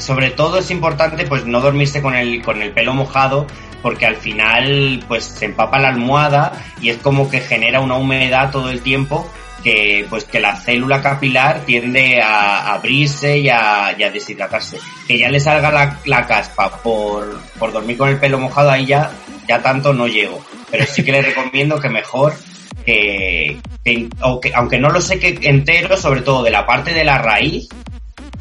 sobre 0.01 0.31
todo 0.31 0.57
es 0.57 0.71
importante 0.71 1.27
pues 1.27 1.45
no 1.45 1.61
dormirse 1.61 2.01
con 2.01 2.15
el, 2.15 2.41
con 2.41 2.59
el 2.63 2.71
pelo 2.71 2.95
mojado 2.95 3.45
porque 3.83 4.07
al 4.07 4.15
final 4.15 5.05
pues 5.07 5.25
se 5.25 5.45
empapa 5.45 5.77
la 5.77 5.89
almohada 5.89 6.53
y 6.81 6.89
es 6.89 6.97
como 6.97 7.29
que 7.29 7.39
genera 7.39 7.81
una 7.81 7.97
humedad 7.97 8.49
todo 8.49 8.71
el 8.71 8.81
tiempo 8.81 9.29
que 9.63 10.07
pues 10.09 10.23
que 10.23 10.39
la 10.39 10.55
célula 10.55 11.03
capilar 11.03 11.65
tiende 11.67 12.19
a, 12.19 12.73
abrirse 12.73 13.37
y 13.37 13.47
a, 13.47 13.93
deshidratarse. 13.95 14.79
Que 15.07 15.19
ya 15.19 15.29
le 15.29 15.39
salga 15.39 15.95
la, 16.05 16.25
caspa 16.25 16.81
por, 16.81 17.39
por, 17.59 17.71
dormir 17.71 17.95
con 17.95 18.09
el 18.09 18.17
pelo 18.17 18.39
mojado 18.39 18.71
ahí 18.71 18.87
ya, 18.87 19.11
ya 19.47 19.61
tanto 19.61 19.93
no 19.93 20.07
llego. 20.07 20.43
Pero 20.71 20.83
sí 20.87 21.03
que 21.03 21.11
le 21.11 21.21
recomiendo 21.21 21.79
que 21.79 21.89
mejor 21.89 22.33
que, 22.87 23.59
aunque 24.53 24.79
no 24.79 24.89
lo 24.89 25.01
sé 25.01 25.19
que 25.19 25.37
entero, 25.43 25.97
sobre 25.97 26.21
todo 26.21 26.43
de 26.43 26.51
la 26.51 26.65
parte 26.65 26.93
de 26.93 27.03
la 27.03 27.17
raíz, 27.17 27.67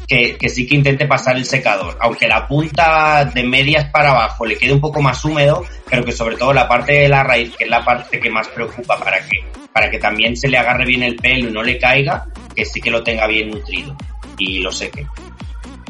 que, 0.07 0.37
sí 0.49 0.65
que 0.65 0.75
intente 0.75 1.05
pasar 1.05 1.35
el 1.35 1.45
secador. 1.45 1.97
Aunque 1.99 2.27
la 2.27 2.47
punta 2.47 3.25
de 3.25 3.43
medias 3.43 3.89
para 3.91 4.11
abajo 4.11 4.45
le 4.45 4.57
quede 4.57 4.73
un 4.73 4.79
poco 4.79 5.01
más 5.01 5.23
húmedo, 5.25 5.65
pero 5.89 6.03
que 6.05 6.11
sobre 6.11 6.37
todo 6.37 6.53
la 6.53 6.67
parte 6.67 6.93
de 6.93 7.09
la 7.09 7.23
raíz, 7.23 7.53
que 7.57 7.65
es 7.65 7.69
la 7.69 7.83
parte 7.83 8.19
que 8.19 8.29
más 8.29 8.47
preocupa 8.47 8.97
para 8.97 9.19
que, 9.19 9.43
para 9.73 9.89
que 9.89 9.99
también 9.99 10.37
se 10.37 10.47
le 10.47 10.57
agarre 10.57 10.85
bien 10.85 11.03
el 11.03 11.17
pelo 11.17 11.49
y 11.49 11.51
no 11.51 11.61
le 11.61 11.77
caiga, 11.77 12.25
que 12.55 12.65
sí 12.65 12.79
que 12.79 12.89
lo 12.89 13.03
tenga 13.03 13.27
bien 13.27 13.49
nutrido 13.49 13.95
y 14.37 14.59
lo 14.59 14.71
seque. 14.71 15.05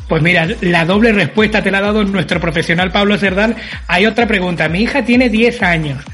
Pues 0.10 0.22
mira, 0.22 0.48
la 0.62 0.86
doble 0.86 1.12
respuesta 1.12 1.62
te 1.62 1.70
la 1.70 1.80
ha 1.80 1.82
dado 1.82 2.04
nuestro 2.04 2.40
profesional 2.40 2.92
Pablo 2.92 3.18
Cerdán. 3.18 3.56
Hay 3.88 4.06
otra 4.06 4.26
pregunta. 4.26 4.70
Mi 4.70 4.84
hija 4.84 5.04
tiene 5.04 5.30
10 5.30 5.62
años 5.62 6.06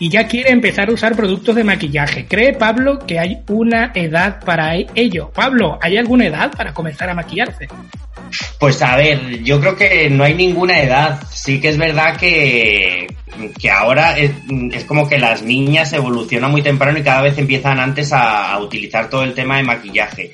y 0.00 0.08
ya 0.08 0.26
quiere 0.26 0.50
empezar 0.50 0.88
a 0.88 0.92
usar 0.92 1.14
productos 1.14 1.54
de 1.54 1.62
maquillaje. 1.62 2.26
¿Cree 2.26 2.54
Pablo 2.54 2.98
que 3.06 3.18
hay 3.18 3.42
una 3.48 3.92
edad 3.94 4.42
para 4.42 4.74
ello? 4.74 5.30
Pablo, 5.32 5.78
¿hay 5.80 5.98
alguna 5.98 6.26
edad 6.26 6.50
para 6.56 6.72
comenzar 6.72 7.10
a 7.10 7.14
maquillarse? 7.14 7.68
Pues 8.58 8.80
a 8.80 8.96
ver, 8.96 9.42
yo 9.42 9.60
creo 9.60 9.76
que 9.76 10.08
no 10.08 10.24
hay 10.24 10.34
ninguna 10.34 10.80
edad. 10.80 11.22
Sí 11.30 11.60
que 11.60 11.68
es 11.68 11.76
verdad 11.76 12.16
que, 12.16 13.14
que 13.60 13.70
ahora 13.70 14.16
es, 14.18 14.32
como 14.84 15.06
que 15.06 15.18
las 15.18 15.42
niñas 15.42 15.92
evolucionan 15.92 16.50
muy 16.50 16.62
temprano 16.62 16.98
y 16.98 17.02
cada 17.02 17.20
vez 17.20 17.36
empiezan 17.36 17.78
antes 17.78 18.10
a, 18.12 18.58
utilizar 18.58 19.10
todo 19.10 19.22
el 19.22 19.34
tema 19.34 19.58
de 19.58 19.64
maquillaje. 19.64 20.32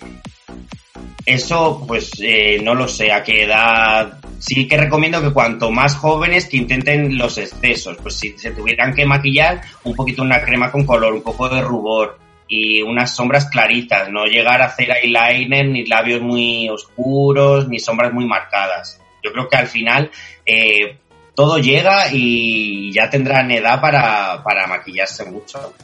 Eso, 1.26 1.84
pues 1.86 2.12
eh, 2.20 2.60
no 2.62 2.74
lo 2.74 2.86
sé 2.86 3.12
a 3.12 3.22
qué 3.24 3.42
edad 3.42 4.20
sí 4.38 4.68
que 4.68 4.76
recomiendo 4.76 5.20
que 5.20 5.32
cuanto 5.32 5.70
más 5.70 5.96
jóvenes 5.96 6.46
que 6.46 6.56
intenten 6.56 7.16
los 7.16 7.38
excesos, 7.38 7.96
pues 8.02 8.16
si 8.16 8.36
se 8.38 8.52
tuvieran 8.52 8.94
que 8.94 9.06
maquillar, 9.06 9.60
un 9.84 9.94
poquito 9.94 10.22
una 10.22 10.42
crema 10.42 10.70
con 10.70 10.84
color, 10.84 11.12
un 11.12 11.22
poco 11.22 11.48
de 11.48 11.60
rubor 11.60 12.18
y 12.48 12.82
unas 12.82 13.14
sombras 13.14 13.46
claritas, 13.46 14.08
no 14.10 14.24
llegar 14.26 14.62
a 14.62 14.66
hacer 14.66 14.90
eyeliner 14.90 15.66
ni 15.66 15.84
labios 15.86 16.22
muy 16.22 16.68
oscuros 16.68 17.68
ni 17.68 17.78
sombras 17.78 18.12
muy 18.12 18.26
marcadas. 18.26 19.00
Yo 19.22 19.32
creo 19.32 19.48
que 19.48 19.56
al 19.56 19.66
final 19.66 20.10
eh, 20.44 20.98
todo 21.34 21.58
llega 21.58 22.06
y 22.12 22.92
ya 22.92 23.10
tendrán 23.10 23.50
edad 23.50 23.80
para, 23.80 24.42
para 24.44 24.66
maquillarse 24.66 25.24
mucho. 25.24 25.74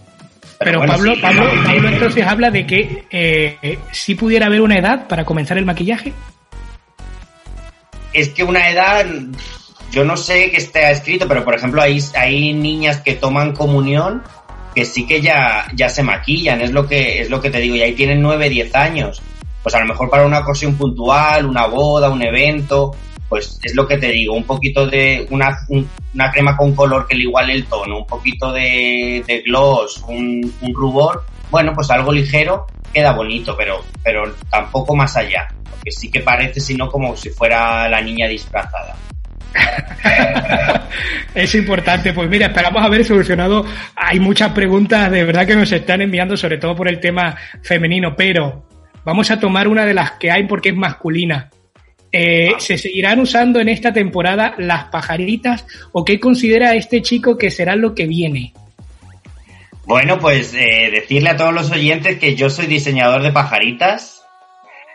Pero, 0.64 0.84
Pablo, 0.84 1.14
Pablo, 1.20 1.88
entonces 1.88 2.26
habla 2.26 2.50
de 2.50 2.66
que 2.66 3.04
eh, 3.10 3.78
si 3.90 4.14
pudiera 4.14 4.46
haber 4.46 4.60
una 4.60 4.78
edad 4.78 5.08
para 5.08 5.24
comenzar 5.24 5.58
el 5.58 5.64
maquillaje 5.64 6.12
es 8.12 8.28
que 8.30 8.44
una 8.44 8.70
edad, 8.70 9.06
yo 9.90 10.04
no 10.04 10.16
sé 10.16 10.50
qué 10.50 10.58
está 10.58 10.90
escrito, 10.90 11.26
pero 11.26 11.44
por 11.44 11.54
ejemplo 11.54 11.82
hay, 11.82 12.00
hay 12.14 12.52
niñas 12.52 13.00
que 13.00 13.14
toman 13.14 13.52
comunión 13.52 14.22
que 14.74 14.84
sí 14.84 15.06
que 15.06 15.20
ya, 15.20 15.66
ya 15.74 15.88
se 15.88 16.02
maquillan, 16.02 16.62
es 16.62 16.72
lo 16.72 16.86
que, 16.86 17.20
es 17.20 17.30
lo 17.30 17.40
que 17.40 17.50
te 17.50 17.58
digo, 17.58 17.74
y 17.74 17.82
ahí 17.82 17.92
tienen 17.92 18.22
9, 18.22 18.48
10 18.48 18.74
años. 18.74 19.22
Pues 19.62 19.74
a 19.74 19.80
lo 19.80 19.86
mejor 19.86 20.08
para 20.08 20.24
una 20.24 20.40
ocasión 20.40 20.76
puntual, 20.76 21.44
una 21.44 21.66
boda, 21.66 22.08
un 22.08 22.22
evento, 22.22 22.96
pues 23.32 23.58
es 23.62 23.74
lo 23.74 23.88
que 23.88 23.96
te 23.96 24.08
digo, 24.08 24.34
un 24.34 24.44
poquito 24.44 24.86
de 24.86 25.26
una, 25.30 25.56
una 26.12 26.30
crema 26.30 26.54
con 26.54 26.74
color 26.74 27.06
que 27.06 27.14
le 27.14 27.22
iguale 27.22 27.54
el 27.54 27.64
tono, 27.64 28.00
un 28.00 28.06
poquito 28.06 28.52
de, 28.52 29.42
gloss, 29.46 30.04
un, 30.06 30.52
un, 30.60 30.74
rubor, 30.74 31.24
bueno, 31.50 31.72
pues 31.74 31.90
algo 31.90 32.12
ligero 32.12 32.66
queda 32.92 33.14
bonito, 33.14 33.56
pero, 33.56 33.82
pero 34.04 34.34
tampoco 34.50 34.94
más 34.94 35.16
allá 35.16 35.48
que 35.82 35.90
sí 35.90 36.10
que 36.10 36.20
parece, 36.20 36.60
sino 36.60 36.90
como 36.90 37.16
si 37.16 37.30
fuera 37.30 37.88
la 37.88 38.02
niña 38.02 38.28
disfrazada. 38.28 38.96
es 41.34 41.54
importante. 41.54 42.12
Pues 42.12 42.28
mira, 42.28 42.48
esperamos 42.48 42.84
haber 42.84 43.02
solucionado. 43.02 43.64
Hay 43.96 44.20
muchas 44.20 44.52
preguntas 44.52 45.10
de 45.10 45.24
verdad 45.24 45.46
que 45.46 45.56
nos 45.56 45.72
están 45.72 46.02
enviando, 46.02 46.36
sobre 46.36 46.58
todo 46.58 46.76
por 46.76 46.86
el 46.86 47.00
tema 47.00 47.34
femenino, 47.62 48.14
pero 48.14 48.66
vamos 49.06 49.30
a 49.30 49.40
tomar 49.40 49.68
una 49.68 49.86
de 49.86 49.94
las 49.94 50.12
que 50.12 50.30
hay 50.30 50.46
porque 50.46 50.68
es 50.68 50.76
masculina. 50.76 51.48
Eh, 52.12 52.52
ah. 52.54 52.60
¿Se 52.60 52.76
seguirán 52.76 53.20
usando 53.20 53.58
en 53.58 53.70
esta 53.70 53.92
temporada 53.92 54.54
las 54.58 54.84
pajaritas 54.84 55.66
o 55.92 56.04
qué 56.04 56.20
considera 56.20 56.74
este 56.74 57.00
chico 57.00 57.38
que 57.38 57.50
será 57.50 57.74
lo 57.74 57.94
que 57.94 58.06
viene? 58.06 58.52
Bueno, 59.86 60.18
pues 60.18 60.54
eh, 60.54 60.90
decirle 60.92 61.30
a 61.30 61.36
todos 61.36 61.54
los 61.54 61.70
oyentes 61.70 62.18
que 62.18 62.36
yo 62.36 62.50
soy 62.50 62.66
diseñador 62.66 63.22
de 63.22 63.32
pajaritas 63.32 64.22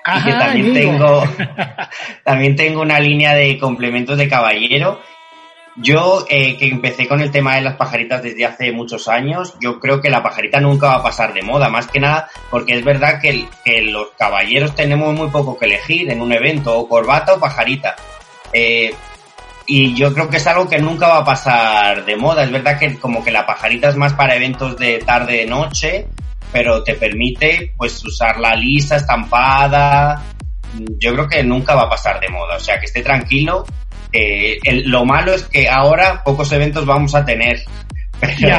y 0.05 0.24
que 0.24 0.32
también 0.32 0.74
tengo, 0.74 1.24
también 2.24 2.55
tengo 2.55 2.82
una 2.82 2.99
línea 2.99 3.34
de 3.34 3.57
complementos 3.57 4.18
de 4.18 4.30
caballero. 4.30 5.01
Yo, 5.80 6.26
eh, 6.28 6.58
que 6.58 6.68
empecé 6.68 7.08
con 7.08 7.22
el 7.22 7.30
tema 7.30 7.56
de 7.56 7.62
las 7.62 7.76
pajaritas 7.76 8.24
desde 8.24 8.46
hace 8.46 8.72
muchos 8.72 9.08
años, 9.08 9.56
yo 9.62 9.80
creo 9.80 10.02
que 10.02 10.10
la 10.10 10.24
pajarita 10.24 10.60
nunca 10.60 10.88
va 10.88 10.96
a 10.96 11.04
pasar 11.04 11.34
de 11.34 11.44
moda, 11.44 11.70
más 11.70 11.86
que 11.86 12.00
nada 12.00 12.30
porque 12.50 12.74
es 12.74 12.84
verdad 12.84 13.22
que, 13.22 13.48
los 13.84 14.08
caballeros 14.18 14.74
tenemos 14.74 15.14
muy 15.16 15.30
poco 15.30 15.58
que 15.58 15.66
elegir 15.66 16.10
en 16.12 16.22
un 16.22 16.34
evento, 16.34 16.78
o 16.78 16.90
corbata 16.90 17.34
o 17.34 17.40
pajarita. 17.40 17.96
Eh, 18.52 18.94
y 19.68 19.94
yo 19.94 20.14
creo 20.14 20.30
que 20.30 20.38
es 20.38 20.48
algo 20.48 20.68
que 20.68 20.80
nunca 20.80 21.10
va 21.10 21.18
a 21.18 21.26
pasar 21.26 22.06
de 22.06 22.16
moda. 22.16 22.44
Es 22.44 22.52
verdad 22.52 22.80
que 22.80 22.98
como 22.98 23.24
que 23.24 23.32
la 23.32 23.46
pajarita 23.46 23.90
es 23.90 23.98
más 23.98 24.14
para 24.14 24.36
eventos 24.36 24.78
de 24.78 25.00
tarde-noche, 25.00 26.08
pero 26.52 26.84
te 26.84 26.96
permite 26.96 27.74
pues 27.78 28.04
usarla 28.04 28.56
lisa, 28.56 28.96
estampada. 28.96 30.24
Yo 30.98 31.14
creo 31.14 31.28
que 31.28 31.44
nunca 31.44 31.76
va 31.76 31.84
a 31.84 31.90
pasar 31.90 32.20
de 32.20 32.30
moda, 32.30 32.56
o 32.56 32.60
sea 32.60 32.80
que 32.80 32.86
esté 32.86 33.04
tranquilo. 33.04 33.66
Eh, 34.12 34.58
lo 34.86 35.05
malo 35.05 35.34
es 35.34 35.43
que 35.43 35.68
ahora 35.68 36.24
pocos 36.24 36.51
eventos 36.51 36.86
vamos 36.86 37.14
a 37.16 37.26
tener. 37.26 37.60
Pero, 38.20 38.58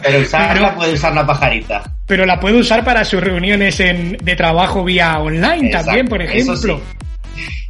pero 0.00 0.20
usarla 0.20 0.74
puede 0.76 0.92
usar 0.92 1.12
la 1.12 1.26
pajarita. 1.26 1.82
Pero 2.06 2.24
la 2.24 2.38
puede 2.38 2.58
usar 2.58 2.84
para 2.84 3.04
sus 3.04 3.20
reuniones 3.20 3.78
de 3.78 4.36
trabajo 4.36 4.84
vía 4.84 5.18
online 5.18 5.70
también, 5.70 6.06
por 6.06 6.22
ejemplo. 6.22 6.80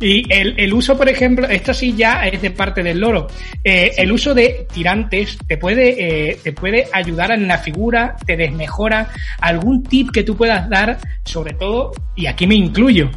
Y 0.00 0.24
el, 0.32 0.72
uso, 0.72 0.96
por 0.96 1.08
ejemplo, 1.08 1.46
esto 1.46 1.74
sí 1.74 1.94
ya 1.94 2.26
es 2.26 2.40
de 2.40 2.50
parte 2.50 2.82
del 2.82 3.00
loro. 3.00 3.26
Eh, 3.62 3.92
el 3.98 4.10
uso 4.10 4.34
de 4.34 4.66
tirantes 4.72 5.38
te 5.46 5.58
puede, 5.58 6.30
eh, 6.30 6.38
te 6.42 6.52
puede 6.52 6.86
ayudar 6.90 7.32
en 7.32 7.46
la 7.46 7.58
figura, 7.58 8.16
te 8.26 8.36
desmejora. 8.36 9.08
Algún 9.40 9.82
tip 9.82 10.10
que 10.10 10.22
tú 10.22 10.36
puedas 10.36 10.68
dar, 10.70 10.98
sobre 11.24 11.52
todo, 11.52 11.92
y 12.16 12.26
aquí 12.26 12.46
me 12.46 12.54
incluyo, 12.54 13.10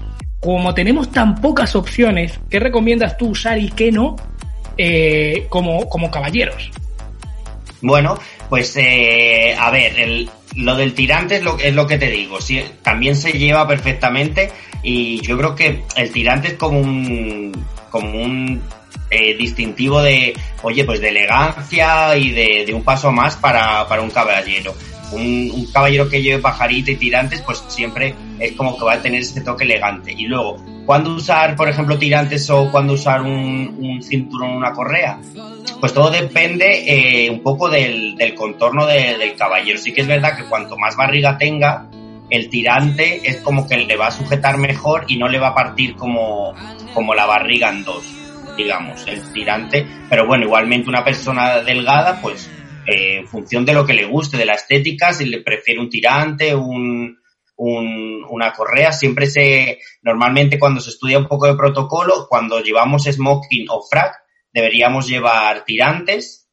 como 0.43 0.73
tenemos 0.73 1.11
tan 1.11 1.35
pocas 1.41 1.75
opciones, 1.75 2.39
¿qué 2.49 2.59
recomiendas 2.59 3.17
tú 3.17 3.29
usar 3.29 3.57
y 3.57 3.69
qué 3.69 3.91
no 3.91 4.15
eh, 4.77 5.47
como, 5.49 5.87
como 5.87 6.11
caballeros? 6.11 6.69
Bueno, 7.81 8.17
pues 8.49 8.77
a 8.77 9.71
ver, 9.71 10.27
lo 10.55 10.75
del 10.75 10.93
tirante 10.93 11.37
es 11.37 11.43
lo, 11.43 11.57
es 11.59 11.73
lo 11.73 11.87
que 11.87 11.97
te 11.97 12.09
digo. 12.09 12.39
También 12.81 13.15
se 13.15 13.33
lleva 13.33 13.67
perfectamente 13.67 14.51
y 14.81 15.21
yo 15.21 15.37
creo 15.37 15.55
que 15.55 15.83
el 15.95 16.11
tirante 16.11 16.49
es 16.49 16.53
como 16.55 16.79
un, 16.79 17.51
como 17.89 18.21
un 18.21 18.61
eh, 19.09 19.35
distintivo 19.35 20.01
de, 20.01 20.33
oye, 20.63 20.83
pues 20.85 20.99
de 20.99 21.09
elegancia 21.09 22.15
y 22.17 22.31
de, 22.31 22.63
de 22.65 22.73
un 22.73 22.83
paso 22.83 23.11
más 23.11 23.35
para, 23.35 23.87
para 23.87 24.01
un 24.01 24.09
caballero. 24.09 24.73
Un, 25.13 25.67
caballero 25.73 26.07
que 26.07 26.21
lleve 26.21 26.41
pajarita 26.41 26.91
y 26.91 26.95
tirantes, 26.97 27.41
pues 27.41 27.63
siempre 27.67 28.13
es 28.39 28.51
como 28.51 28.77
que 28.77 28.85
va 28.85 28.93
a 28.93 29.01
tener 29.01 29.21
ese 29.21 29.41
toque 29.41 29.63
elegante. 29.63 30.13
Y 30.15 30.25
luego, 30.27 30.57
¿cuándo 30.85 31.15
usar, 31.15 31.55
por 31.55 31.67
ejemplo, 31.67 31.97
tirantes 31.97 32.47
o 32.51 32.69
cuándo 32.71 32.93
usar 32.93 33.21
un, 33.21 33.99
cinturón 34.03 34.51
una 34.51 34.71
correa? 34.73 35.19
Pues 35.79 35.93
todo 35.93 36.11
depende 36.11 37.25
eh, 37.25 37.29
un 37.29 37.41
poco 37.41 37.69
del, 37.69 38.15
del 38.15 38.35
contorno 38.35 38.85
del 38.85 39.35
caballero. 39.35 39.79
Sí 39.79 39.93
que 39.93 40.01
es 40.01 40.07
verdad 40.07 40.37
que 40.37 40.43
cuanto 40.43 40.77
más 40.77 40.95
barriga 40.95 41.37
tenga, 41.37 41.87
el 42.29 42.49
tirante 42.49 43.21
es 43.29 43.37
como 43.37 43.67
que 43.67 43.77
le 43.77 43.95
va 43.95 44.07
a 44.07 44.11
sujetar 44.11 44.57
mejor 44.57 45.05
y 45.07 45.17
no 45.17 45.27
le 45.27 45.39
va 45.39 45.49
a 45.49 45.53
partir 45.53 45.95
como, 45.95 46.53
como 46.93 47.13
la 47.13 47.27
barriga 47.27 47.69
en 47.69 47.83
dos, 47.83 48.05
digamos, 48.57 49.05
el 49.07 49.21
tirante. 49.31 49.85
Pero 50.09 50.25
bueno, 50.25 50.45
igualmente 50.45 50.89
una 50.89 51.03
persona 51.03 51.59
delgada, 51.59 52.19
pues 52.21 52.49
eh, 52.85 53.17
en 53.17 53.27
función 53.27 53.65
de 53.65 53.73
lo 53.73 53.85
que 53.85 53.93
le 53.93 54.05
guste, 54.05 54.37
de 54.37 54.45
la 54.45 54.53
estética, 54.53 55.13
si 55.13 55.25
le 55.25 55.41
prefiere 55.41 55.79
un 55.79 55.89
tirante, 55.89 56.55
un, 56.55 57.17
un, 57.57 58.25
una 58.29 58.51
correa, 58.53 58.91
siempre 58.91 59.27
se, 59.27 59.79
normalmente 60.01 60.59
cuando 60.59 60.81
se 60.81 60.89
estudia 60.89 61.19
un 61.19 61.27
poco 61.27 61.47
de 61.47 61.55
protocolo, 61.55 62.27
cuando 62.29 62.59
llevamos 62.59 63.03
smoking 63.03 63.67
o 63.69 63.81
frac, 63.81 64.15
deberíamos 64.51 65.07
llevar 65.07 65.65
tirantes 65.65 66.43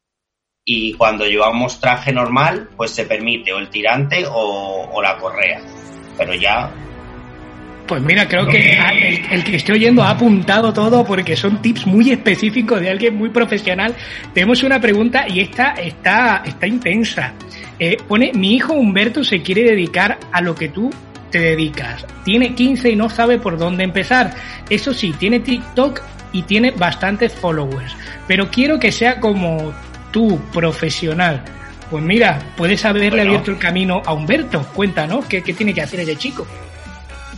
y 0.63 0.93
cuando 0.93 1.25
llevamos 1.25 1.79
traje 1.79 2.11
normal, 2.11 2.69
pues 2.77 2.91
se 2.91 3.05
permite 3.05 3.53
o 3.53 3.57
el 3.57 3.69
tirante 3.69 4.25
o, 4.27 5.01
la 5.01 5.17
correa. 5.17 5.61
Pero 6.17 6.33
ya 6.33 6.71
Pues 7.91 8.01
mira, 8.03 8.25
creo 8.25 8.47
que 8.47 8.71
el, 8.71 9.25
el, 9.31 9.43
que 9.43 9.57
estoy 9.57 9.75
oyendo 9.75 10.01
ha 10.01 10.11
apuntado 10.11 10.71
todo 10.71 11.03
porque 11.03 11.35
son 11.35 11.61
tips 11.61 11.85
muy 11.87 12.09
específicos 12.09 12.79
de 12.79 12.89
alguien 12.89 13.17
muy 13.17 13.31
profesional. 13.31 13.93
Tenemos 14.33 14.63
una 14.63 14.79
pregunta 14.79 15.25
y 15.27 15.41
esta 15.41 15.71
está, 15.71 16.41
está 16.45 16.67
intensa. 16.67 17.33
Eh, 17.77 17.97
pone, 18.07 18.31
mi 18.33 18.55
hijo 18.55 18.71
Humberto 18.71 19.25
se 19.25 19.41
quiere 19.41 19.63
dedicar 19.63 20.17
a 20.31 20.39
lo 20.39 20.55
que 20.55 20.69
tú 20.69 20.89
te 21.31 21.39
dedicas. 21.39 22.05
Tiene 22.23 22.55
15 22.55 22.91
y 22.91 22.95
no 22.95 23.09
sabe 23.09 23.39
por 23.39 23.57
dónde 23.57 23.83
empezar. 23.83 24.33
Eso 24.69 24.93
sí, 24.93 25.13
tiene 25.19 25.41
TikTok 25.41 26.01
y 26.31 26.43
tiene 26.43 26.71
bastantes 26.71 27.33
followers. 27.33 27.93
Pero 28.25 28.49
quiero 28.49 28.79
que 28.79 28.93
sea 28.93 29.19
como 29.19 29.73
tú, 30.11 30.39
profesional. 30.53 31.43
Pues 31.89 32.01
mira, 32.01 32.39
puedes 32.55 32.85
haberle 32.85 33.23
abierto 33.23 33.51
el 33.51 33.57
camino 33.57 34.01
a 34.05 34.13
Humberto. 34.13 34.65
Cuéntanos, 34.73 35.25
¿qué, 35.25 35.43
qué 35.43 35.53
tiene 35.53 35.73
que 35.73 35.81
hacer 35.81 35.99
ese 35.99 36.15
chico? 36.15 36.47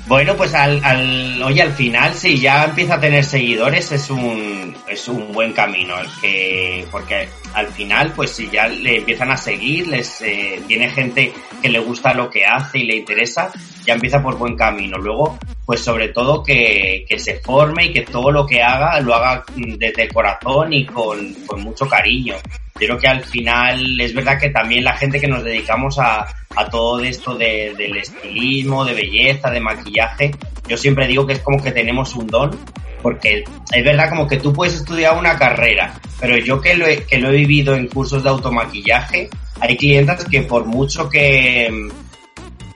Bueno, 0.06 0.36
pues 0.36 0.54
al, 0.54 0.84
al, 0.84 1.42
oye, 1.42 1.62
al 1.62 1.72
final, 1.72 2.14
si 2.14 2.38
ya 2.38 2.66
empieza 2.66 2.96
a 2.96 3.00
tener 3.00 3.24
seguidores, 3.24 3.90
es 3.94 4.10
un, 4.10 4.76
es 4.88 5.08
un 5.08 5.32
buen 5.32 5.54
camino. 5.54 5.98
El 5.98 6.08
que, 6.22 6.86
porque 6.92 7.30
al 7.54 7.68
final, 7.68 8.12
pues 8.14 8.32
si 8.32 8.50
ya 8.50 8.68
le 8.68 8.98
empiezan 8.98 9.32
a 9.32 9.38
seguir, 9.38 9.88
les 9.88 10.22
eh, 10.22 10.62
tiene 10.68 10.90
gente 10.90 11.34
que 11.62 11.70
le 11.70 11.80
gusta 11.80 12.14
lo 12.14 12.30
que 12.30 12.46
hace 12.46 12.80
y 12.80 12.84
le 12.84 12.98
interesa, 12.98 13.50
ya 13.86 13.94
empieza 13.94 14.22
por 14.22 14.38
buen 14.38 14.58
camino. 14.58 14.98
Luego, 14.98 15.40
pues 15.66 15.82
sobre 15.82 16.10
todo 16.10 16.44
que, 16.44 17.06
que 17.08 17.18
se 17.18 17.40
forme 17.40 17.86
y 17.86 17.94
que 17.94 18.02
todo 18.02 18.32
lo 18.32 18.46
que 18.46 18.62
haga 18.62 19.00
lo 19.00 19.14
haga 19.14 19.44
desde 19.56 20.10
corazón 20.10 20.74
y 20.74 20.86
con, 20.86 21.34
con 21.46 21.62
mucho 21.62 21.88
cariño. 21.88 22.36
Yo 22.80 22.88
creo 22.88 22.98
que 22.98 23.08
al 23.08 23.24
final 23.24 24.00
es 24.02 24.14
verdad 24.14 24.40
que 24.40 24.50
también 24.50 24.84
la 24.84 24.98
gente 24.98 25.20
que 25.20 25.28
nos 25.28 25.44
dedicamos 25.44 26.00
a, 26.00 26.26
a 26.56 26.70
todo 26.70 27.00
esto 27.02 27.36
de, 27.36 27.74
del 27.78 27.98
estilismo, 27.98 28.84
de 28.84 28.94
belleza, 28.94 29.50
de 29.50 29.60
maquillaje, 29.60 30.32
yo 30.68 30.78
siempre 30.78 31.08
digo 31.08 31.26
que 31.26 31.34
es 31.34 31.40
como 31.40 31.62
que 31.62 31.72
tenemos 31.72 32.16
un 32.16 32.28
don, 32.28 32.58
porque 33.02 33.44
es 33.72 33.84
verdad 33.84 34.10
como 34.10 34.28
que 34.28 34.38
tú 34.38 34.54
puedes 34.54 34.76
estudiar 34.76 35.18
una 35.18 35.38
carrera, 35.38 35.94
pero 36.20 36.38
yo 36.38 36.60
que 36.62 36.76
lo 36.76 36.86
que 37.08 37.20
lo 37.20 37.30
he 37.30 37.38
vivido 37.38 37.76
en 37.76 37.88
cursos 37.88 38.24
de 38.24 38.30
automaquillaje, 38.30 39.30
hay 39.60 39.78
clientes 39.78 40.26
que 40.26 40.42
por 40.42 40.66
mucho 40.66 41.10
que, 41.10 41.90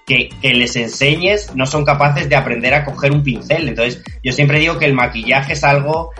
que, 0.07 0.29
que, 0.41 0.53
les 0.53 0.75
enseñes 0.77 1.53
no 1.53 1.65
son 1.65 1.83
capaces 1.83 2.29
de 2.29 2.35
aprender 2.37 2.73
a 2.73 2.85
coger 2.85 3.11
un 3.11 3.21
pincel. 3.21 3.67
Entonces, 3.67 4.01
yo 4.23 4.31
siempre 4.31 4.59
digo 4.59 4.79
que 4.79 4.85
el 4.85 4.93
maquillaje 4.93 5.51
es 5.51 5.63
algo, 5.65 6.11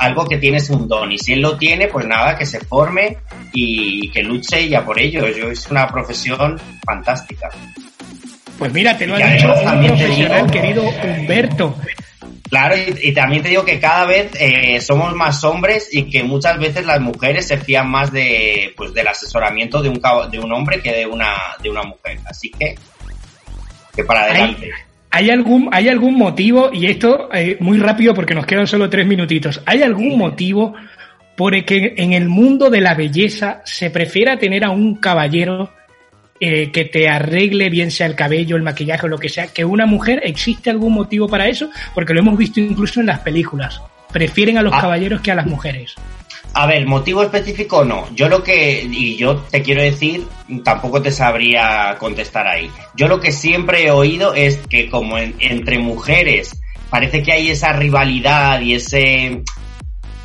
algo 0.00 0.26
que 0.26 0.36
tienes 0.36 0.68
un 0.68 0.88
don. 0.88 1.12
Y 1.12 1.18
si 1.18 1.34
él 1.34 1.42
lo 1.42 1.56
tiene, 1.56 1.86
pues 1.86 2.06
nada, 2.06 2.36
que 2.36 2.44
se 2.44 2.58
forme 2.58 3.18
y 3.52 4.10
que 4.10 4.24
luche 4.24 4.68
ya 4.68 4.84
por 4.84 4.98
ello. 4.98 5.28
Yo, 5.28 5.48
es 5.48 5.70
una 5.70 5.86
profesión 5.86 6.60
fantástica. 6.84 7.48
Pues 8.58 8.72
mira, 8.72 8.98
te 8.98 9.06
lo 9.06 9.14
ha 9.14 9.18
dicho 9.18 9.46
un 9.46 9.86
profesional, 9.86 10.50
digo, 10.50 10.52
querido 10.52 10.82
Humberto. 10.82 11.76
Claro, 12.50 12.76
y, 12.76 13.08
y, 13.08 13.12
también 13.12 13.42
te 13.42 13.48
digo 13.48 13.64
que 13.64 13.78
cada 13.78 14.06
vez 14.06 14.30
eh, 14.38 14.80
somos 14.80 15.14
más 15.14 15.42
hombres 15.44 15.88
y 15.92 16.08
que 16.10 16.22
muchas 16.22 16.58
veces 16.58 16.86
las 16.86 17.00
mujeres 17.00 17.46
se 17.46 17.58
fían 17.58 17.90
más 17.90 18.12
de, 18.12 18.72
pues, 18.76 18.94
del 18.94 19.08
asesoramiento 19.08 19.82
de 19.82 19.88
un, 19.88 20.00
de 20.30 20.38
un 20.38 20.52
hombre 20.52 20.80
que 20.80 20.92
de 20.92 21.06
una, 21.06 21.34
de 21.60 21.70
una 21.70 21.82
mujer. 21.82 22.18
Así 22.24 22.50
que 22.50 22.76
que 23.96 24.04
para 24.04 24.24
adelante. 24.24 24.66
¿Hay, 25.10 25.24
hay 25.24 25.30
algún, 25.30 25.68
¿Hay 25.72 25.88
algún 25.88 26.14
motivo, 26.14 26.70
y 26.72 26.86
esto 26.86 27.30
eh, 27.32 27.56
muy 27.60 27.78
rápido 27.78 28.14
porque 28.14 28.34
nos 28.34 28.46
quedan 28.46 28.66
solo 28.66 28.90
tres 28.90 29.06
minutitos, 29.06 29.62
¿hay 29.64 29.82
algún 29.82 30.18
motivo 30.18 30.74
por 31.36 31.54
el 31.54 31.64
que 31.64 31.94
en 31.96 32.12
el 32.12 32.28
mundo 32.28 32.70
de 32.70 32.80
la 32.80 32.94
belleza 32.94 33.62
se 33.64 33.90
prefiera 33.90 34.38
tener 34.38 34.64
a 34.64 34.70
un 34.70 34.96
caballero 34.96 35.70
eh, 36.38 36.70
que 36.70 36.84
te 36.84 37.08
arregle 37.08 37.70
bien 37.70 37.90
sea 37.90 38.06
el 38.06 38.14
cabello, 38.14 38.56
el 38.56 38.62
maquillaje 38.62 39.06
o 39.06 39.08
lo 39.08 39.18
que 39.18 39.30
sea, 39.30 39.46
que 39.46 39.64
una 39.64 39.86
mujer? 39.86 40.20
¿Existe 40.22 40.68
algún 40.68 40.92
motivo 40.92 41.28
para 41.28 41.48
eso? 41.48 41.70
Porque 41.94 42.12
lo 42.12 42.20
hemos 42.20 42.36
visto 42.36 42.60
incluso 42.60 43.00
en 43.00 43.06
las 43.06 43.20
películas. 43.20 43.80
Prefieren 44.12 44.58
a 44.58 44.62
los 44.62 44.74
ah. 44.74 44.80
caballeros 44.82 45.22
que 45.22 45.30
a 45.30 45.34
las 45.34 45.46
mujeres. 45.46 45.94
A 46.54 46.66
ver, 46.66 46.86
motivo 46.86 47.22
específico 47.22 47.84
no. 47.84 48.08
Yo 48.14 48.28
lo 48.28 48.42
que, 48.42 48.82
y 48.82 49.16
yo 49.16 49.36
te 49.36 49.62
quiero 49.62 49.82
decir, 49.82 50.26
tampoco 50.64 51.02
te 51.02 51.10
sabría 51.10 51.96
contestar 51.98 52.46
ahí. 52.46 52.70
Yo 52.94 53.08
lo 53.08 53.20
que 53.20 53.32
siempre 53.32 53.84
he 53.84 53.90
oído 53.90 54.34
es 54.34 54.58
que 54.68 54.88
como 54.88 55.18
en, 55.18 55.34
entre 55.38 55.78
mujeres 55.78 56.58
parece 56.88 57.22
que 57.22 57.32
hay 57.32 57.50
esa 57.50 57.72
rivalidad 57.72 58.60
y 58.60 58.74
ese, 58.74 59.42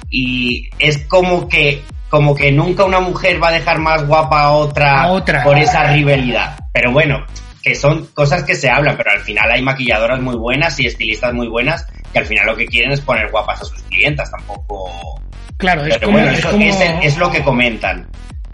y 0.10 0.70
es 0.80 1.00
como 1.08 1.50
que, 1.50 1.82
como 2.10 2.36
que 2.36 2.52
nunca 2.52 2.86
una 2.86 3.00
mujer 3.00 3.42
va 3.42 3.50
a 3.50 3.54
dejar 3.54 3.80
más 3.80 4.08
guapa 4.08 4.44
a 4.44 4.52
otra, 4.52 5.02
a 5.02 5.12
otra. 5.12 5.44
por 5.44 5.58
esa 5.58 5.92
rivalidad. 5.92 6.58
Pero 6.72 6.92
bueno, 6.92 7.26
que 7.62 7.76
son 7.76 8.08
cosas 8.14 8.44
que 8.44 8.56
se 8.56 8.70
hablan, 8.70 8.98
pero 8.98 9.12
al 9.12 9.20
final 9.20 9.52
hay 9.52 9.62
maquilladoras 9.62 10.22
muy 10.22 10.36
buenas 10.36 10.80
y 10.80 10.88
estilistas 10.88 11.34
muy 11.34 11.48
buenas 11.48 11.86
que 12.12 12.20
al 12.20 12.26
final 12.26 12.46
lo 12.46 12.56
que 12.56 12.66
quieren 12.66 12.92
es 12.92 13.02
poner 13.02 13.30
guapas 13.32 13.62
a 13.62 13.66
sus 13.66 13.82
clientas, 13.84 14.30
tampoco 14.32 15.22
Claro, 15.62 15.86
es 15.86 15.98
como, 16.00 16.12
bueno, 16.14 16.32
es, 16.32 16.40
eso 16.40 16.52
como... 16.52 16.66
es, 16.66 16.82
el- 16.82 17.04
es 17.04 17.18
lo 17.18 17.32
que 17.32 17.42
comentan. 17.42 18.08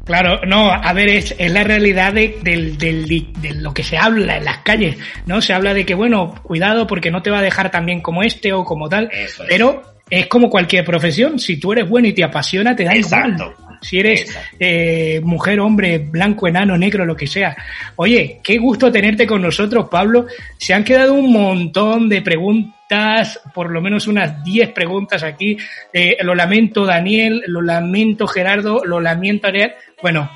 Claro, 0.05 0.39
no, 0.47 0.71
a 0.71 0.93
ver, 0.93 1.09
es, 1.09 1.35
es 1.37 1.51
la 1.51 1.63
realidad 1.65 2.13
de, 2.13 2.37
del- 2.41 2.77
del- 2.77 3.07
de 3.41 3.53
lo 3.55 3.73
que 3.73 3.83
se 3.83 3.97
habla 3.97 4.37
en 4.37 4.45
las 4.45 4.59
calles, 4.59 4.95
¿no? 5.25 5.41
Se 5.41 5.51
habla 5.53 5.73
de 5.73 5.85
que, 5.85 5.95
bueno, 5.95 6.33
cuidado 6.43 6.87
porque 6.87 7.11
no 7.11 7.21
te 7.21 7.29
va 7.31 7.39
a 7.39 7.41
dejar 7.41 7.71
tan 7.71 7.85
bien 7.85 7.99
como 8.01 8.23
este 8.23 8.53
o 8.53 8.63
como 8.63 8.87
tal, 8.87 9.09
Eso 9.11 9.43
pero 9.49 9.81
es 10.09 10.27
como 10.27 10.49
cualquier 10.49 10.85
profesión, 10.85 11.39
si 11.39 11.59
tú 11.59 11.73
eres 11.73 11.89
bueno 11.89 12.07
y 12.07 12.13
te 12.13 12.23
apasiona, 12.23 12.73
te 12.75 12.85
da 12.85 12.93
Exacto. 12.95 13.53
igual. 13.57 13.77
Si 13.81 13.99
eres 13.99 14.35
eh, 14.59 15.19
mujer, 15.23 15.59
hombre, 15.59 15.99
blanco, 15.99 16.47
enano, 16.47 16.77
negro, 16.77 17.05
lo 17.05 17.15
que 17.15 17.27
sea. 17.27 17.55
Oye, 17.97 18.39
qué 18.43 18.57
gusto 18.57 18.91
tenerte 18.91 19.27
con 19.27 19.41
nosotros, 19.41 19.87
Pablo. 19.91 20.25
Se 20.57 20.73
han 20.73 20.83
quedado 20.83 21.13
un 21.13 21.31
montón 21.31 22.07
de 22.09 22.21
preguntas, 22.23 22.73
por 23.53 23.69
lo 23.69 23.81
menos 23.81 24.07
unas 24.07 24.43
10 24.43 24.71
preguntas 24.71 25.23
aquí. 25.23 25.57
Eh, 25.91 26.17
lo 26.21 26.35
lamento, 26.35 26.85
Daniel, 26.85 27.43
lo 27.47 27.61
lamento, 27.61 28.27
Gerardo, 28.27 28.83
lo 28.85 28.99
lamento, 28.99 29.47
Ariel. 29.47 29.73
Bueno, 30.01 30.29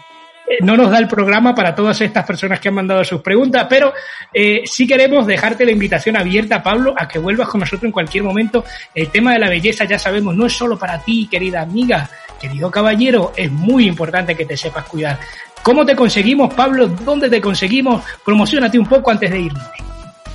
eh, 0.47 0.57
no 0.61 0.75
nos 0.75 0.91
da 0.91 0.99
el 0.99 1.07
programa 1.07 1.55
para 1.55 1.73
todas 1.73 2.01
estas 2.01 2.25
personas 2.25 2.59
que 2.59 2.69
han 2.69 2.75
mandado 2.75 3.03
sus 3.03 3.21
preguntas, 3.21 3.67
pero 3.69 3.93
eh, 4.33 4.63
sí 4.65 4.85
queremos 4.85 5.25
dejarte 5.25 5.65
la 5.65 5.71
invitación 5.71 6.17
abierta, 6.17 6.61
Pablo, 6.61 6.93
a 6.97 7.07
que 7.07 7.19
vuelvas 7.19 7.47
con 7.47 7.61
nosotros 7.61 7.85
en 7.85 7.91
cualquier 7.91 8.23
momento. 8.23 8.65
El 8.93 9.09
tema 9.09 9.33
de 9.33 9.39
la 9.39 9.49
belleza, 9.49 9.85
ya 9.85 9.97
sabemos, 9.97 10.35
no 10.35 10.45
es 10.45 10.53
solo 10.53 10.77
para 10.77 10.99
ti, 10.99 11.27
querida 11.31 11.61
amiga, 11.61 12.09
querido 12.39 12.69
caballero, 12.69 13.31
es 13.35 13.51
muy 13.51 13.87
importante 13.87 14.35
que 14.35 14.45
te 14.45 14.57
sepas 14.57 14.85
cuidar. 14.85 15.19
¿Cómo 15.63 15.85
te 15.85 15.95
conseguimos, 15.95 16.53
Pablo? 16.53 16.87
¿Dónde 16.87 17.29
te 17.29 17.39
conseguimos? 17.39 18.03
Promocionate 18.25 18.79
un 18.79 18.87
poco 18.87 19.11
antes 19.11 19.29
de 19.29 19.39
irnos. 19.41 19.90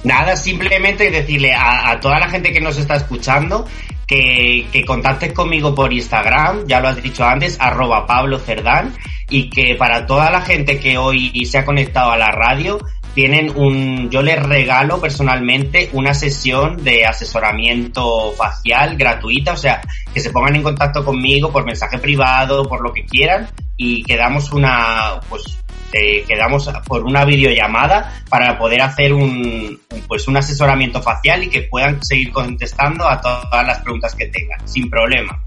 Nada, 0.06 0.36
simplemente 0.36 1.10
decirle 1.10 1.52
a, 1.52 1.98
toda 2.00 2.20
la 2.20 2.28
gente 2.28 2.52
que 2.52 2.60
nos 2.60 2.78
está 2.78 2.94
escuchando 2.94 3.66
que, 4.06 4.68
que 4.70 4.84
contactes 4.84 5.32
conmigo 5.32 5.74
por 5.74 5.92
Instagram, 5.92 6.64
ya 6.68 6.78
lo 6.78 6.86
has 6.86 7.02
dicho 7.02 7.24
antes, 7.24 7.56
arroba 7.58 8.06
Pablo 8.06 8.38
Cerdán, 8.38 8.94
y 9.28 9.50
que 9.50 9.74
para 9.74 10.06
toda 10.06 10.30
la 10.30 10.42
gente 10.42 10.78
que 10.78 10.96
hoy 10.96 11.44
se 11.44 11.58
ha 11.58 11.64
conectado 11.64 12.12
a 12.12 12.16
la 12.16 12.30
radio, 12.30 12.78
tienen 13.16 13.50
un, 13.56 14.10
yo 14.10 14.20
les 14.20 14.40
regalo 14.42 15.00
personalmente 15.00 15.88
una 15.94 16.12
sesión 16.12 16.84
de 16.84 17.06
asesoramiento 17.06 18.32
facial 18.32 18.94
gratuita, 18.98 19.54
o 19.54 19.56
sea, 19.56 19.80
que 20.12 20.20
se 20.20 20.28
pongan 20.28 20.56
en 20.56 20.62
contacto 20.62 21.02
conmigo 21.02 21.50
por 21.50 21.64
mensaje 21.64 21.96
privado, 21.96 22.68
por 22.68 22.82
lo 22.82 22.92
que 22.92 23.06
quieran, 23.06 23.48
y 23.78 24.02
quedamos 24.02 24.52
una, 24.52 25.18
pues, 25.30 25.58
eh, 25.94 26.24
quedamos 26.28 26.70
por 26.86 27.04
una 27.04 27.24
videollamada 27.24 28.22
para 28.28 28.58
poder 28.58 28.82
hacer 28.82 29.14
un, 29.14 29.80
pues 30.06 30.28
un 30.28 30.36
asesoramiento 30.36 31.00
facial 31.00 31.42
y 31.42 31.48
que 31.48 31.62
puedan 31.62 32.04
seguir 32.04 32.30
contestando 32.30 33.08
a 33.08 33.18
todas 33.18 33.66
las 33.66 33.78
preguntas 33.80 34.14
que 34.14 34.26
tengan, 34.26 34.68
sin 34.68 34.90
problema. 34.90 35.40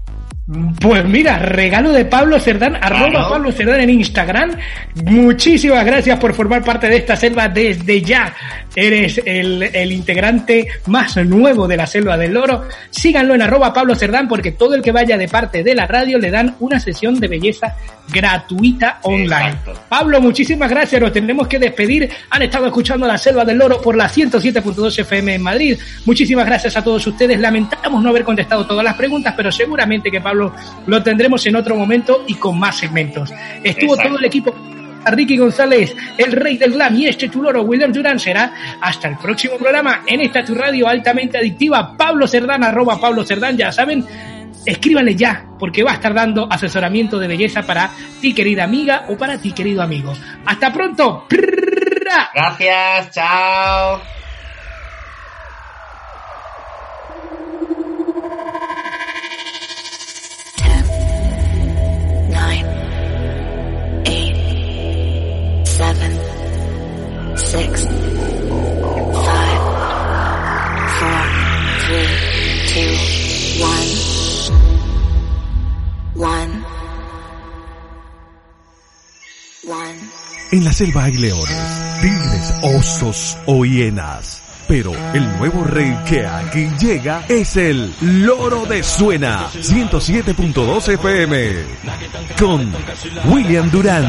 Pues 0.80 1.04
mira, 1.04 1.38
regalo 1.38 1.92
de 1.92 2.04
Pablo 2.04 2.40
Cerdán, 2.40 2.76
arroba. 2.80 3.28
Pablo 3.28 3.52
Cerdán 3.52 3.80
en 3.80 3.90
Instagram. 3.90 4.56
Muchísimas 5.04 5.84
gracias 5.84 6.18
por 6.18 6.34
formar 6.34 6.64
parte 6.64 6.88
de 6.88 6.96
esta 6.96 7.14
selva 7.14 7.48
desde 7.48 8.02
ya. 8.02 8.34
Eres 8.74 9.20
el, 9.24 9.62
el 9.62 9.92
integrante 9.92 10.66
más 10.86 11.16
nuevo 11.16 11.66
de 11.66 11.76
la 11.76 11.86
selva 11.86 12.16
del 12.16 12.34
loro. 12.34 12.68
Síganlo 12.90 13.34
en 13.34 13.42
arroba 13.42 13.72
Pablo 13.72 13.94
Cerdán 13.94 14.28
porque 14.28 14.52
todo 14.52 14.74
el 14.74 14.82
que 14.82 14.92
vaya 14.92 15.16
de 15.16 15.28
parte 15.28 15.62
de 15.62 15.74
la 15.74 15.86
radio 15.86 16.18
le 16.18 16.30
dan 16.30 16.56
una 16.60 16.78
sesión 16.78 17.18
de 17.18 17.28
belleza 17.28 17.76
gratuita 18.12 18.98
online. 19.02 19.50
Exacto. 19.50 19.74
Pablo, 19.88 20.20
muchísimas 20.20 20.70
gracias. 20.70 21.00
Nos 21.00 21.12
tendremos 21.12 21.48
que 21.48 21.58
despedir. 21.58 22.10
Han 22.30 22.42
estado 22.42 22.66
escuchando 22.66 23.06
la 23.06 23.18
Selva 23.18 23.44
del 23.44 23.58
Loro 23.58 23.80
por 23.80 23.96
la 23.96 24.08
107.2 24.08 24.98
FM 25.00 25.34
en 25.34 25.42
Madrid. 25.42 25.78
Muchísimas 26.04 26.46
gracias 26.46 26.76
a 26.76 26.84
todos 26.84 27.06
ustedes. 27.06 27.38
Lamentamos 27.38 28.02
no 28.02 28.10
haber 28.10 28.24
contestado 28.24 28.66
todas 28.66 28.84
las 28.84 28.94
preguntas, 28.94 29.34
pero 29.36 29.50
seguramente 29.50 30.10
que 30.10 30.20
Pablo 30.20 30.52
lo 30.86 31.02
tendremos 31.02 31.44
en 31.46 31.56
otro 31.56 31.76
momento 31.76 32.24
y 32.26 32.34
con 32.34 32.58
más 32.58 32.78
segmentos. 32.78 33.32
Estuvo 33.62 33.94
Exacto. 33.94 34.08
todo 34.08 34.18
el 34.18 34.24
equipo. 34.24 34.54
Ricky 35.06 35.36
González, 35.36 35.96
el 36.18 36.32
rey 36.32 36.56
del 36.56 36.72
glam 36.72 36.96
y 36.96 37.06
este 37.06 37.30
chuloro 37.30 37.62
William 37.62 37.92
Durán 37.92 38.18
será 38.18 38.52
hasta 38.80 39.08
el 39.08 39.16
próximo 39.16 39.56
programa 39.56 40.02
en 40.06 40.20
esta 40.20 40.44
tu 40.44 40.54
radio 40.54 40.88
altamente 40.88 41.38
adictiva. 41.38 41.96
Pablo 41.96 42.26
Cerdán, 42.26 42.64
arroba 42.64 43.00
Pablo 43.00 43.24
Cerdán, 43.24 43.56
ya 43.56 43.72
saben, 43.72 44.04
escríbanle 44.64 45.14
ya, 45.14 45.46
porque 45.58 45.82
va 45.82 45.92
a 45.92 45.94
estar 45.94 46.14
dando 46.14 46.46
asesoramiento 46.50 47.18
de 47.18 47.28
belleza 47.28 47.62
para 47.62 47.90
ti, 48.20 48.34
querida 48.34 48.64
amiga, 48.64 49.04
o 49.08 49.16
para 49.16 49.38
ti, 49.38 49.52
querido 49.52 49.82
amigo. 49.82 50.12
¡Hasta 50.44 50.72
pronto! 50.72 51.26
Gracias, 52.34 53.10
chao. 53.12 54.19
Six, 67.50 67.84
five, 67.84 69.62
four, 70.98 71.22
three, 71.82 72.10
two, 72.70 72.94
one, 73.60 73.90
one, 76.14 76.52
one. 79.64 79.98
En 80.52 80.64
la 80.64 80.72
selva 80.72 81.04
hay 81.06 81.16
leones, 81.16 81.48
tigres, 82.00 82.54
osos 82.62 83.36
o 83.46 83.64
hienas. 83.64 84.49
Pero 84.70 84.92
el 85.12 85.36
nuevo 85.36 85.64
rey 85.64 85.98
que 86.08 86.24
aquí 86.24 86.70
llega 86.78 87.24
es 87.28 87.56
el 87.56 87.92
Loro 88.00 88.66
de 88.66 88.84
Suena 88.84 89.48
107.2 89.50 90.92
FM 90.94 91.54
con 92.38 92.72
William 93.32 93.68
Durán. 93.72 94.06